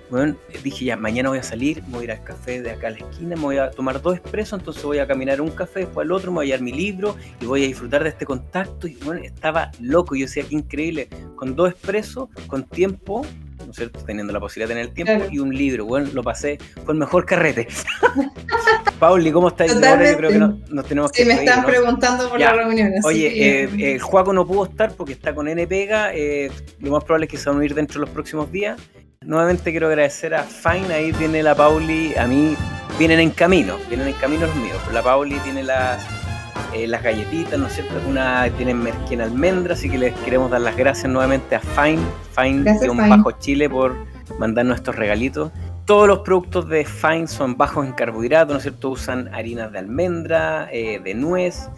bueno, 0.10 0.36
dije 0.64 0.86
ya, 0.86 0.98
mañana 0.98 1.30
voy 1.30 1.40
a 1.40 1.44
salir, 1.44 1.82
voy 1.88 2.02
a 2.02 2.04
ir 2.04 2.12
al 2.12 2.24
café 2.24 2.62
de 2.62 2.72
acá 2.72 2.88
a 2.88 2.92
la 2.92 2.98
esquina, 2.98 3.36
me 3.36 3.42
voy 3.42 3.58
a 3.58 3.72
tomar 3.72 4.02
dos 4.02 4.18
expresos, 4.18 4.60
entonces 4.60 4.84
voy 4.84 5.00
a 5.00 5.08
caminar 5.08 5.42
un 5.42 5.52
café, 5.52 5.82
después 5.82 6.06
al 6.06 6.12
otro, 6.12 6.32
me 6.32 6.36
voy 6.36 6.46
a 6.46 6.48
llevar 6.48 6.62
mi 6.62 6.74
libro 6.74 7.16
y 7.42 7.46
voy 7.46 7.64
a 7.64 7.68
disfrutar 7.68 8.04
de 8.04 8.10
este 8.10 8.26
contacto. 8.26 8.88
Y 8.88 8.96
bueno, 9.04 9.22
estaba 9.22 9.72
loco, 9.80 10.16
yo 10.16 10.26
decía, 10.26 10.44
qué 10.48 10.56
increíble, 10.56 11.10
con 11.36 11.56
dos 11.56 11.72
expresos, 11.72 12.30
con 12.48 12.64
tiempo, 12.64 13.26
¿no 13.66 13.72
es 13.72 13.76
cierto? 13.76 14.00
Teniendo 14.06 14.34
la 14.34 14.40
posibilidad 14.40 14.70
de 14.70 14.74
tener 14.76 14.90
el 14.90 14.94
tiempo 14.94 15.14
claro. 15.16 15.30
y 15.32 15.40
un 15.40 15.54
libro. 15.54 15.86
Bueno, 15.86 16.10
lo 16.14 16.24
pasé, 16.24 16.58
fue 16.84 16.94
el 16.94 17.00
mejor 17.00 17.26
carrete. 17.26 17.68
Pauli, 19.00 19.32
¿cómo 19.32 19.50
estás? 19.50 19.72
Ahora 19.72 20.12
yo 20.12 20.18
creo 20.18 20.30
que 20.32 20.40
no, 20.40 20.60
nos 20.70 20.86
tenemos 20.86 21.12
sí, 21.14 21.24
que. 21.24 21.30
Sí, 21.30 21.36
me 21.36 21.44
están 21.44 21.62
¿no? 21.62 21.68
preguntando 21.68 22.30
por 22.30 22.40
ya. 22.40 22.56
la 22.56 22.64
reunión. 22.64 22.94
Oye, 23.04 23.30
que... 23.30 23.64
eh, 23.64 23.94
el 23.94 24.02
Juaco 24.02 24.34
no 24.34 24.46
pudo 24.46 24.66
estar 24.66 24.94
porque 24.94 25.14
está 25.14 25.34
con 25.36 25.48
N 25.48 25.68
Pega. 25.68 26.14
Eh, 26.14 26.52
lo 26.80 26.92
más 26.92 27.04
probable 27.04 27.26
es 27.26 27.32
que 27.32 27.38
se 27.38 27.50
van 27.50 27.56
a 27.56 27.60
unir 27.60 27.76
dentro 27.76 28.00
de 28.00 28.06
los 28.06 28.10
próximos 28.10 28.52
días. 28.52 28.80
Nuevamente 29.22 29.72
quiero 29.72 29.88
agradecer 29.88 30.34
a 30.36 30.44
Fine, 30.44 30.94
ahí 30.94 31.12
tiene 31.12 31.44
la 31.44 31.54
Pauli, 31.54 32.16
a 32.16 32.28
mí 32.28 32.56
vienen 32.98 33.20
en 33.20 33.32
camino, 33.32 33.78
vienen 33.90 34.08
en 34.08 34.14
camino 34.14 34.46
los 34.48 34.56
míos. 34.56 34.78
La 34.94 35.04
Pauli 35.04 35.36
tiene 35.40 35.64
las 35.64 36.17
eh, 36.74 36.88
las 36.88 37.04
galletitas, 37.04 37.60
¿no 37.60 37.68
es 37.68 37.74
cierto? 37.74 37.94
Una 38.08 38.50
tienen 38.58 38.82
merquén 38.82 39.22
almendra, 39.22 39.74
así 39.74 39.90
que 39.90 39.98
les 39.98 40.16
queremos 40.20 40.52
dar 40.52 40.62
las 40.62 40.76
gracias 40.76 41.12
nuevamente 41.12 41.56
a 41.56 41.60
Fine, 41.60 42.02
Fine, 42.36 42.64
gracias, 42.64 42.90
un 42.90 42.98
bajo 43.10 43.32
Chile 43.32 43.70
por 43.70 43.96
mandarnos 44.40 44.78
estos 44.78 44.96
regalitos. 44.96 45.52
Todos 45.86 46.08
los 46.08 46.20
productos 46.20 46.68
de 46.68 46.86
Fine 46.86 47.28
son 47.28 47.56
bajos 47.56 47.86
en 47.86 47.94
carbohidratos, 47.94 48.54
¿no 48.54 48.58
es 48.58 48.64
cierto? 48.64 48.90
Usan 48.90 49.34
harinas 49.34 49.72
de 49.72 49.80
almendra, 49.80 50.70
eh, 50.72 51.00
de 51.00 51.14
nuez, 51.14 51.70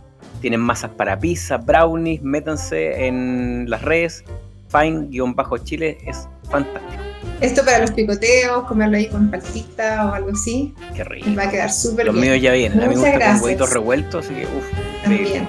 tienen 0.42 0.62
masas 0.62 0.92
para 0.92 1.20
pizza, 1.20 1.58
brownies, 1.58 2.22
métanse 2.22 3.08
en 3.08 3.70
las 3.70 3.82
redes. 3.82 4.24
Fine-Chile 4.70 5.98
es 6.06 6.28
fantástico. 6.50 6.99
Esto 7.42 7.64
para 7.64 7.80
los 7.80 7.92
picoteos, 7.92 8.66
comerlo 8.66 8.98
ahí 8.98 9.08
con 9.08 9.32
paltita 9.32 10.10
o 10.10 10.14
algo 10.14 10.32
así. 10.32 10.74
Qué 10.94 11.04
rico. 11.04 11.30
Va 11.38 11.44
a 11.44 11.50
quedar 11.50 11.72
súper 11.72 12.06
Los 12.08 12.16
míos 12.16 12.42
ya 12.42 12.52
vienen. 12.52 12.80
Muchas 12.80 12.88
a 12.88 12.90
mí 12.90 12.96
me 12.96 13.02
gusta 13.02 13.18
gracias. 13.18 13.40
con 13.40 13.46
huevitos 13.46 13.74
revueltos, 13.74 14.26
así 14.26 14.34
que 14.36 14.46
uff. 14.46 15.04
También. 15.04 15.48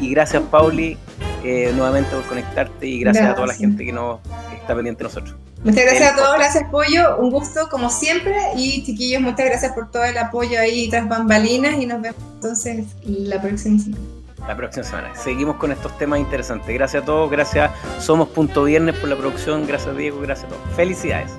Y 0.00 0.10
gracias, 0.10 0.42
Pauli, 0.50 0.98
eh, 1.44 1.72
nuevamente 1.74 2.10
por 2.10 2.24
conectarte 2.24 2.86
y 2.86 3.00
gracias, 3.00 3.24
gracias, 3.24 3.32
a 3.32 3.34
toda 3.34 3.46
la 3.46 3.54
gente 3.54 3.84
que 3.84 3.92
nos 3.92 4.20
está 4.54 4.74
pendiente 4.74 5.02
de 5.02 5.04
nosotros. 5.04 5.36
Muchas 5.62 5.84
gracias 5.84 6.12
a 6.12 6.16
todos, 6.16 6.36
gracias 6.36 6.64
Pollo, 6.70 7.18
un 7.18 7.30
gusto 7.30 7.68
como 7.70 7.90
siempre 7.90 8.34
y 8.56 8.82
chiquillos, 8.82 9.20
muchas 9.20 9.44
gracias 9.44 9.72
por 9.72 9.90
todo 9.90 10.04
el 10.04 10.16
apoyo 10.16 10.58
ahí 10.58 10.88
tras 10.88 11.06
bambalinas 11.06 11.74
y 11.78 11.84
nos 11.84 12.00
vemos 12.00 12.20
entonces 12.34 12.86
la 13.04 13.42
próxima 13.42 13.78
semana. 13.78 14.19
La 14.50 14.56
próxima 14.56 14.82
semana. 14.82 15.14
Seguimos 15.14 15.58
con 15.58 15.70
estos 15.70 15.96
temas 15.96 16.18
interesantes. 16.18 16.74
Gracias 16.74 17.04
a 17.04 17.06
todos, 17.06 17.30
gracias 17.30 17.70
Somos 18.00 18.30
Punto 18.30 18.64
Viernes 18.64 18.96
por 18.96 19.08
la 19.08 19.14
producción, 19.14 19.64
gracias 19.64 19.96
Diego, 19.96 20.20
gracias 20.20 20.50
a 20.50 20.56
todos. 20.56 20.74
Felicidades. 20.74 21.30